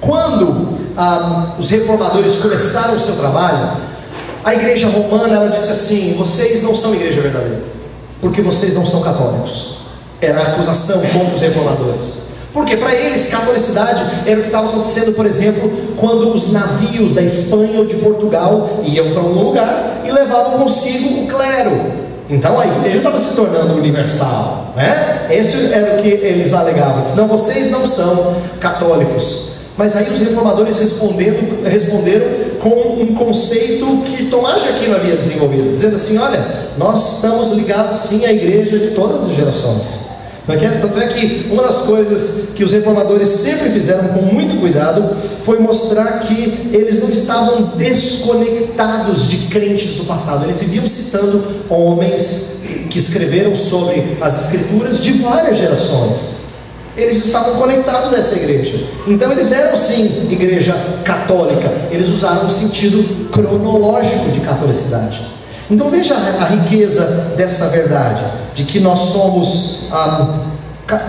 Quando 0.01 0.79
ah, 0.97 1.53
os 1.59 1.69
reformadores 1.69 2.37
começaram 2.37 2.95
o 2.95 2.99
seu 2.99 3.17
trabalho, 3.17 3.77
a 4.43 4.55
igreja 4.55 4.87
romana 4.87 5.35
ela 5.35 5.49
disse 5.49 5.69
assim: 5.69 6.15
vocês 6.17 6.63
não 6.63 6.75
são 6.75 6.95
igreja 6.95 7.21
verdadeira, 7.21 7.61
porque 8.19 8.41
vocês 8.41 8.73
não 8.73 8.85
são 8.85 9.03
católicos. 9.03 9.76
Era 10.21 10.39
a 10.39 10.47
acusação 10.47 11.01
contra 11.01 11.35
os 11.35 11.41
reformadores. 11.41 12.27
Porque 12.53 12.75
para 12.75 12.93
eles, 12.93 13.27
catolicidade 13.27 14.03
era 14.25 14.39
o 14.39 14.41
que 14.41 14.47
estava 14.47 14.69
acontecendo, 14.69 15.13
por 15.13 15.25
exemplo, 15.25 15.71
quando 15.95 16.33
os 16.33 16.51
navios 16.51 17.13
da 17.13 17.21
Espanha 17.21 17.79
ou 17.79 17.85
de 17.85 17.95
Portugal 17.97 18.79
iam 18.83 19.11
para 19.11 19.21
um 19.21 19.33
lugar 19.33 20.01
e 20.03 20.11
levavam 20.11 20.59
consigo 20.59 21.23
o 21.23 21.27
clero. 21.27 22.07
Então 22.29 22.59
a 22.59 22.65
igreja 22.65 22.97
estava 22.97 23.17
se 23.17 23.35
tornando 23.35 23.75
universal, 23.75 24.73
né? 24.75 25.27
Esse 25.29 25.71
era 25.71 25.99
o 25.99 26.01
que 26.01 26.09
eles 26.09 26.53
alegavam. 26.53 27.03
Não, 27.15 27.27
vocês 27.27 27.69
não 27.69 27.85
são 27.85 28.35
católicos. 28.59 29.57
Mas 29.77 29.95
aí 29.95 30.11
os 30.11 30.19
reformadores 30.19 30.77
responderam 30.77 32.27
com 32.69 33.01
um 33.01 33.13
conceito 33.13 34.03
que 34.03 34.25
Tomás 34.25 34.61
de 34.61 34.69
Aquino 34.69 34.95
havia 34.95 35.15
desenvolvido, 35.15 35.71
dizendo 35.71 35.95
assim: 35.95 36.17
olha, 36.17 36.45
nós 36.77 37.15
estamos 37.15 37.51
ligados 37.51 37.97
sim 37.97 38.25
à 38.25 38.31
igreja 38.31 38.77
de 38.77 38.91
todas 38.91 39.23
as 39.23 39.35
gerações. 39.35 40.17
É 40.49 40.53
é? 40.53 40.69
Tanto 40.79 40.97
é 40.97 41.07
que 41.07 41.49
uma 41.51 41.63
das 41.63 41.81
coisas 41.81 42.53
que 42.55 42.63
os 42.63 42.71
reformadores 42.71 43.27
sempre 43.27 43.69
fizeram 43.69 44.07
com 44.09 44.21
muito 44.21 44.57
cuidado 44.61 45.17
foi 45.43 45.59
mostrar 45.59 46.19
que 46.21 46.69
eles 46.71 47.01
não 47.01 47.09
estavam 47.09 47.73
desconectados 47.75 49.27
de 49.27 49.47
crentes 49.47 49.95
do 49.95 50.05
passado. 50.05 50.45
Eles 50.45 50.61
viviam 50.61 50.87
citando 50.87 51.43
homens 51.69 52.61
que 52.89 52.97
escreveram 52.97 53.57
sobre 53.57 54.17
as 54.21 54.45
escrituras 54.45 55.01
de 55.01 55.13
várias 55.13 55.57
gerações. 55.57 56.47
Eles 56.97 57.23
estavam 57.23 57.55
conectados 57.55 58.11
a 58.11 58.17
essa 58.17 58.35
igreja. 58.35 58.87
Então 59.05 59.31
eles 59.31 59.51
eram 59.51 59.77
sim 59.77 60.27
igreja 60.31 60.75
católica. 61.05 61.71
Eles 61.91 62.09
usaram 62.09 62.47
o 62.47 62.49
sentido 62.49 63.29
cronológico 63.29 64.31
de 64.31 64.39
catolicidade. 64.39 65.21
Então 65.69 65.89
veja 65.89 66.15
a 66.15 66.45
riqueza 66.45 67.33
dessa 67.37 67.67
verdade, 67.67 68.23
de 68.55 68.63
que 68.63 68.79
nós 68.79 68.99
somos, 68.99 69.89
ah, 69.91 70.39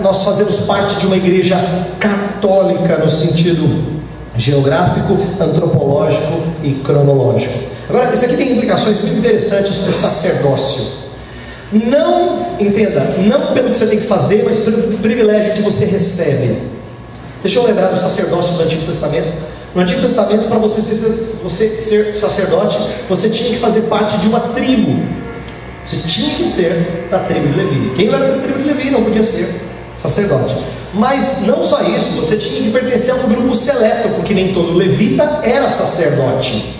nós 0.01 0.23
fazemos 0.23 0.59
parte 0.59 0.97
de 0.97 1.07
uma 1.07 1.17
igreja 1.17 1.57
católica 1.99 2.97
no 2.97 3.09
sentido 3.09 3.99
geográfico, 4.35 5.17
antropológico 5.39 6.41
e 6.63 6.73
cronológico. 6.83 7.57
Agora, 7.89 8.13
isso 8.13 8.25
aqui 8.25 8.37
tem 8.37 8.53
implicações 8.53 9.01
muito 9.01 9.17
interessantes 9.17 9.77
para 9.79 9.91
o 9.91 9.95
sacerdócio. 9.95 11.08
Não, 11.71 12.55
entenda, 12.59 13.15
não 13.19 13.53
pelo 13.53 13.69
que 13.69 13.77
você 13.77 13.85
tem 13.85 13.99
que 13.99 14.07
fazer, 14.07 14.43
mas 14.43 14.59
pelo 14.59 14.97
privilégio 14.97 15.53
que 15.53 15.61
você 15.61 15.85
recebe. 15.85 16.57
Deixa 17.43 17.59
eu 17.59 17.63
lembrar 17.63 17.89
do 17.89 17.97
sacerdócio 17.97 18.55
do 18.57 18.63
Antigo 18.63 18.85
Testamento. 18.85 19.31
No 19.75 19.81
Antigo 19.81 20.01
Testamento, 20.01 20.47
para 20.47 20.57
você 20.57 20.81
ser, 20.81 21.37
você 21.43 21.67
ser 21.67 22.15
sacerdote, 22.15 22.77
você 23.07 23.29
tinha 23.29 23.49
que 23.51 23.57
fazer 23.57 23.81
parte 23.81 24.17
de 24.17 24.27
uma 24.27 24.39
tribo. 24.39 24.99
Você 25.85 25.97
tinha 26.07 26.35
que 26.35 26.47
ser 26.47 27.07
da 27.09 27.19
tribo 27.19 27.47
de 27.47 27.55
Levi. 27.55 27.93
Quem 27.95 28.07
não 28.07 28.15
era 28.15 28.35
da 28.35 28.41
tribo 28.41 28.59
de 28.59 28.65
Levi 28.65 28.89
não 28.89 29.03
podia 29.03 29.23
ser 29.23 29.47
sacerdote. 29.97 30.55
Mas 30.93 31.41
não 31.45 31.63
só 31.63 31.83
isso, 31.83 32.11
você 32.11 32.35
tinha 32.35 32.63
que 32.63 32.71
pertencer 32.71 33.13
a 33.13 33.17
um 33.17 33.29
grupo 33.29 33.53
seleto, 33.55 34.09
porque 34.09 34.33
nem 34.33 34.53
todo 34.53 34.73
levita 34.73 35.41
era 35.43 35.69
sacerdote. 35.69 36.75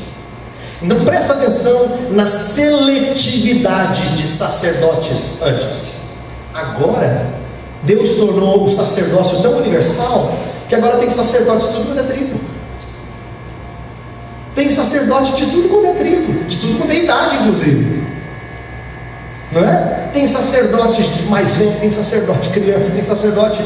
Então 0.81 1.03
presta 1.03 1.33
atenção 1.33 1.97
na 2.11 2.25
seletividade 2.25 4.15
de 4.15 4.25
sacerdotes 4.25 5.41
antes. 5.41 5.95
Agora, 6.53 7.27
Deus 7.83 8.15
tornou 8.15 8.63
o 8.63 8.69
sacerdócio 8.69 9.41
tão 9.41 9.57
universal 9.57 10.33
que 10.67 10.75
agora 10.75 10.97
tem 10.97 11.09
sacerdote 11.09 11.67
de 11.67 11.73
tudo 11.73 11.87
quanto 11.87 11.99
é 11.99 12.03
tribo. 12.03 12.39
Tem 14.55 14.69
sacerdote 14.69 15.33
de 15.33 15.51
tudo 15.51 15.69
quanto 15.69 15.87
é 15.87 15.93
tribo, 15.93 16.43
de 16.45 16.57
tudo 16.57 16.77
quanto 16.77 16.91
é 16.91 17.03
idade, 17.03 17.35
inclusive. 17.37 18.03
Não 19.51 19.67
é? 19.67 20.09
Tem 20.13 20.27
sacerdote 20.27 21.23
mais 21.23 21.55
velho, 21.55 21.79
tem 21.79 21.89
sacerdote 21.89 22.49
criança, 22.49 22.91
tem 22.91 23.03
sacerdote 23.03 23.63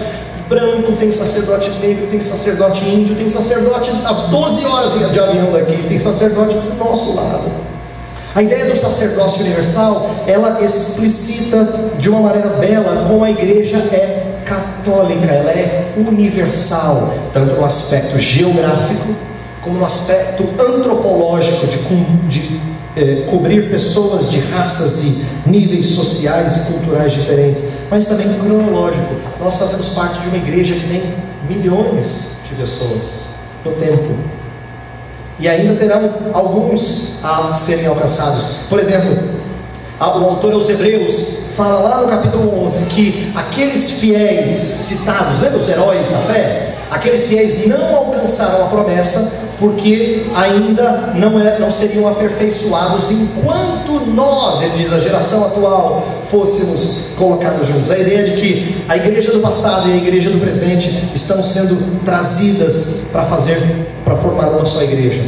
branco, 0.53 0.91
tem 0.93 1.09
sacerdote 1.09 1.71
negro, 1.81 2.07
tem 2.07 2.21
sacerdote 2.21 2.85
índio, 2.85 3.15
tem 3.15 3.27
sacerdote 3.27 3.91
a 4.05 4.13
12 4.13 4.65
horas 4.65 5.11
de 5.11 5.19
avião 5.19 5.51
daqui, 5.51 5.83
tem 5.87 5.97
sacerdote 5.97 6.55
do 6.55 6.75
nosso 6.77 7.15
lado. 7.15 7.51
A 8.35 8.41
ideia 8.41 8.65
do 8.65 8.75
sacerdócio 8.75 9.41
universal, 9.41 10.09
ela 10.25 10.63
explicita 10.63 11.91
de 11.99 12.09
uma 12.09 12.21
maneira 12.21 12.49
bela 12.49 13.05
como 13.07 13.23
a 13.23 13.29
igreja 13.29 13.77
é 13.77 14.41
católica, 14.43 15.31
ela 15.31 15.51
é 15.51 15.93
universal, 15.95 17.13
tanto 17.31 17.55
no 17.55 17.63
aspecto 17.63 18.17
geográfico, 18.17 19.15
como 19.61 19.77
no 19.77 19.85
aspecto 19.85 20.43
antropológico 20.59 21.67
de, 21.67 21.77
de 22.27 22.61
eh, 22.95 23.23
cobrir 23.29 23.69
pessoas 23.69 24.29
de 24.29 24.39
raças 24.39 25.03
e 25.03 25.25
níveis 25.45 25.87
sociais 25.87 26.57
e 26.57 26.59
culturais 26.73 27.13
diferentes, 27.13 27.63
mas 27.89 28.05
também 28.05 28.34
cronológico. 28.39 29.15
Nós 29.39 29.57
fazemos 29.57 29.89
parte 29.89 30.19
de 30.21 30.27
uma 30.27 30.38
igreja 30.38 30.75
que 30.75 30.88
tem 30.88 31.13
milhões 31.49 32.34
de 32.47 32.55
pessoas 32.55 33.36
no 33.63 33.71
tempo. 33.73 34.15
E 35.39 35.47
ainda 35.47 35.75
terão 35.75 36.13
alguns 36.34 37.23
a 37.23 37.53
serem 37.53 37.88
alcançados. 37.88 38.45
Por 38.69 38.79
exemplo, 38.79 39.17
o 39.99 40.03
autor 40.03 40.53
aos 40.53 40.69
Hebreus 40.69 41.43
fala 41.55 41.81
lá 41.81 42.01
no 42.01 42.07
capítulo 42.07 42.63
11 42.63 42.86
que 42.86 43.31
aqueles 43.36 43.91
fiéis 43.91 44.53
citados, 44.53 45.39
lembra 45.39 45.59
os 45.59 45.69
heróis 45.69 46.09
da 46.09 46.17
fé? 46.19 46.73
Aqueles 46.89 47.27
fiéis 47.27 47.67
não 47.67 47.95
alcançaram 47.95 48.65
a 48.65 48.67
promessa 48.67 49.42
porque 49.59 50.25
ainda 50.35 51.13
não, 51.15 51.39
é, 51.39 51.59
não 51.59 51.71
seriam 51.71 52.07
aperfeiçoados 52.07 53.11
enquanto 53.11 54.05
nós, 54.07 54.61
ele 54.61 54.77
diz, 54.77 54.93
a 54.93 54.99
geração 54.99 55.45
atual, 55.45 56.21
fôssemos 56.29 57.13
colocados 57.17 57.67
juntos. 57.67 57.91
A 57.91 57.97
ideia 57.97 58.23
de 58.23 58.41
que 58.41 58.83
a 58.87 58.97
igreja 58.97 59.31
do 59.31 59.39
passado 59.39 59.89
e 59.89 59.93
a 59.93 59.97
igreja 59.97 60.29
do 60.29 60.39
presente 60.39 61.09
estão 61.13 61.43
sendo 61.43 62.03
trazidas 62.03 63.07
para 63.11 63.25
fazer, 63.25 63.61
para 64.03 64.15
formar 64.15 64.49
uma 64.49 64.65
só 64.65 64.81
igreja. 64.81 65.21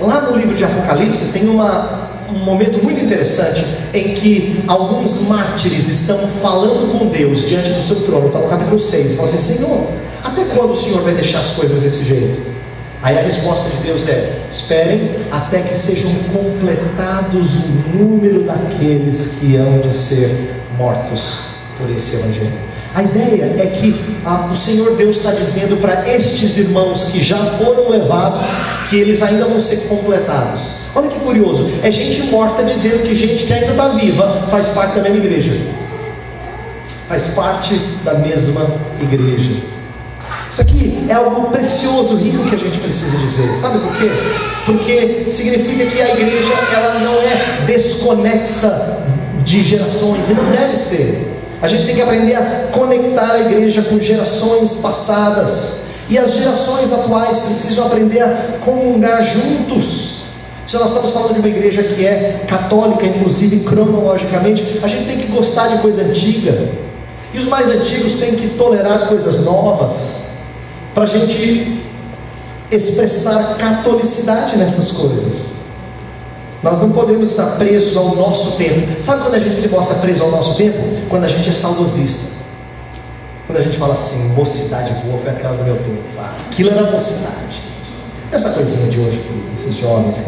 Lá 0.00 0.20
no 0.20 0.36
livro 0.36 0.54
de 0.54 0.64
Apocalipse 0.64 1.32
tem 1.32 1.48
uma, 1.48 2.10
um 2.30 2.44
momento 2.44 2.82
muito 2.82 3.02
interessante 3.02 3.64
em 3.92 4.14
que 4.14 4.62
alguns 4.68 5.22
mártires 5.22 5.88
estão 5.88 6.18
falando 6.40 6.92
com 6.92 7.06
Deus 7.06 7.48
diante 7.48 7.70
do 7.70 7.82
seu 7.82 7.96
trono, 8.02 8.26
está 8.26 8.38
no 8.38 8.48
capítulo 8.48 8.78
6, 8.78 9.12
e 9.12 9.16
falam 9.16 9.32
assim, 9.32 9.54
Senhor, 9.56 9.86
até 10.22 10.44
quando 10.44 10.70
o 10.70 10.76
Senhor 10.76 11.02
vai 11.02 11.14
deixar 11.14 11.40
as 11.40 11.50
coisas 11.50 11.80
desse 11.80 12.04
jeito? 12.04 12.57
Aí 13.02 13.16
a 13.16 13.22
resposta 13.22 13.70
de 13.70 13.84
Deus 13.84 14.08
é: 14.08 14.42
esperem 14.50 15.10
até 15.30 15.60
que 15.60 15.74
sejam 15.74 16.12
completados 16.32 17.56
o 17.56 17.96
número 17.96 18.42
daqueles 18.42 19.38
que 19.38 19.56
hão 19.56 19.78
de 19.78 19.94
ser 19.94 20.54
mortos 20.76 21.50
por 21.78 21.90
esse 21.90 22.16
Evangelho. 22.16 22.68
A 22.94 23.02
ideia 23.02 23.54
é 23.58 23.66
que 23.66 24.18
ah, 24.24 24.48
o 24.50 24.56
Senhor 24.56 24.96
Deus 24.96 25.18
está 25.18 25.30
dizendo 25.30 25.80
para 25.80 26.08
estes 26.08 26.56
irmãos 26.56 27.04
que 27.04 27.22
já 27.22 27.38
foram 27.56 27.90
levados 27.90 28.48
que 28.88 28.96
eles 28.96 29.22
ainda 29.22 29.44
vão 29.44 29.60
ser 29.60 29.88
completados. 29.88 30.78
Olha 30.94 31.08
que 31.08 31.20
curioso, 31.20 31.70
é 31.82 31.90
gente 31.90 32.22
morta 32.24 32.64
dizendo 32.64 33.02
que 33.02 33.14
gente 33.14 33.44
que 33.44 33.52
ainda 33.52 33.72
está 33.72 33.88
viva 33.88 34.46
faz 34.50 34.68
parte 34.68 34.96
da 34.96 35.02
mesma 35.02 35.18
igreja, 35.18 35.56
faz 37.08 37.28
parte 37.28 37.78
da 38.04 38.14
mesma 38.14 38.66
igreja. 39.00 39.77
Isso 40.50 40.62
aqui 40.62 41.06
é 41.08 41.12
algo 41.12 41.50
precioso, 41.50 42.16
rico 42.16 42.44
que 42.44 42.54
a 42.54 42.58
gente 42.58 42.78
precisa 42.78 43.18
dizer. 43.18 43.54
Sabe 43.56 43.80
por 43.80 43.94
quê? 43.96 44.10
Porque 44.64 45.26
significa 45.28 45.86
que 45.86 46.00
a 46.00 46.10
igreja 46.14 46.52
ela 46.74 47.00
não 47.00 47.14
é 47.20 47.64
desconexa 47.66 48.98
de 49.44 49.62
gerações 49.62 50.30
e 50.30 50.34
não 50.34 50.50
deve 50.50 50.74
ser. 50.74 51.36
A 51.60 51.66
gente 51.66 51.84
tem 51.84 51.96
que 51.96 52.02
aprender 52.02 52.34
a 52.34 52.68
conectar 52.72 53.32
a 53.32 53.40
igreja 53.40 53.82
com 53.82 54.00
gerações 54.00 54.74
passadas. 54.74 55.88
E 56.08 56.16
as 56.16 56.32
gerações 56.32 56.90
atuais 56.92 57.40
precisam 57.40 57.86
aprender 57.86 58.22
a 58.22 58.58
comungar 58.64 59.22
juntos. 59.24 60.18
Se 60.64 60.76
nós 60.76 60.88
estamos 60.88 61.10
falando 61.10 61.34
de 61.34 61.40
uma 61.40 61.48
igreja 61.48 61.82
que 61.82 62.06
é 62.06 62.44
católica, 62.46 63.04
inclusive 63.04 63.60
cronologicamente, 63.60 64.80
a 64.82 64.88
gente 64.88 65.06
tem 65.06 65.18
que 65.18 65.26
gostar 65.26 65.68
de 65.68 65.78
coisa 65.82 66.02
antiga. 66.02 66.70
E 67.34 67.38
os 67.38 67.46
mais 67.46 67.68
antigos 67.68 68.14
têm 68.16 68.34
que 68.34 68.48
tolerar 68.48 69.08
coisas 69.08 69.44
novas 69.44 70.27
para 70.98 71.04
a 71.04 71.06
gente 71.06 71.80
expressar 72.72 73.56
catolicidade 73.56 74.56
nessas 74.56 74.90
coisas. 74.90 75.48
Nós 76.60 76.80
não 76.80 76.90
podemos 76.90 77.30
estar 77.30 77.56
presos 77.56 77.96
ao 77.96 78.16
nosso 78.16 78.56
tempo. 78.56 79.00
Sabe 79.00 79.22
quando 79.22 79.34
a 79.36 79.38
gente 79.38 79.60
se 79.60 79.68
mostra 79.68 79.94
preso 79.98 80.24
ao 80.24 80.32
nosso 80.32 80.56
tempo? 80.56 80.76
Quando 81.08 81.22
a 81.22 81.28
gente 81.28 81.48
é 81.48 81.52
saudosista. 81.52 82.38
Quando 83.46 83.60
a 83.60 83.62
gente 83.62 83.78
fala 83.78 83.92
assim, 83.92 84.30
mocidade 84.30 84.92
boa 85.04 85.20
foi 85.20 85.30
aquela 85.30 85.56
do 85.56 85.62
meu 85.62 85.76
tempo. 85.76 86.02
Ah, 86.18 86.34
aquilo 86.46 86.70
era 86.70 86.90
mocidade. 86.90 87.62
Essa 88.32 88.50
coisinha 88.50 88.90
de 88.90 88.98
hoje, 88.98 89.24
esses 89.54 89.76
jovens. 89.76 90.24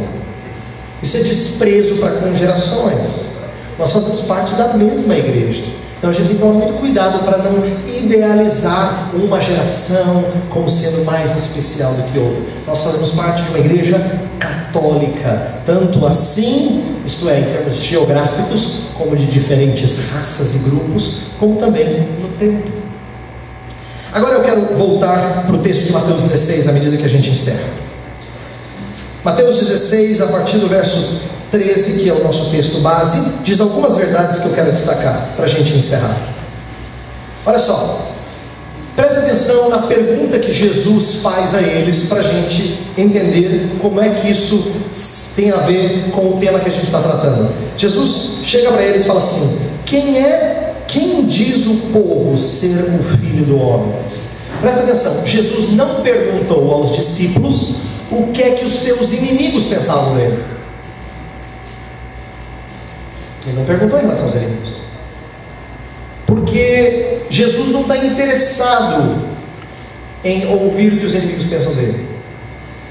Isso 1.03 1.17
é 1.17 1.21
desprezo 1.21 1.97
para 1.97 2.13
com 2.13 2.33
gerações. 2.33 3.33
Nós 3.77 3.91
fazemos 3.91 4.23
parte 4.23 4.55
da 4.55 4.69
mesma 4.75 5.17
igreja. 5.17 5.65
Então 6.01 6.09
a 6.09 6.13
gente 6.15 6.29
tem 6.29 6.37
que 6.37 6.43
tomar 6.43 6.55
muito 6.55 6.73
cuidado 6.81 7.23
para 7.27 7.37
não 7.37 7.63
idealizar 7.87 9.11
uma 9.13 9.39
geração 9.39 10.25
como 10.49 10.69
sendo 10.69 11.05
mais 11.05 11.37
especial 11.37 11.93
do 11.93 12.05
que 12.05 12.19
outra. 12.19 12.41
Nós 12.67 12.83
fazemos 12.83 13.11
parte 13.11 13.43
de 13.43 13.51
uma 13.51 13.59
igreja 13.59 14.19
católica, 14.39 15.59
tanto 15.67 16.07
assim, 16.07 16.83
isto 17.05 17.29
é, 17.29 17.41
em 17.41 17.45
termos 17.45 17.75
geográficos, 17.75 18.85
como 18.97 19.15
de 19.15 19.27
diferentes 19.27 20.11
raças 20.11 20.55
e 20.55 20.71
grupos, 20.71 21.19
como 21.39 21.57
também 21.57 22.09
no 22.19 22.29
tempo. 22.39 22.71
Agora 24.11 24.37
eu 24.37 24.43
quero 24.43 24.75
voltar 24.75 25.45
para 25.47 25.55
o 25.55 25.59
texto 25.59 25.85
de 25.85 25.93
Mateus 25.93 26.23
16 26.23 26.67
à 26.67 26.73
medida 26.73 26.97
que 26.97 27.05
a 27.05 27.09
gente 27.11 27.29
encerra. 27.29 27.69
Mateus 29.23 29.59
16, 29.59 30.23
a 30.23 30.29
partir 30.29 30.57
do 30.57 30.67
verso 30.67 31.21
13, 31.51 32.03
que 32.03 32.09
é 32.09 32.13
o 32.13 32.23
nosso 32.23 32.51
texto 32.51 32.81
base, 32.81 33.43
diz 33.43 33.61
algumas 33.61 33.97
verdades 33.97 34.39
que 34.39 34.47
eu 34.47 34.53
quero 34.53 34.71
destacar 34.71 35.31
para 35.37 35.45
a 35.45 35.49
gente 35.49 35.75
encerrar. 35.75 36.17
Olha 37.45 37.59
só, 37.59 38.07
preste 38.95 39.19
atenção 39.19 39.69
na 39.69 39.79
pergunta 39.79 40.39
que 40.39 40.53
Jesus 40.53 41.17
faz 41.23 41.55
a 41.55 41.61
eles 41.61 42.05
para 42.05 42.21
a 42.21 42.23
gente 42.23 42.79
entender 42.97 43.77
como 43.81 44.01
é 44.01 44.11
que 44.11 44.31
isso 44.31 44.73
tem 45.35 45.51
a 45.51 45.59
ver 45.59 46.11
com 46.13 46.29
o 46.29 46.39
tema 46.39 46.61
que 46.61 46.69
a 46.69 46.73
gente 46.73 46.85
está 46.85 47.01
tratando. 47.01 47.51
Jesus 47.77 48.41
chega 48.45 48.71
para 48.71 48.83
eles 48.83 49.05
e 49.05 49.07
fala 49.07 49.21
assim: 49.21 49.59
Quem 49.87 50.19
é, 50.19 50.75
quem 50.87 51.25
diz 51.27 51.67
o 51.67 51.77
povo 51.93 52.39
ser 52.39 52.85
o 52.85 53.17
filho 53.17 53.45
do 53.45 53.61
homem? 53.61 53.95
Presta 54.61 54.83
atenção, 54.83 55.27
Jesus 55.27 55.71
não 55.75 56.03
perguntou 56.03 56.71
aos 56.71 56.93
discípulos 56.93 57.77
o 58.11 58.27
que 58.33 58.43
é 58.43 58.51
que 58.51 58.65
os 58.65 58.75
seus 58.81 59.13
inimigos 59.13 59.65
pensavam 59.67 60.15
dele. 60.17 60.60
Ele 63.47 63.57
não 63.57 63.65
perguntou 63.65 63.99
em 63.99 64.03
relação 64.03 64.27
aos 64.27 64.35
inimigos. 64.35 64.81
Porque 66.27 67.19
Jesus 67.31 67.71
não 67.71 67.83
está 67.83 67.97
interessado 67.97 69.19
em 70.23 70.47
ouvir 70.47 70.93
o 70.93 70.99
que 70.99 71.07
os 71.07 71.15
inimigos 71.15 71.45
pensam 71.45 71.73
dele. 71.75 72.07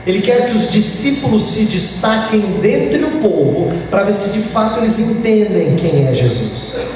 Ele 0.08 0.22
quer 0.22 0.48
que 0.48 0.58
os 0.58 0.72
discípulos 0.72 1.54
se 1.54 1.66
destaquem 1.66 2.42
dentre 2.62 3.04
o 3.04 3.20
povo 3.22 3.72
para 3.92 4.04
ver 4.04 4.14
se 4.14 4.32
de 4.32 4.40
fato 4.40 4.80
eles 4.80 4.98
entendem 4.98 5.76
quem 5.76 6.08
é 6.08 6.16
Jesus. 6.16 6.88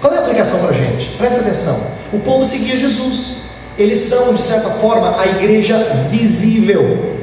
Qual 0.00 0.12
é 0.12 0.18
a 0.18 0.20
aplicação 0.20 0.60
para 0.60 0.70
a 0.70 0.72
gente? 0.72 1.10
Presta 1.16 1.40
atenção. 1.40 1.90
O 2.12 2.20
povo 2.20 2.44
seguia 2.44 2.76
Jesus. 2.76 3.46
Eles 3.76 3.98
são, 3.98 4.32
de 4.32 4.40
certa 4.40 4.70
forma, 4.70 5.20
a 5.20 5.26
igreja 5.26 6.06
visível. 6.10 7.16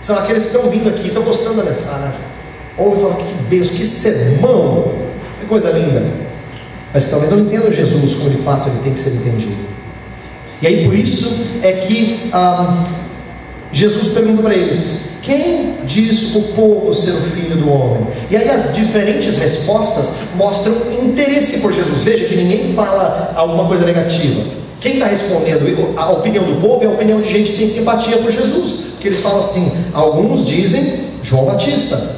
São 0.00 0.18
aqueles 0.18 0.46
que 0.46 0.56
estão 0.56 0.70
vindo 0.70 0.88
aqui, 0.88 1.08
estão 1.08 1.22
gostando 1.22 1.56
da 1.56 1.64
mensagem 1.64 2.28
E 2.78 3.00
fala, 3.00 3.16
que 3.16 3.42
beijo, 3.48 3.70
que 3.72 3.84
sermão, 3.84 4.92
que 5.40 5.46
coisa 5.46 5.70
linda. 5.70 6.06
Mas 6.92 7.04
que 7.04 7.10
talvez 7.10 7.30
não 7.30 7.40
entendam 7.40 7.72
Jesus 7.72 8.14
como 8.14 8.30
de 8.30 8.38
fato 8.38 8.68
ele 8.68 8.78
tem 8.82 8.92
que 8.92 8.98
ser 8.98 9.10
entendido. 9.10 9.56
E 10.60 10.66
aí 10.66 10.84
por 10.84 10.94
isso 10.94 11.46
é 11.62 11.72
que 11.72 12.30
ah, 12.32 12.84
Jesus 13.72 14.08
pergunta 14.08 14.42
para 14.42 14.54
eles: 14.54 15.18
quem 15.22 15.74
diz 15.84 16.34
o 16.34 16.42
povo 16.54 16.94
ser 16.94 17.10
o 17.10 17.20
filho 17.20 17.56
do 17.56 17.70
homem? 17.70 18.06
E 18.30 18.36
aí 18.36 18.48
as 18.48 18.74
diferentes 18.74 19.36
respostas 19.36 20.20
mostram 20.34 20.74
interesse 21.02 21.58
por 21.58 21.72
Jesus. 21.72 22.02
Veja 22.02 22.24
que 22.24 22.34
ninguém 22.34 22.72
fala 22.74 23.32
alguma 23.36 23.66
coisa 23.66 23.84
negativa. 23.84 24.42
Quem 24.80 24.94
está 24.94 25.06
respondendo 25.06 25.94
a 25.96 26.10
opinião 26.10 26.44
do 26.44 26.60
povo 26.60 26.82
é 26.84 26.86
a 26.86 26.90
opinião 26.90 27.20
de 27.20 27.30
gente 27.30 27.52
que 27.52 27.58
tem 27.58 27.68
simpatia 27.68 28.18
por 28.18 28.30
Jesus. 28.30 28.86
Que 29.00 29.08
eles 29.08 29.20
falam 29.20 29.40
assim: 29.40 29.70
alguns 29.92 30.46
dizem 30.46 31.08
João 31.22 31.44
Batista, 31.44 32.17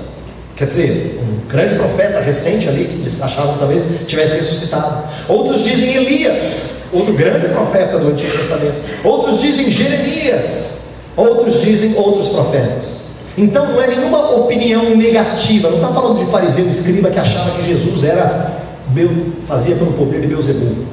Quer 0.61 0.67
dizer, 0.67 1.19
um 1.23 1.49
grande 1.49 1.75
profeta 1.77 2.21
recente 2.21 2.69
ali, 2.69 2.85
que 2.85 2.97
eles 2.97 3.23
achavam 3.23 3.57
talvez 3.57 3.83
tivesse 4.07 4.37
ressuscitado. 4.37 5.05
Outros 5.27 5.65
dizem 5.65 5.97
Elias, 5.97 6.57
outro 6.93 7.15
grande 7.15 7.49
profeta 7.49 7.99
do 7.99 8.09
Antigo 8.09 8.37
Testamento. 8.37 8.75
Outros 9.03 9.41
dizem 9.41 9.73
Jeremias. 9.73 10.81
Outros 11.17 11.63
dizem 11.63 11.95
outros 11.97 12.29
profetas. 12.29 13.07
Então 13.39 13.73
não 13.73 13.81
é 13.81 13.87
nenhuma 13.87 14.35
opinião 14.35 14.95
negativa. 14.95 15.71
Não 15.71 15.77
está 15.77 15.89
falando 15.95 16.23
de 16.23 16.31
fariseu 16.31 16.69
escriba 16.69 17.09
que 17.09 17.19
achava 17.19 17.53
que 17.53 17.67
Jesus 17.67 18.05
era 18.05 18.61
fazia 19.47 19.77
pelo 19.77 19.95
poder 19.95 20.21
de 20.21 20.27
Beuzebu. 20.27 20.85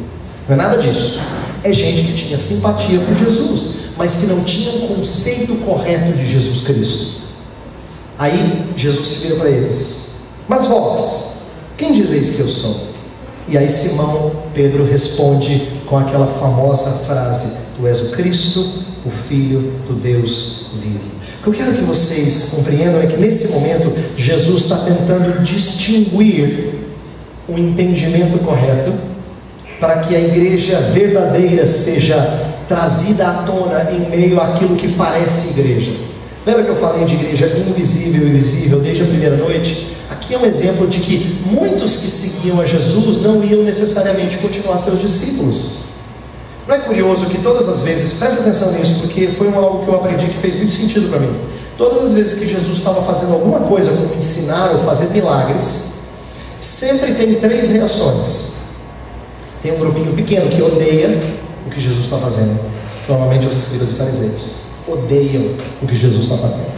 Não 0.47 0.53
é 0.53 0.55
nada 0.55 0.78
disso. 0.78 1.20
É 1.61 1.74
gente 1.74 2.03
que 2.03 2.13
tinha 2.13 2.38
simpatia 2.38 3.01
por 3.01 3.18
Jesus, 3.18 3.88
mas 3.97 4.15
que 4.15 4.28
não 4.28 4.45
tinha 4.45 4.72
um 4.72 4.95
conceito 4.95 5.55
correto 5.65 6.13
de 6.13 6.26
Jesus 6.26 6.61
Cristo. 6.61 7.16
Aí 8.18 8.74
Jesus 8.76 9.07
se 9.07 9.28
vira 9.28 9.39
para 9.39 9.49
eles: 9.49 10.11
Mas 10.47 10.65
vós, 10.65 11.41
quem 11.78 11.93
dizeis 11.93 12.32
que 12.32 12.39
eu 12.39 12.47
sou? 12.47 12.88
E 13.47 13.57
aí 13.57 13.70
Simão 13.70 14.32
Pedro 14.53 14.86
responde 14.86 15.72
com 15.86 15.97
aquela 15.97 16.28
famosa 16.28 17.05
frase: 17.05 17.57
Tu 17.78 17.88
és 17.88 18.01
o 18.01 18.09
Cristo, 18.11 18.59
o 19.05 19.09
Filho 19.09 19.74
do 19.88 19.93
Deus 19.93 20.72
vivo. 20.82 21.18
O 21.39 21.43
que 21.43 21.47
eu 21.49 21.65
quero 21.65 21.78
que 21.78 21.84
vocês 21.84 22.49
compreendam 22.55 23.01
é 23.01 23.07
que 23.07 23.15
nesse 23.15 23.49
momento 23.49 23.93
Jesus 24.18 24.63
está 24.63 24.78
tentando 24.78 25.41
distinguir 25.43 26.74
o 27.47 27.57
entendimento 27.57 28.38
correto 28.39 28.93
para 29.80 29.99
que 29.99 30.15
a 30.15 30.20
igreja 30.20 30.82
verdadeira 30.82 31.65
seja 31.65 32.55
trazida 32.68 33.28
à 33.28 33.34
tona 33.43 33.89
em 33.91 34.09
meio 34.09 34.41
àquilo 34.41 34.76
que 34.76 34.93
parece 34.93 35.59
igreja. 35.59 35.91
Lembra 36.47 36.63
que 36.63 36.69
eu 36.69 36.77
falei 36.77 37.03
de 37.03 37.15
igreja 37.15 37.45
invisível 37.57 38.25
e 38.25 38.31
visível 38.31 38.79
desde 38.79 39.03
a 39.03 39.05
primeira 39.05 39.35
noite? 39.35 39.97
Aqui 40.09 40.33
é 40.33 40.37
um 40.37 40.45
exemplo 40.45 40.87
de 40.87 41.01
que 41.01 41.41
muitos 41.45 41.97
que 41.97 42.07
seguiam 42.07 42.61
a 42.61 42.65
Jesus 42.65 43.19
não 43.19 43.43
iam 43.43 43.63
necessariamente 43.63 44.37
continuar 44.37 44.77
seus 44.77 45.01
discípulos. 45.01 45.79
Não 46.65 46.73
é 46.73 46.79
curioso 46.79 47.25
que 47.25 47.39
todas 47.39 47.67
as 47.67 47.83
vezes, 47.83 48.13
presta 48.13 48.43
atenção 48.43 48.71
nisso, 48.71 49.01
porque 49.01 49.27
foi 49.27 49.53
algo 49.53 49.83
que 49.83 49.89
eu 49.89 49.95
aprendi 49.95 50.27
que 50.27 50.37
fez 50.37 50.55
muito 50.55 50.71
sentido 50.71 51.09
para 51.09 51.19
mim. 51.19 51.35
Todas 51.77 52.01
as 52.05 52.13
vezes 52.13 52.39
que 52.39 52.47
Jesus 52.47 52.77
estava 52.77 53.01
fazendo 53.01 53.33
alguma 53.33 53.59
coisa, 53.67 53.91
como 53.91 54.15
ensinar 54.15 54.71
ou 54.71 54.83
fazer 54.83 55.07
milagres, 55.07 55.95
sempre 56.61 57.13
tem 57.13 57.35
três 57.41 57.67
reações. 57.71 58.53
Tem 59.61 59.73
um 59.73 59.79
grupinho 59.79 60.13
pequeno 60.13 60.49
que 60.49 60.61
odeia 60.61 61.21
o 61.65 61.69
que 61.69 61.81
Jesus 61.81 62.05
está 62.05 62.15
fazendo, 62.15 62.57
normalmente 63.05 63.45
os 63.45 63.53
escribas 63.53 63.91
e 63.91 63.95
fariseus 63.95 64.66
odeiam 64.88 65.55
o 65.81 65.88
que 65.88 65.95
Jesus 65.95 66.23
está 66.23 66.38
fazendo. 66.38 66.77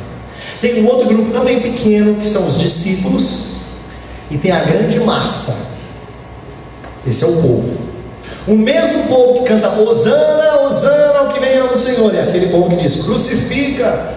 Tem 0.62 0.84
um 0.84 0.88
outro 0.88 1.08
grupo 1.08 1.32
também 1.32 1.60
pequeno, 1.62 2.16
que 2.16 2.26
são 2.26 2.46
os 2.48 2.60
discípulos, 2.60 3.58
e 4.30 4.38
tem 4.38 4.52
a 4.52 4.64
grande 4.64 5.00
massa. 5.00 5.78
Esse 7.08 7.24
é 7.24 7.28
o 7.28 7.42
povo. 7.42 7.78
O 8.48 8.56
mesmo 8.56 9.04
povo 9.08 9.40
que 9.40 9.46
canta 9.46 9.80
Osana, 9.80 10.62
Osana, 10.62 11.24
o 11.24 11.34
que 11.34 11.40
vem 11.40 11.60
do 11.60 11.78
Senhor, 11.78 12.14
é 12.16 12.24
aquele 12.24 12.48
povo 12.48 12.70
que 12.70 12.78
diz 12.78 13.04
crucifica. 13.04 14.16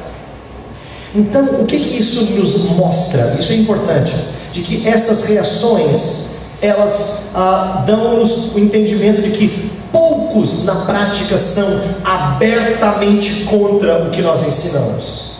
Então, 1.14 1.45
o 1.61 1.66
que, 1.66 1.78
que 1.78 1.99
isso 1.99 2.24
nos 2.34 2.57
mostra? 2.70 3.36
Isso 3.38 3.53
é 3.53 3.57
importante, 3.57 4.14
de 4.53 4.62
que 4.62 4.88
essas 4.88 5.24
reações 5.24 6.32
elas 6.62 7.32
ah, 7.34 7.82
dão-nos 7.84 8.54
o 8.54 8.60
entendimento 8.60 9.20
de 9.20 9.30
que 9.30 9.70
poucos 9.90 10.64
na 10.64 10.76
prática 10.86 11.36
são 11.36 11.82
abertamente 12.04 13.44
contra 13.44 14.04
o 14.04 14.10
que 14.10 14.22
nós 14.22 14.46
ensinamos. 14.46 15.32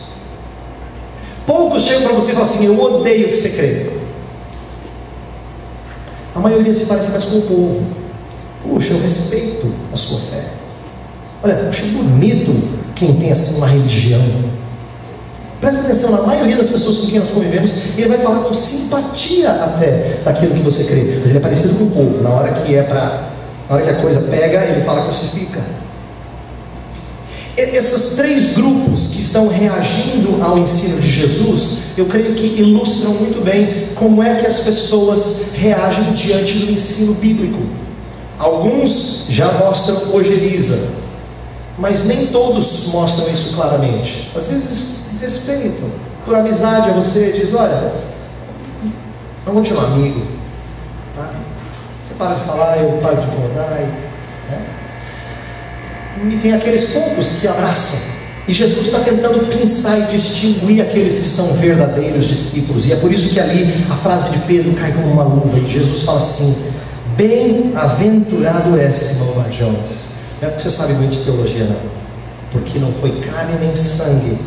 Poucos 1.47 1.83
chegam 1.83 2.03
para 2.03 2.13
você 2.13 2.31
e 2.31 2.35
falam 2.35 2.49
assim: 2.49 2.65
Eu 2.65 2.79
odeio 2.79 3.27
o 3.27 3.29
que 3.31 3.37
você 3.37 3.49
crê. 3.49 3.89
A 6.35 6.39
maioria 6.39 6.73
se 6.73 6.85
parece 6.85 7.09
mais 7.09 7.23
com 7.23 7.37
o 7.37 7.41
povo. 7.43 7.83
Puxa, 8.61 8.93
eu 8.93 9.01
respeito 9.01 9.73
a 9.91 9.95
sua 9.95 10.19
fé. 10.19 10.43
Olha, 11.41 11.53
eu 11.53 11.69
acho 11.69 11.85
bonito 11.87 12.79
quem 12.95 13.15
tem 13.15 13.31
assim 13.31 13.57
uma 13.57 13.67
religião. 13.67 14.21
Presta 15.63 15.79
atenção, 15.79 16.11
na 16.11 16.23
maioria 16.23 16.57
das 16.57 16.69
pessoas 16.69 16.97
com 16.97 17.07
quem 17.07 17.19
nós 17.19 17.29
convivemos, 17.29 17.73
ele 17.97 18.09
vai 18.09 18.17
falar 18.17 18.39
com 18.39 18.53
simpatia 18.53 19.49
até 19.49 20.17
daquilo 20.25 20.55
que 20.55 20.61
você 20.61 20.83
crê. 20.83 21.19
Mas 21.21 21.29
ele 21.29 21.37
é 21.37 21.41
parecido 21.41 21.75
com 21.75 21.85
o 21.85 21.91
povo. 21.91 22.21
Na 22.21 22.31
hora 22.31 22.51
que 22.51 22.75
é 22.75 22.83
para 22.83 23.29
na 23.69 23.75
hora 23.75 23.85
que 23.85 23.89
a 23.91 23.95
coisa 23.95 24.19
pega, 24.19 24.61
ele 24.65 24.81
fala 24.81 25.05
crucifica. 25.05 25.61
Esses 27.55 28.15
três 28.17 28.55
grupos 28.55 29.07
que 29.13 29.21
estão 29.21 29.47
reagindo 29.47 30.43
ao 30.43 30.57
ensino 30.57 30.99
de 30.99 31.09
Jesus, 31.09 31.77
eu 31.95 32.07
creio 32.07 32.33
que 32.33 32.45
ilustram 32.45 33.13
muito 33.13 33.41
bem 33.41 33.87
como 33.95 34.21
é 34.21 34.41
que 34.41 34.45
as 34.45 34.59
pessoas 34.59 35.53
reagem 35.55 36.11
diante 36.11 36.57
do 36.57 36.73
ensino 36.73 37.13
bíblico. 37.13 37.61
Alguns 38.37 39.27
já 39.29 39.49
mostram 39.53 40.13
ojeriza, 40.13 41.02
mas 41.77 42.03
nem 42.05 42.27
todos 42.27 42.87
mostram 42.87 43.29
isso 43.29 43.55
claramente. 43.55 44.31
Às 44.35 44.47
vezes 44.47 45.11
respeitam, 45.19 45.89
por 46.25 46.35
amizade 46.35 46.89
a 46.89 46.93
você, 46.93 47.31
diz: 47.31 47.53
olha, 47.53 47.91
Vamos 49.45 49.67
continuar 49.67 49.91
amigo. 49.91 50.21
Tá? 51.17 51.29
Você 52.01 52.13
para 52.13 52.35
de 52.35 52.45
falar, 52.45 52.77
eu 52.77 52.97
paro 53.01 53.17
de 53.17 53.27
incomodar. 53.27 53.69
Né? 53.71 54.65
E 56.31 56.37
tem 56.37 56.53
aqueles 56.53 56.93
poucos 56.93 57.41
que 57.41 57.47
abraçam. 57.47 58.13
E 58.47 58.53
Jesus 58.53 58.87
está 58.87 58.99
tentando 58.99 59.45
pensar 59.47 59.99
e 59.99 60.03
distinguir 60.17 60.81
aqueles 60.81 61.19
que 61.19 61.27
são 61.27 61.53
verdadeiros 61.53 62.25
discípulos. 62.25 62.87
E 62.87 62.93
é 62.93 62.95
por 62.95 63.11
isso 63.11 63.29
que 63.29 63.39
ali 63.39 63.85
a 63.89 63.95
frase 63.95 64.29
de 64.29 64.39
Pedro 64.39 64.73
cai 64.73 64.93
como 64.93 65.11
uma 65.11 65.23
luva. 65.23 65.57
E 65.57 65.69
Jesus 65.69 66.03
fala 66.03 66.19
assim: 66.19 66.71
Bem-aventurado 67.17 68.79
é 68.79 68.91
Simão 68.93 69.43
Jones. 69.49 70.12
Não 70.43 70.49
é 70.49 70.51
porque 70.51 70.63
você 70.63 70.69
sabe 70.71 70.93
muito 70.95 71.11
de 71.11 71.23
teologia, 71.23 71.63
não. 71.63 71.77
Porque 72.51 72.77
não 72.77 72.91
foi 72.91 73.11
carne 73.21 73.57
nem 73.61 73.73
sangue 73.77 74.37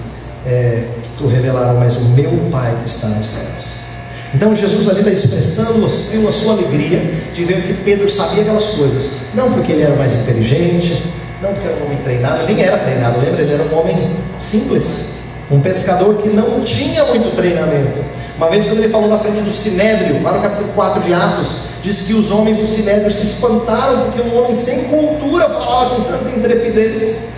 é, 0.44 0.88
que 1.02 1.08
tu 1.16 1.26
revelaram, 1.26 1.80
mas 1.80 1.96
o 1.96 2.00
meu 2.10 2.30
Pai 2.52 2.70
que 2.82 2.90
está 2.90 3.08
nos 3.08 3.26
céus. 3.26 3.86
Então 4.34 4.54
Jesus 4.54 4.90
ali 4.90 4.98
está 4.98 5.10
expressando 5.10 5.86
o 5.86 5.88
seu, 5.88 6.28
a 6.28 6.32
sua 6.32 6.52
alegria 6.52 6.98
de 7.32 7.44
ver 7.46 7.62
que 7.62 7.72
Pedro 7.82 8.10
sabia 8.10 8.42
aquelas 8.42 8.68
coisas. 8.68 9.28
Não 9.32 9.50
porque 9.50 9.72
ele 9.72 9.84
era 9.84 9.96
mais 9.96 10.14
inteligente, 10.14 11.02
não 11.40 11.54
porque 11.54 11.66
era 11.66 11.78
um 11.78 11.86
homem 11.86 11.98
treinado, 12.04 12.42
ele 12.42 12.52
nem 12.52 12.62
era 12.62 12.76
treinado, 12.76 13.18
lembra? 13.18 13.40
Ele 13.40 13.54
era 13.54 13.62
um 13.62 13.78
homem 13.78 14.16
simples, 14.38 15.15
um 15.50 15.60
pescador 15.60 16.16
que 16.16 16.28
não 16.28 16.60
tinha 16.62 17.04
muito 17.04 17.34
treinamento. 17.36 18.04
Uma 18.36 18.50
vez 18.50 18.66
quando 18.66 18.78
ele 18.78 18.88
falou 18.88 19.08
na 19.08 19.18
frente 19.18 19.40
do 19.40 19.50
Sinédrio, 19.50 20.22
lá 20.22 20.32
no 20.32 20.42
capítulo 20.42 20.68
4 20.74 21.02
de 21.02 21.14
Atos, 21.14 21.56
diz 21.82 22.02
que 22.02 22.14
os 22.14 22.30
homens 22.30 22.58
do 22.58 22.66
Sinédrio 22.66 23.10
se 23.10 23.22
espantaram 23.22 24.02
porque 24.02 24.20
um 24.20 24.36
homem 24.36 24.54
sem 24.54 24.84
cultura 24.84 25.48
falava 25.48 25.94
com 25.94 26.02
tanta 26.02 26.30
intrepidez. 26.30 27.36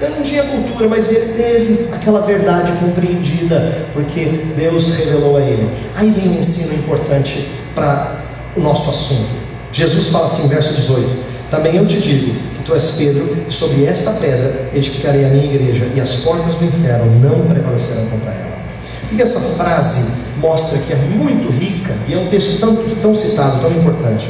Ele 0.00 0.14
não 0.16 0.22
tinha 0.22 0.42
cultura, 0.44 0.88
mas 0.88 1.12
ele 1.12 1.34
teve 1.34 1.88
aquela 1.92 2.22
verdade 2.22 2.72
compreendida, 2.80 3.86
porque 3.92 4.24
Deus 4.56 4.96
revelou 4.96 5.36
a 5.36 5.40
ele. 5.42 5.70
Aí 5.94 6.10
vem 6.10 6.30
um 6.30 6.38
ensino 6.38 6.72
importante 6.74 7.50
para 7.74 8.22
o 8.56 8.60
nosso 8.60 8.88
assunto. 8.88 9.28
Jesus 9.72 10.08
fala 10.08 10.24
assim, 10.24 10.48
verso 10.48 10.72
18: 10.72 11.29
Também 11.50 11.76
eu 11.76 11.86
te 11.86 11.98
digo 12.00 12.32
que 12.56 12.62
tu 12.62 12.72
és 12.72 12.92
Pedro, 12.92 13.36
e 13.48 13.52
sobre 13.52 13.84
esta 13.84 14.12
pedra 14.12 14.70
edificarei 14.72 15.24
a 15.24 15.28
minha 15.28 15.44
igreja, 15.44 15.88
e 15.94 16.00
as 16.00 16.16
portas 16.16 16.54
do 16.54 16.64
inferno 16.64 17.20
não 17.20 17.46
prevalecerão 17.46 18.06
contra 18.06 18.30
ela. 18.30 18.58
O 19.04 19.16
que 19.16 19.20
essa 19.20 19.40
frase 19.40 20.20
mostra 20.36 20.78
que 20.78 20.92
é 20.92 20.96
muito 20.96 21.50
rica 21.50 21.92
e 22.06 22.14
é 22.14 22.18
um 22.18 22.28
texto 22.28 22.60
tão, 22.60 22.76
tão 22.76 23.14
citado, 23.14 23.60
tão 23.60 23.72
importante? 23.72 24.28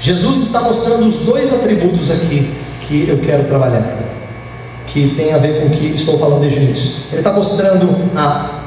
Jesus 0.00 0.38
está 0.38 0.62
mostrando 0.62 1.06
os 1.06 1.18
dois 1.18 1.52
atributos 1.52 2.10
aqui 2.10 2.50
que 2.80 3.06
eu 3.08 3.18
quero 3.18 3.44
trabalhar 3.44 4.08
que 4.86 5.14
tem 5.14 5.32
a 5.32 5.38
ver 5.38 5.60
com 5.60 5.66
o 5.66 5.70
que 5.70 5.86
estou 5.86 6.18
falando 6.18 6.40
desde 6.40 6.60
o 6.60 6.62
início. 6.62 7.02
Ele 7.10 7.20
está 7.20 7.32
mostrando 7.32 8.10
a 8.16 8.57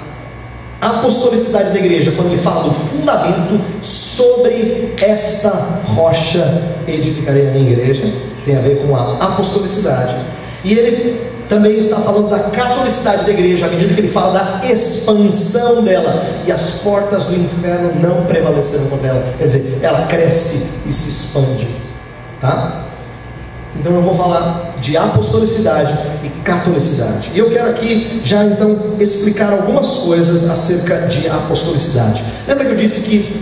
apostolicidade 0.82 1.71
da 1.71 1.79
igreja 1.79 2.11
quando 2.11 2.27
ele 2.27 2.41
fala 2.41 2.63
do 2.63 2.73
fundamento 2.73 3.61
sobre 3.82 4.93
esta 4.99 5.49
rocha 5.86 6.63
edificarei 6.88 7.47
a 7.47 7.51
minha 7.51 7.71
igreja, 7.71 8.11
tem 8.45 8.57
a 8.57 8.61
ver 8.61 8.77
com 8.77 8.95
a 8.95 9.13
apostolicidade. 9.17 10.15
E 10.63 10.73
ele 10.73 11.32
também 11.47 11.77
está 11.77 11.97
falando 11.97 12.29
da 12.29 12.39
catolicidade 12.39 13.25
da 13.25 13.32
igreja, 13.32 13.65
à 13.65 13.69
medida 13.69 13.93
que 13.93 13.99
ele 13.99 14.07
fala 14.07 14.39
da 14.39 14.71
expansão 14.71 15.84
dela, 15.84 16.23
e 16.45 16.51
as 16.51 16.79
portas 16.79 17.25
do 17.25 17.36
inferno 17.36 17.91
não 17.99 18.25
prevaleceram 18.25 18.86
contra 18.86 19.09
ela. 19.09 19.34
Quer 19.38 19.45
dizer, 19.45 19.79
ela 19.82 20.07
cresce 20.07 20.88
e 20.88 20.93
se 20.93 21.09
expande. 21.09 21.67
Tá? 22.39 22.86
Então 23.80 23.95
eu 23.95 24.01
vou 24.01 24.15
falar 24.15 24.76
de 24.82 24.97
apostolicidade 24.97 25.97
e 26.24 26.30
catolicidade. 26.41 27.32
E 27.34 27.39
eu 27.39 27.49
quero 27.49 27.69
aqui 27.69 28.22
já 28.24 28.43
então 28.43 28.78
explicar 28.99 29.53
algumas 29.53 29.88
coisas 29.97 30.49
acerca 30.49 31.07
de 31.07 31.28
apostolicidade. 31.28 32.24
Lembra 32.47 32.65
que 32.65 32.72
eu 32.72 32.78
disse 32.78 33.01
que 33.01 33.41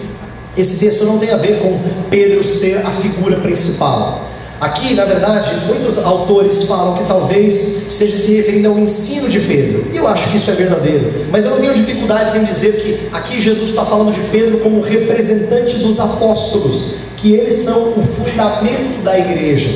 esse 0.57 0.77
texto 0.77 1.05
não 1.05 1.17
tem 1.17 1.31
a 1.31 1.37
ver 1.37 1.59
com 1.59 1.79
Pedro 2.09 2.43
ser 2.43 2.77
a 2.85 2.91
figura 2.91 3.37
principal. 3.37 4.29
Aqui, 4.59 4.93
na 4.93 5.05
verdade, 5.05 5.55
muitos 5.65 5.97
autores 5.97 6.63
falam 6.63 6.97
que 6.97 7.05
talvez 7.05 7.87
esteja 7.87 8.17
se 8.17 8.35
referindo 8.35 8.67
ao 8.67 8.77
ensino 8.77 9.29
de 9.29 9.39
Pedro. 9.39 9.85
E 9.93 9.95
eu 9.95 10.05
acho 10.05 10.29
que 10.29 10.35
isso 10.35 10.51
é 10.51 10.53
verdadeiro. 10.53 11.27
Mas 11.31 11.45
eu 11.45 11.51
não 11.51 11.59
tenho 11.59 11.73
dificuldades 11.73 12.35
em 12.35 12.43
dizer 12.43 12.73
que 12.73 13.07
aqui 13.15 13.39
Jesus 13.39 13.69
está 13.69 13.85
falando 13.85 14.13
de 14.13 14.19
Pedro 14.29 14.57
como 14.57 14.81
representante 14.81 15.77
dos 15.77 15.97
apóstolos, 15.97 16.95
que 17.15 17.33
eles 17.33 17.55
são 17.55 17.91
o 17.91 18.03
fundamento 18.03 19.01
da 19.01 19.17
igreja. 19.17 19.71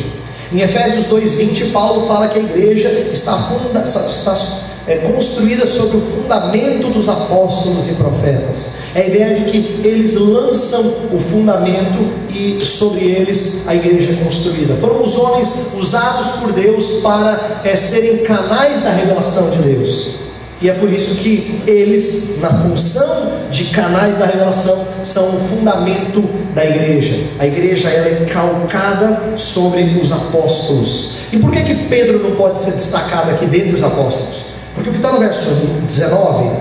Em 0.53 0.61
Efésios 0.61 1.07
2,20, 1.07 1.71
Paulo 1.71 2.05
fala 2.05 2.27
que 2.27 2.37
a 2.37 2.43
igreja 2.43 2.89
está, 3.11 3.35
funda, 3.39 3.79
está 3.79 4.37
é, 4.85 4.97
construída 4.97 5.65
sobre 5.65 5.97
o 5.97 6.01
fundamento 6.01 6.89
dos 6.89 7.09
apóstolos 7.09 7.89
e 7.89 7.95
profetas. 7.95 8.75
É 8.93 9.01
a 9.01 9.07
ideia 9.07 9.39
de 9.39 9.51
que 9.51 9.81
eles 9.83 10.13
lançam 10.13 10.81
o 11.11 11.19
fundamento 11.19 12.07
e 12.29 12.63
sobre 12.63 13.03
eles 13.03 13.67
a 13.67 13.73
igreja 13.73 14.11
é 14.11 14.23
construída. 14.23 14.75
Foram 14.75 15.01
os 15.01 15.17
homens 15.17 15.71
usados 15.75 16.27
por 16.39 16.51
Deus 16.51 17.01
para 17.01 17.61
é, 17.63 17.75
serem 17.75 18.17
canais 18.19 18.81
da 18.81 18.91
revelação 18.91 19.49
de 19.49 19.57
Deus. 19.57 20.32
E 20.63 20.69
é 20.69 20.73
por 20.73 20.89
isso 20.89 21.15
que 21.15 21.61
eles, 21.67 22.39
na 22.39 22.49
função 22.49 23.33
de 23.51 23.65
canais 23.65 24.17
da 24.17 24.25
revelação, 24.25 24.87
são 25.03 25.35
o 25.35 25.39
fundamento 25.49 26.23
da 26.55 26.65
igreja. 26.65 27.21
A 27.37 27.45
igreja 27.45 27.89
ela 27.89 28.07
é 28.07 28.25
calcada 28.31 29.35
sobre 29.35 29.83
os 30.01 30.13
apóstolos. 30.13 31.15
E 31.33 31.37
por 31.37 31.51
que, 31.51 31.63
que 31.63 31.75
Pedro 31.89 32.19
não 32.19 32.37
pode 32.37 32.61
ser 32.61 32.71
destacado 32.71 33.31
aqui 33.31 33.45
dentre 33.45 33.75
os 33.75 33.83
apóstolos? 33.83 34.45
Porque 34.73 34.89
o 34.89 34.93
que 34.93 34.99
está 34.99 35.11
no 35.11 35.19
verso 35.19 35.49
19, 35.85 36.51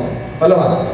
olha 0.40 0.56
lá. 0.56 0.86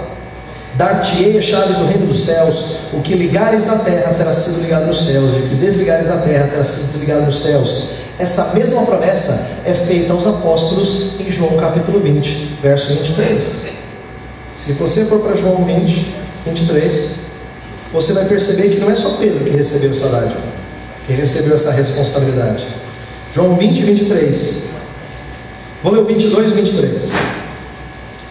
Dar-te-ei 0.74 1.38
as 1.38 1.46
chaves 1.46 1.78
do 1.78 1.86
reino 1.86 2.06
dos 2.06 2.24
céus, 2.24 2.76
o 2.92 3.00
que 3.00 3.14
ligares 3.14 3.64
na 3.64 3.76
terra 3.76 4.14
terá 4.18 4.34
sido 4.34 4.61
ligado 4.61 4.86
nos 4.86 5.02
céus, 5.02 5.34
e 5.34 5.38
o 5.38 5.48
que 5.48 5.54
desligares 5.54 6.06
na 6.06 6.18
terra 6.18 6.46
terá 6.48 6.62
sido 6.62 6.92
desligado 6.92 7.22
nos 7.22 7.40
céus. 7.40 8.07
Essa 8.19 8.53
mesma 8.55 8.83
promessa 8.85 9.59
é 9.64 9.73
feita 9.73 10.12
aos 10.12 10.27
apóstolos 10.27 11.21
em 11.21 11.31
João 11.31 11.57
capítulo 11.57 12.01
20, 12.01 12.59
verso 12.61 12.93
23. 12.95 13.66
Se 14.57 14.73
você 14.73 15.05
for 15.05 15.21
para 15.21 15.37
João 15.37 15.64
20, 15.64 16.14
23, 16.45 17.19
você 17.93 18.12
vai 18.12 18.25
perceber 18.25 18.71
que 18.71 18.81
não 18.81 18.91
é 18.91 18.97
só 18.97 19.11
Pedro 19.11 19.45
que 19.45 19.51
recebeu 19.51 19.93
essa 19.93 20.09
dádiva, 20.09 20.41
que 21.07 21.12
recebeu 21.12 21.55
essa 21.55 21.71
responsabilidade. 21.71 22.66
João 23.33 23.57
20, 23.57 23.85
23. 23.85 24.64
Vou 25.85 25.93
ler 25.93 26.01
o 26.01 26.05
22 26.05 26.51
e 26.51 26.55
23. 26.55 27.12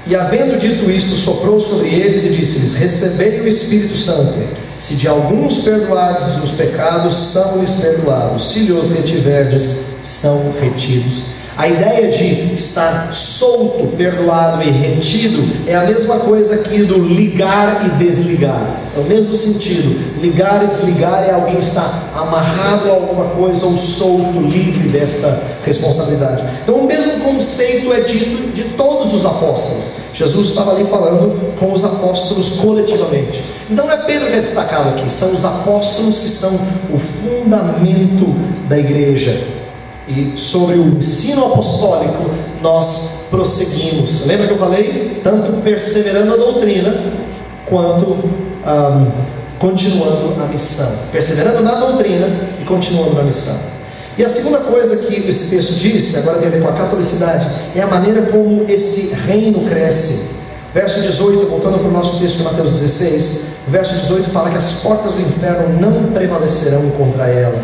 E 0.08 0.16
havendo 0.16 0.60
dito 0.60 0.92
isto, 0.92 1.16
soprou 1.16 1.62
sobre 1.62 1.88
eles 1.88 2.26
e 2.26 2.30
disse-lhes: 2.30 2.76
Recebei 2.76 3.40
o 3.40 3.48
Espírito 3.48 3.96
Santo. 3.96 4.67
Se 4.80 4.96
de 4.96 5.08
alguns 5.08 5.60
perdoados 5.60 6.42
os 6.44 6.52
pecados, 6.52 7.16
são-lhes 7.16 7.72
perdoados. 7.76 8.52
Se 8.52 8.60
lhes 8.60 8.90
retiverdes, 8.90 9.98
são 10.04 10.54
retidos. 10.60 11.38
A 11.58 11.68
ideia 11.68 12.12
de 12.12 12.54
estar 12.54 13.12
solto, 13.12 13.88
perdoado 13.98 14.62
e 14.62 14.70
retido 14.70 15.44
é 15.66 15.76
a 15.76 15.88
mesma 15.88 16.20
coisa 16.20 16.54
aqui 16.54 16.84
do 16.84 17.00
ligar 17.00 17.84
e 17.84 17.90
desligar. 17.98 18.80
É 18.96 19.00
o 19.00 19.04
mesmo 19.04 19.34
sentido. 19.34 20.22
Ligar 20.22 20.64
e 20.64 20.68
desligar 20.68 21.24
é 21.28 21.32
alguém 21.32 21.58
estar 21.58 22.12
amarrado 22.16 22.92
a 22.92 22.94
alguma 22.94 23.26
coisa 23.30 23.66
ou 23.66 23.76
solto, 23.76 24.40
livre 24.40 24.90
desta 24.90 25.42
responsabilidade. 25.66 26.44
Então, 26.62 26.76
o 26.76 26.86
mesmo 26.86 27.22
conceito 27.22 27.92
é 27.92 28.02
dito 28.02 28.54
de 28.54 28.64
todos 28.76 29.12
os 29.16 29.26
apóstolos. 29.26 29.86
Jesus 30.18 30.48
estava 30.48 30.72
ali 30.72 30.84
falando 30.86 31.56
com 31.60 31.72
os 31.72 31.84
apóstolos 31.84 32.60
coletivamente. 32.60 33.44
Então, 33.70 33.86
não 33.86 33.94
é 33.94 33.98
Pedro 33.98 34.30
que 34.30 34.34
é 34.34 34.40
destacado 34.40 34.90
aqui, 34.90 35.12
são 35.12 35.32
os 35.32 35.46
apóstolos 35.46 36.18
que 36.18 36.28
são 36.28 36.56
o 36.90 36.98
fundamento 36.98 38.26
da 38.68 38.80
igreja 38.80 39.40
e 40.08 40.34
sobre 40.36 40.78
o 40.78 40.88
ensino 40.88 41.46
apostólico 41.46 42.32
nós 42.64 43.28
prosseguimos. 43.30 44.26
Lembra 44.26 44.48
que 44.48 44.54
eu 44.54 44.58
falei? 44.58 45.22
Tanto 45.24 45.62
perseverando 45.62 46.32
na 46.32 46.36
doutrina, 46.36 47.00
quanto 47.68 48.10
um, 48.10 49.12
continuando 49.60 50.42
a 50.42 50.48
missão. 50.48 50.92
Perseverando 51.12 51.62
na 51.62 51.76
doutrina 51.76 52.28
e 52.60 52.66
continuando 52.66 53.14
na 53.14 53.22
missão. 53.22 53.77
E 54.18 54.26
a 54.26 54.30
segunda 54.30 54.60
coisa 54.60 54.98
que 54.98 55.28
esse 55.28 55.46
texto 55.46 55.74
diz, 55.74 56.10
que 56.10 56.18
agora 56.18 56.40
tem 56.40 56.48
a 56.48 56.52
ver 56.52 56.62
com 56.62 56.70
a 56.70 56.74
catolicidade, 56.74 57.48
é 57.76 57.82
a 57.82 57.88
maneira 57.88 58.24
como 58.24 58.66
esse 58.68 59.14
reino 59.14 59.66
cresce. 59.66 60.38
Verso 60.74 61.02
18, 61.02 61.46
voltando 61.48 61.78
para 61.78 61.88
o 61.88 61.92
nosso 61.92 62.20
texto 62.20 62.38
de 62.38 62.44
Mateus 62.44 62.74
16, 62.74 63.42
verso 63.68 63.96
18 63.96 64.30
fala 64.30 64.50
que 64.50 64.58
as 64.58 64.72
portas 64.74 65.14
do 65.14 65.22
inferno 65.22 65.80
não 65.80 66.12
prevalecerão 66.12 66.90
contra 66.92 67.28
ela. 67.28 67.64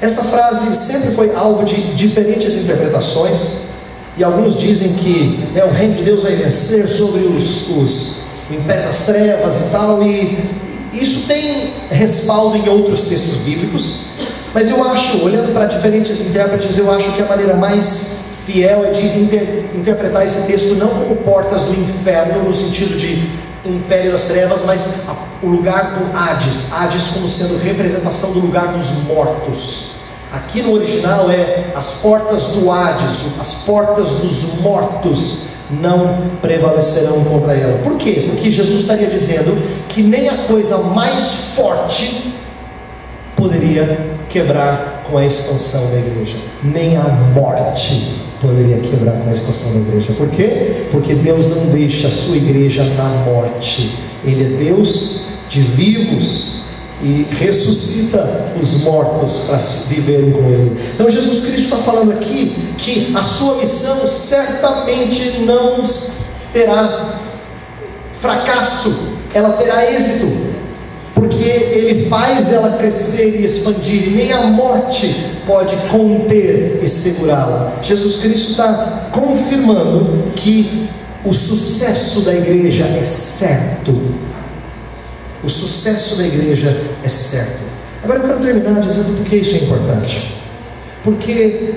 Essa 0.00 0.24
frase 0.24 0.74
sempre 0.74 1.10
foi 1.10 1.34
alvo 1.34 1.64
de 1.64 1.94
diferentes 1.94 2.54
interpretações, 2.54 3.70
e 4.16 4.24
alguns 4.24 4.56
dizem 4.56 4.94
que 4.94 5.48
é, 5.54 5.64
o 5.64 5.70
reino 5.70 5.94
de 5.94 6.02
Deus 6.02 6.22
vai 6.22 6.34
vencer 6.34 6.88
sobre 6.88 7.20
os, 7.22 7.68
os 7.68 8.20
o 8.50 8.54
império 8.54 8.84
das 8.84 9.06
trevas 9.06 9.60
e 9.60 9.70
tal, 9.70 10.02
e 10.02 10.50
isso 10.92 11.28
tem 11.28 11.72
respaldo 11.90 12.56
em 12.56 12.68
outros 12.68 13.02
textos 13.02 13.38
bíblicos, 13.38 14.09
mas 14.52 14.70
eu 14.70 14.82
acho, 14.90 15.24
olhando 15.24 15.52
para 15.52 15.66
diferentes 15.66 16.20
intérpretes, 16.20 16.76
eu 16.76 16.90
acho 16.90 17.12
que 17.12 17.22
a 17.22 17.26
maneira 17.26 17.54
mais 17.54 18.30
fiel 18.44 18.84
é 18.84 18.90
de 18.90 19.06
inter, 19.06 19.66
interpretar 19.74 20.24
esse 20.24 20.46
texto 20.46 20.74
não 20.74 20.88
como 20.88 21.16
portas 21.16 21.64
do 21.64 21.74
inferno, 21.74 22.42
no 22.42 22.52
sentido 22.52 22.96
de 22.96 23.28
império 23.64 24.12
das 24.12 24.24
trevas, 24.24 24.62
mas 24.64 24.84
o 25.42 25.46
lugar 25.46 25.94
do 25.94 26.16
Hades, 26.16 26.72
Hades 26.72 27.08
como 27.08 27.28
sendo 27.28 27.58
representação 27.62 28.32
do 28.32 28.40
lugar 28.40 28.68
dos 28.68 28.90
mortos. 29.06 29.90
Aqui 30.32 30.62
no 30.62 30.72
original 30.72 31.30
é 31.30 31.66
as 31.74 31.94
portas 31.94 32.46
do 32.48 32.70
Hades, 32.70 33.38
as 33.40 33.54
portas 33.64 34.10
dos 34.16 34.60
mortos 34.60 35.50
não 35.70 36.30
prevalecerão 36.40 37.24
contra 37.24 37.54
ela. 37.54 37.78
Por 37.78 37.96
quê? 37.96 38.24
Porque 38.26 38.50
Jesus 38.50 38.80
estaria 38.80 39.08
dizendo 39.08 39.60
que 39.88 40.02
nem 40.02 40.28
a 40.28 40.38
coisa 40.38 40.78
mais 40.78 41.54
forte 41.54 42.29
poderia 43.40 43.98
quebrar 44.28 45.04
com 45.08 45.16
a 45.18 45.24
expansão 45.24 45.90
da 45.90 45.98
igreja, 45.98 46.36
nem 46.62 46.96
a 46.96 47.02
morte 47.34 48.20
poderia 48.40 48.78
quebrar 48.78 49.12
com 49.12 49.28
a 49.28 49.32
expansão 49.32 49.72
da 49.72 49.78
igreja. 49.88 50.12
Por 50.12 50.28
quê? 50.28 50.86
Porque 50.90 51.14
Deus 51.14 51.46
não 51.46 51.66
deixa 51.66 52.08
a 52.08 52.10
sua 52.10 52.36
igreja 52.36 52.84
na 52.84 53.08
morte. 53.24 53.96
Ele 54.24 54.54
é 54.54 54.64
Deus 54.64 55.40
de 55.48 55.62
vivos 55.62 56.70
e 57.02 57.26
ressuscita 57.30 58.52
os 58.60 58.82
mortos 58.82 59.38
para 59.46 59.56
viverem 59.88 60.30
com 60.30 60.48
Ele. 60.48 60.78
Então 60.94 61.10
Jesus 61.10 61.40
Cristo 61.42 61.64
está 61.64 61.78
falando 61.78 62.12
aqui 62.12 62.74
que 62.76 63.12
a 63.14 63.22
sua 63.22 63.56
missão 63.56 64.06
certamente 64.06 65.40
não 65.40 65.82
terá 66.52 67.18
fracasso, 68.12 69.14
ela 69.32 69.50
terá 69.54 69.90
êxito, 69.90 70.30
porque 71.14 71.44
Ele 71.44 72.08
faz 72.08 72.52
ela 72.52 72.76
crescer 72.76 73.40
e 73.40 73.44
expandir, 73.44 74.08
e 74.08 74.10
nem 74.10 74.32
a 74.32 74.42
morte 74.42 75.14
pode 75.46 75.76
conter 75.88 76.80
e 76.82 76.88
segurá-la. 76.88 77.74
Jesus 77.82 78.16
Cristo 78.16 78.52
está 78.52 79.08
confirmando 79.12 80.32
que 80.36 80.88
o 81.24 81.34
sucesso 81.34 82.20
da 82.20 82.32
igreja 82.32 82.84
é 82.84 83.04
certo 83.04 83.94
o 85.42 85.48
sucesso 85.48 86.16
da 86.16 86.26
igreja 86.26 86.76
é 87.02 87.08
certo. 87.08 87.60
Agora 88.02 88.20
eu 88.20 88.26
quero 88.26 88.40
terminar 88.40 88.80
dizendo 88.80 89.16
por 89.16 89.26
que 89.26 89.36
isso 89.36 89.54
é 89.54 89.58
importante. 89.58 90.34
Porque 91.02 91.74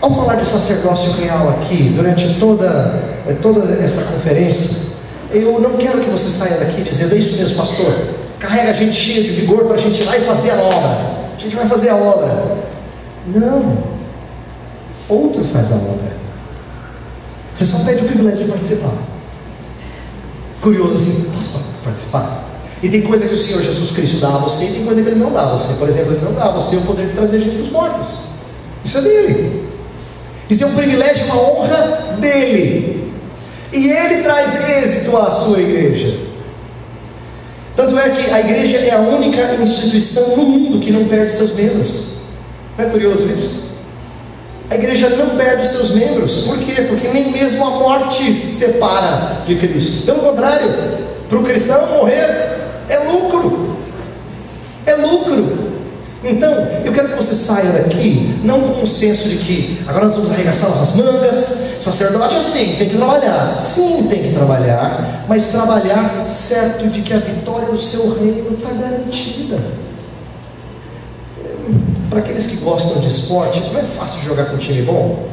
ao 0.00 0.12
falar 0.14 0.36
de 0.36 0.48
sacerdócio 0.48 1.12
real 1.22 1.50
aqui, 1.50 1.92
durante 1.94 2.34
toda, 2.34 3.20
eh, 3.26 3.36
toda 3.40 3.72
essa 3.82 4.02
conferência, 4.12 4.94
eu 5.32 5.60
não 5.60 5.76
quero 5.76 6.00
que 6.00 6.10
você 6.10 6.28
saia 6.28 6.56
daqui 6.58 6.82
dizendo, 6.82 7.14
é 7.14 7.18
isso 7.18 7.36
mesmo, 7.36 7.56
pastor, 7.56 7.94
carrega 8.38 8.70
a 8.70 8.74
gente 8.74 8.94
cheia 8.94 9.22
de 9.22 9.30
vigor 9.30 9.64
para 9.64 9.76
a 9.76 9.80
gente 9.80 10.02
ir 10.02 10.04
lá 10.04 10.16
e 10.16 10.20
fazer 10.20 10.50
a 10.50 10.56
obra. 10.56 11.16
A 11.36 11.40
gente 11.40 11.56
vai 11.56 11.66
fazer 11.66 11.90
a 11.90 11.96
obra. 11.96 12.56
Não. 13.26 13.78
Outro 15.08 15.44
faz 15.52 15.72
a 15.72 15.76
obra. 15.76 16.16
Você 17.54 17.64
só 17.64 17.84
pede 17.84 18.02
o 18.02 18.04
privilégio 18.06 18.44
de 18.44 18.50
participar. 18.50 18.92
Curioso 20.60 20.96
assim, 20.96 21.30
posso 21.34 21.74
participar? 21.84 22.44
E 22.82 22.88
tem 22.88 23.02
coisa 23.02 23.26
que 23.26 23.32
o 23.32 23.36
Senhor 23.36 23.62
Jesus 23.62 23.92
Cristo 23.92 24.18
dá 24.18 24.28
a 24.28 24.38
você 24.38 24.64
e 24.64 24.72
tem 24.72 24.84
coisa 24.84 25.02
que 25.02 25.08
Ele 25.08 25.18
não 25.20 25.32
dá 25.32 25.44
a 25.44 25.52
você. 25.52 25.74
Por 25.74 25.88
exemplo, 25.88 26.12
Ele 26.12 26.24
não 26.24 26.34
dá 26.34 26.44
a 26.44 26.52
você 26.52 26.76
o 26.76 26.82
poder 26.82 27.06
de 27.06 27.12
trazer 27.14 27.40
gente 27.40 27.56
dos 27.56 27.70
mortos. 27.70 28.32
Isso 28.84 28.98
é 28.98 29.00
dele. 29.00 29.64
Isso 30.50 30.64
é 30.64 30.66
um 30.66 30.74
privilégio, 30.74 31.24
uma 31.26 31.40
honra 31.40 32.16
dele. 32.20 33.12
E 33.72 33.90
Ele 33.90 34.22
traz 34.22 34.68
êxito 34.68 35.16
à 35.16 35.30
sua 35.30 35.60
igreja. 35.60 36.25
Tanto 37.76 37.98
é 37.98 38.08
que 38.08 38.30
a 38.30 38.40
igreja 38.40 38.78
é 38.78 38.94
a 38.94 39.00
única 39.00 39.54
instituição 39.62 40.38
no 40.38 40.46
mundo 40.46 40.80
que 40.80 40.90
não 40.90 41.04
perde 41.04 41.30
seus 41.30 41.52
membros. 41.52 42.16
Não 42.78 42.86
é 42.86 42.88
curioso 42.88 43.26
isso? 43.26 43.66
A 44.70 44.74
igreja 44.74 45.10
não 45.10 45.36
perde 45.36 45.62
os 45.62 45.68
seus 45.68 45.90
membros. 45.90 46.38
Por 46.38 46.58
quê? 46.58 46.82
Porque 46.82 47.06
nem 47.08 47.30
mesmo 47.30 47.64
a 47.66 47.70
morte 47.70 48.44
separa 48.44 49.42
de 49.46 49.54
Cristo. 49.56 50.06
Pelo 50.06 50.20
contrário, 50.20 50.68
para 51.28 51.38
o 51.38 51.42
cristão 51.42 51.86
morrer 51.98 52.56
é 52.88 52.98
lucro. 53.10 53.76
É 54.86 54.94
lucro. 54.94 55.65
Então, 56.28 56.50
eu 56.84 56.92
quero 56.92 57.08
que 57.08 57.14
você 57.14 57.34
saia 57.34 57.70
daqui, 57.70 58.36
não 58.42 58.60
com 58.60 58.82
o 58.82 58.86
senso 58.86 59.28
de 59.28 59.36
que 59.36 59.78
agora 59.86 60.06
nós 60.06 60.16
vamos 60.16 60.30
arregaçar 60.32 60.70
nossas 60.70 60.96
mangas, 60.96 61.76
sacerdote 61.78 62.36
assim, 62.36 62.74
tem 62.76 62.88
que 62.88 62.96
trabalhar. 62.96 63.56
Sim, 63.56 64.08
tem 64.08 64.24
que 64.24 64.34
trabalhar, 64.34 65.24
mas 65.28 65.48
trabalhar 65.48 66.26
certo 66.26 66.88
de 66.88 67.02
que 67.02 67.12
a 67.12 67.18
vitória 67.18 67.68
do 67.68 67.78
seu 67.78 68.18
reino 68.18 68.54
está 68.54 68.70
garantida. 68.70 69.58
Para 72.10 72.18
aqueles 72.18 72.46
que 72.46 72.56
gostam 72.56 73.00
de 73.00 73.08
esporte, 73.08 73.60
não 73.72 73.78
é 73.78 73.84
fácil 73.84 74.22
jogar 74.22 74.46
com 74.46 74.56
um 74.56 74.58
time 74.58 74.82
bom? 74.82 75.28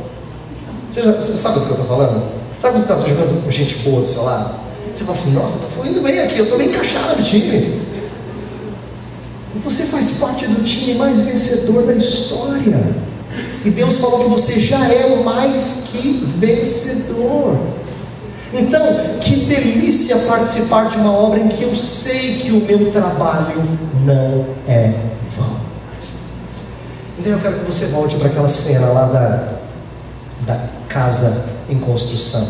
Você, 0.91 1.01
já, 1.01 1.11
você 1.13 1.33
sabe 1.33 1.59
do 1.59 1.65
que 1.65 1.71
eu 1.71 1.81
estou 1.81 1.87
falando? 1.87 2.23
Sabe 2.59 2.75
quando 2.75 2.85
você 2.85 2.93
está 2.93 3.09
jogando 3.09 3.43
com 3.43 3.51
gente 3.51 3.75
boa 3.79 4.01
do 4.01 4.07
seu 4.07 4.23
lado? 4.23 4.55
Você 4.93 5.03
fala 5.03 5.17
assim, 5.17 5.31
nossa, 5.31 5.55
está 5.55 5.67
fluindo 5.69 6.01
bem 6.01 6.19
aqui, 6.19 6.37
eu 6.37 6.43
estou 6.43 6.57
bem 6.57 6.69
encaixado 6.69 7.15
no 7.15 7.23
time. 7.23 7.81
Você 9.61 9.83
faz 9.83 10.13
parte 10.13 10.47
do 10.47 10.63
time 10.63 10.95
mais 10.95 11.19
vencedor 11.19 11.85
da 11.85 11.93
história. 11.93 12.81
E 13.63 13.69
Deus 13.69 13.97
falou 13.97 14.23
que 14.23 14.29
você 14.29 14.59
já 14.59 14.91
é 14.91 15.23
mais 15.23 15.89
que 15.91 16.25
vencedor. 16.37 17.57
Então, 18.51 19.17
que 19.19 19.45
delícia 19.45 20.15
participar 20.27 20.89
de 20.89 20.97
uma 20.97 21.11
obra 21.11 21.39
em 21.39 21.47
que 21.47 21.63
eu 21.63 21.73
sei 21.73 22.37
que 22.37 22.51
o 22.51 22.65
meu 22.65 22.91
trabalho 22.91 23.63
não 24.05 24.45
é 24.67 24.93
vão. 25.35 25.55
Então 27.17 27.33
eu 27.33 27.39
quero 27.39 27.59
que 27.59 27.65
você 27.65 27.87
volte 27.87 28.15
para 28.17 28.27
aquela 28.27 28.49
cena 28.49 28.87
lá 28.87 29.05
da, 29.05 29.53
da 30.45 30.67
casa 30.87 31.45
em 31.69 31.79
construção. 31.79 32.47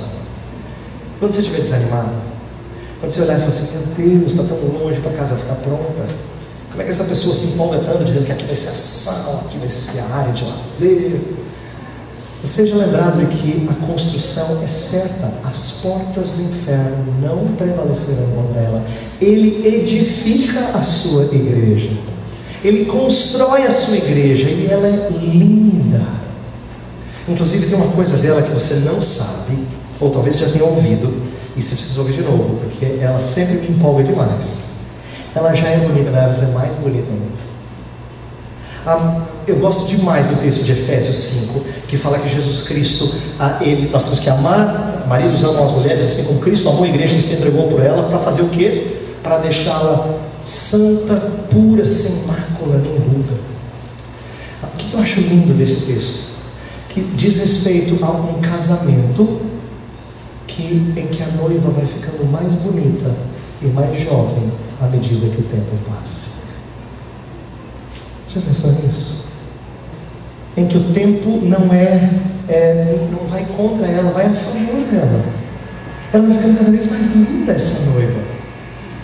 Quando 1.19 1.33
você 1.33 1.41
estiver 1.41 1.61
desanimado, 1.61 2.09
quando 2.99 3.11
você 3.11 3.21
olhar 3.21 3.37
e 3.37 3.39
falar 3.39 3.49
assim, 3.49 3.77
meu 3.77 4.19
Deus, 4.19 4.33
está 4.33 4.43
tão 4.43 4.57
longe 4.57 4.99
para 4.99 5.11
a 5.11 5.15
casa 5.15 5.35
ficar 5.35 5.55
pronta. 5.55 6.32
Como 6.73 6.81
é 6.81 6.85
que 6.85 6.89
essa 6.89 7.03
pessoa 7.03 7.35
se 7.35 7.53
empolga 7.53 7.77
tanto, 7.85 8.03
dizendo 8.03 8.25
que 8.25 8.31
aqui 8.31 8.45
vai 8.47 8.55
ser 8.55 8.69
a 8.69 8.71
sala, 8.71 9.43
aqui 9.45 9.59
vai 9.59 9.69
ser 9.69 9.99
a 9.99 10.15
área 10.15 10.33
de 10.33 10.43
lazer? 10.43 11.21
Seja 12.43 12.75
lembrado 12.75 13.19
de 13.19 13.27
que 13.27 13.69
a 13.69 13.85
construção 13.85 14.59
é 14.63 14.67
certa, 14.67 15.31
as 15.43 15.81
portas 15.83 16.31
do 16.31 16.41
inferno 16.41 17.13
não 17.21 17.53
prevalecerão 17.55 18.25
contra 18.31 18.59
ela. 18.59 18.83
Ele 19.21 19.67
edifica 19.67 20.71
a 20.73 20.81
sua 20.81 21.25
igreja, 21.25 21.91
ele 22.63 22.85
constrói 22.85 23.67
a 23.67 23.71
sua 23.71 23.95
igreja 23.95 24.49
e 24.49 24.67
ela 24.67 24.87
é 24.87 25.09
linda. 25.11 26.01
Inclusive, 27.29 27.67
tem 27.67 27.75
uma 27.75 27.91
coisa 27.91 28.17
dela 28.17 28.41
que 28.41 28.51
você 28.51 28.77
não 28.77 28.99
sabe, 28.99 29.59
ou 29.99 30.09
talvez 30.09 30.39
já 30.39 30.49
tenha 30.49 30.65
ouvido, 30.65 31.21
e 31.55 31.61
você 31.61 31.75
precisa 31.75 31.99
ouvir 32.01 32.13
de 32.13 32.23
novo, 32.23 32.59
porque 32.61 32.97
ela 32.99 33.19
sempre 33.19 33.59
me 33.59 33.77
empolga 33.77 34.03
demais. 34.03 34.72
Ela 35.35 35.55
já 35.55 35.67
é 35.67 35.77
bonita, 35.79 36.11
mas 36.11 36.41
ela 36.41 36.51
é 36.51 36.53
mais 36.53 36.75
bonita 36.75 37.07
ainda. 37.11 37.43
Ah, 38.85 39.21
eu 39.47 39.55
gosto 39.57 39.87
demais 39.87 40.29
do 40.29 40.35
texto 40.41 40.63
de 40.63 40.73
Efésios 40.73 41.15
5, 41.15 41.65
que 41.87 41.97
fala 41.97 42.19
que 42.19 42.29
Jesus 42.29 42.63
Cristo, 42.63 43.09
ah, 43.39 43.57
ele, 43.61 43.89
nós 43.89 44.03
temos 44.03 44.19
que 44.19 44.29
amar, 44.29 45.05
maridos 45.07 45.43
amam 45.43 45.63
as 45.63 45.71
mulheres, 45.71 46.05
assim 46.05 46.25
como 46.25 46.39
Cristo 46.41 46.69
amou 46.69 46.83
a 46.83 46.87
igreja 46.87 47.15
e 47.15 47.21
se 47.21 47.33
entregou 47.33 47.67
por 47.67 47.81
ela, 47.81 48.03
para 48.03 48.19
fazer 48.19 48.43
o 48.43 48.49
quê? 48.49 48.97
Para 49.23 49.37
deixá-la 49.37 50.17
santa, 50.43 51.15
pura, 51.49 51.85
sem 51.85 52.25
mácula 52.27 52.77
nem 52.77 52.97
ruga. 52.97 53.35
Ah, 54.61 54.67
o 54.73 54.77
que 54.77 54.93
eu 54.93 54.99
acho 54.99 55.19
lindo 55.21 55.53
desse 55.53 55.85
texto? 55.91 56.33
Que 56.89 57.01
diz 57.01 57.37
respeito 57.37 58.03
a 58.03 58.11
um 58.11 58.39
casamento 58.41 59.41
que, 60.45 60.93
em 60.95 61.07
que 61.07 61.23
a 61.23 61.27
noiva 61.27 61.69
vai 61.71 61.87
ficando 61.87 62.29
mais 62.29 62.53
bonita 62.53 63.11
e 63.63 63.67
mais 63.67 63.99
jovem 64.01 64.51
à 64.81 64.87
medida 64.87 65.27
que 65.27 65.41
o 65.41 65.45
tempo 65.45 65.77
passa. 65.89 66.43
Já 68.33 68.41
pensou 68.41 68.71
nisso? 68.71 69.23
Em 70.57 70.67
que 70.67 70.77
o 70.77 70.93
tempo 70.93 71.39
não 71.43 71.73
é, 71.73 72.09
é, 72.49 73.07
não 73.11 73.27
vai 73.27 73.45
contra 73.45 73.87
ela, 73.87 74.11
vai 74.11 74.25
a 74.25 74.33
favor 74.33 74.85
dela. 74.91 75.23
Ela 76.11 76.27
vai 76.27 76.37
ficando 76.37 76.57
cada 76.57 76.71
vez 76.71 76.91
mais 76.91 77.15
linda 77.15 77.53
essa 77.53 77.89
noiva. 77.91 78.19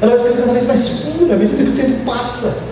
Ela 0.02 0.16
vai 0.16 0.26
ficando 0.26 0.42
cada 0.42 0.54
vez 0.54 0.68
mais 0.68 0.90
pura 0.90 1.34
à 1.34 1.38
medida 1.38 1.64
que 1.64 1.70
o 1.70 1.76
tempo 1.76 2.06
passa. 2.06 2.70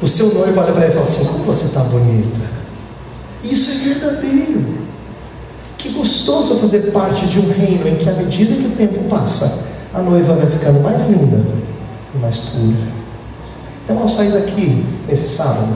O 0.00 0.08
seu 0.08 0.32
noivo 0.32 0.60
olha 0.60 0.72
para 0.72 0.84
ela 0.84 0.90
e 0.90 0.94
fala 0.94 1.04
assim: 1.04 1.24
Como 1.24 1.44
você 1.44 1.66
está 1.66 1.80
bonita? 1.80 2.46
Isso 3.44 3.70
é 3.70 3.94
verdadeiro. 3.94 4.76
Que 5.78 5.90
gostoso 5.90 6.56
fazer 6.56 6.90
parte 6.90 7.26
de 7.26 7.38
um 7.38 7.52
reino 7.52 7.86
em 7.86 7.96
que, 7.96 8.08
à 8.08 8.12
medida 8.12 8.56
que 8.56 8.66
o 8.66 8.70
tempo 8.70 9.04
passa, 9.08 9.75
a 9.96 10.02
noiva 10.02 10.34
vai 10.34 10.46
ficando 10.46 10.80
mais 10.80 11.02
linda 11.08 11.42
e 12.14 12.18
mais 12.18 12.36
pura. 12.36 12.96
Então, 13.84 14.02
ao 14.02 14.08
sair 14.08 14.32
daqui, 14.32 14.84
nesse 15.08 15.28
sábado, 15.28 15.74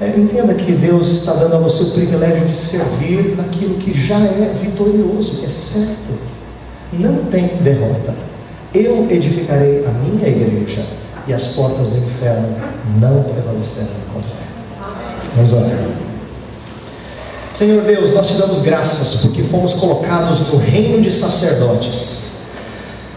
é, 0.00 0.08
entenda 0.08 0.52
que 0.52 0.72
Deus 0.72 1.10
está 1.10 1.34
dando 1.34 1.54
a 1.54 1.58
você 1.58 1.84
o 1.84 1.90
privilégio 1.92 2.44
de 2.44 2.54
servir 2.54 3.34
naquilo 3.36 3.76
que 3.76 3.94
já 3.94 4.18
é 4.18 4.54
vitorioso, 4.60 5.42
é 5.44 5.48
certo. 5.48 6.18
Não 6.92 7.24
tem 7.24 7.56
derrota. 7.62 8.14
Eu 8.74 9.06
edificarei 9.08 9.86
a 9.86 9.90
minha 9.90 10.28
igreja 10.28 10.84
e 11.26 11.32
as 11.32 11.46
portas 11.48 11.88
do 11.88 11.98
inferno 11.98 12.54
não 13.00 13.22
prevalecerão 13.22 13.88
contra 14.12 14.30
ela. 14.30 15.26
Vamos 15.34 15.52
orar. 15.52 15.88
Senhor 17.54 17.82
Deus, 17.84 18.12
nós 18.12 18.28
te 18.28 18.34
damos 18.34 18.60
graças 18.60 19.22
porque 19.22 19.42
fomos 19.42 19.74
colocados 19.74 20.40
no 20.52 20.58
reino 20.58 21.00
de 21.00 21.10
sacerdotes. 21.10 22.35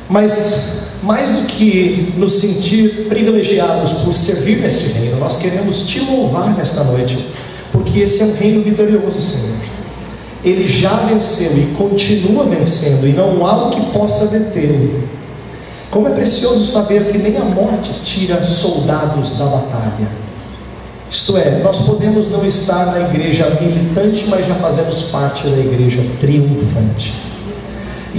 Mas 0.10 0.80
mais 1.04 1.32
do 1.34 1.44
que 1.44 2.14
nos 2.18 2.40
sentir 2.40 3.06
privilegiados 3.08 3.94
por 4.04 4.14
servir 4.14 4.58
neste 4.58 4.88
reino, 4.88 5.18
nós 5.20 5.38
queremos 5.38 5.88
te 5.88 6.00
louvar 6.00 6.56
nesta 6.58 6.84
noite, 6.84 7.28
porque 7.72 8.00
esse 8.00 8.22
é 8.22 8.26
um 8.26 8.34
reino 8.34 8.64
vitorioso, 8.64 9.22
Senhor. 9.22 9.56
Ele 10.44 10.68
já 10.68 10.96
venceu 11.06 11.58
e 11.58 11.76
continua 11.78 12.46
vencendo, 12.46 13.08
e 13.08 13.12
não 13.12 13.46
há 13.46 13.68
o 13.68 13.70
que 13.70 13.92
possa 13.92 14.28
detê-lo. 14.28 15.04
Como 15.92 16.08
é 16.08 16.12
precioso 16.12 16.66
saber 16.66 17.12
que 17.12 17.18
nem 17.18 17.38
a 17.38 17.46
morte 17.46 17.94
tira 18.04 18.44
soldados 18.44 19.38
da 19.38 19.46
batalha. 19.46 20.08
Isto 21.10 21.38
é, 21.38 21.62
nós 21.64 21.80
podemos 21.80 22.30
não 22.30 22.46
estar 22.46 22.86
na 22.88 23.10
igreja 23.10 23.58
militante, 23.62 24.26
mas 24.28 24.46
já 24.46 24.56
fazemos 24.56 25.04
parte 25.04 25.48
da 25.48 25.58
igreja 25.58 26.04
triunfante. 26.20 27.29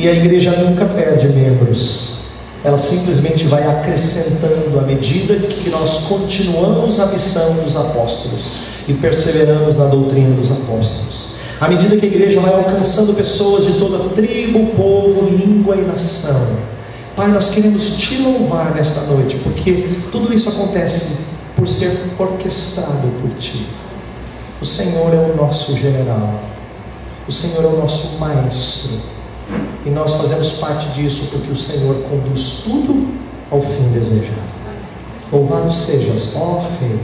E 0.00 0.08
a 0.08 0.14
igreja 0.14 0.52
nunca 0.52 0.86
perde 0.86 1.28
membros, 1.28 2.20
ela 2.64 2.78
simplesmente 2.78 3.44
vai 3.44 3.68
acrescentando 3.68 4.78
à 4.78 4.82
medida 4.82 5.34
que 5.46 5.68
nós 5.68 6.06
continuamos 6.08 6.98
a 6.98 7.08
missão 7.08 7.56
dos 7.56 7.76
apóstolos 7.76 8.52
e 8.88 8.94
perseveramos 8.94 9.76
na 9.76 9.84
doutrina 9.84 10.34
dos 10.34 10.50
apóstolos. 10.50 11.34
À 11.60 11.68
medida 11.68 11.98
que 11.98 12.06
a 12.06 12.08
igreja 12.08 12.40
vai 12.40 12.50
alcançando 12.50 13.12
pessoas 13.12 13.66
de 13.66 13.74
toda 13.74 14.08
tribo, 14.14 14.68
povo, 14.74 15.28
língua 15.28 15.76
e 15.76 15.82
nação. 15.82 16.48
Pai, 17.14 17.28
nós 17.28 17.50
queremos 17.50 17.98
te 17.98 18.16
louvar 18.22 18.74
nesta 18.74 19.02
noite, 19.02 19.36
porque 19.44 19.86
tudo 20.10 20.32
isso 20.32 20.48
acontece 20.48 21.26
por 21.54 21.68
ser 21.68 22.14
orquestrado 22.18 23.06
por 23.20 23.30
ti. 23.38 23.66
O 24.62 24.64
Senhor 24.64 25.12
é 25.12 25.30
o 25.30 25.36
nosso 25.36 25.76
general, 25.76 26.40
o 27.28 27.32
Senhor 27.32 27.64
é 27.64 27.66
o 27.66 27.76
nosso 27.76 28.16
maestro, 28.18 29.19
e 29.84 29.90
nós 29.90 30.14
fazemos 30.14 30.52
parte 30.52 30.88
disso 30.90 31.28
porque 31.30 31.50
o 31.50 31.56
Senhor 31.56 32.02
conduz 32.02 32.62
tudo 32.64 33.08
ao 33.50 33.62
fim 33.62 33.90
desejado. 33.92 34.50
Louvado 35.32 35.72
sejas, 35.72 36.34
ó 36.36 36.66
Rei, 36.80 36.98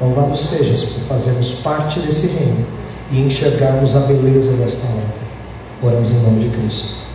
louvado 0.00 0.36
sejas 0.36 0.84
por 0.84 1.02
fazermos 1.04 1.54
parte 1.54 2.00
desse 2.00 2.38
reino 2.38 2.66
e 3.10 3.20
enxergarmos 3.20 3.96
a 3.96 4.00
beleza 4.00 4.52
desta 4.52 4.86
obra. 4.86 5.18
Oramos 5.82 6.10
em 6.12 6.22
nome 6.22 6.48
de 6.48 6.56
Cristo. 6.56 7.07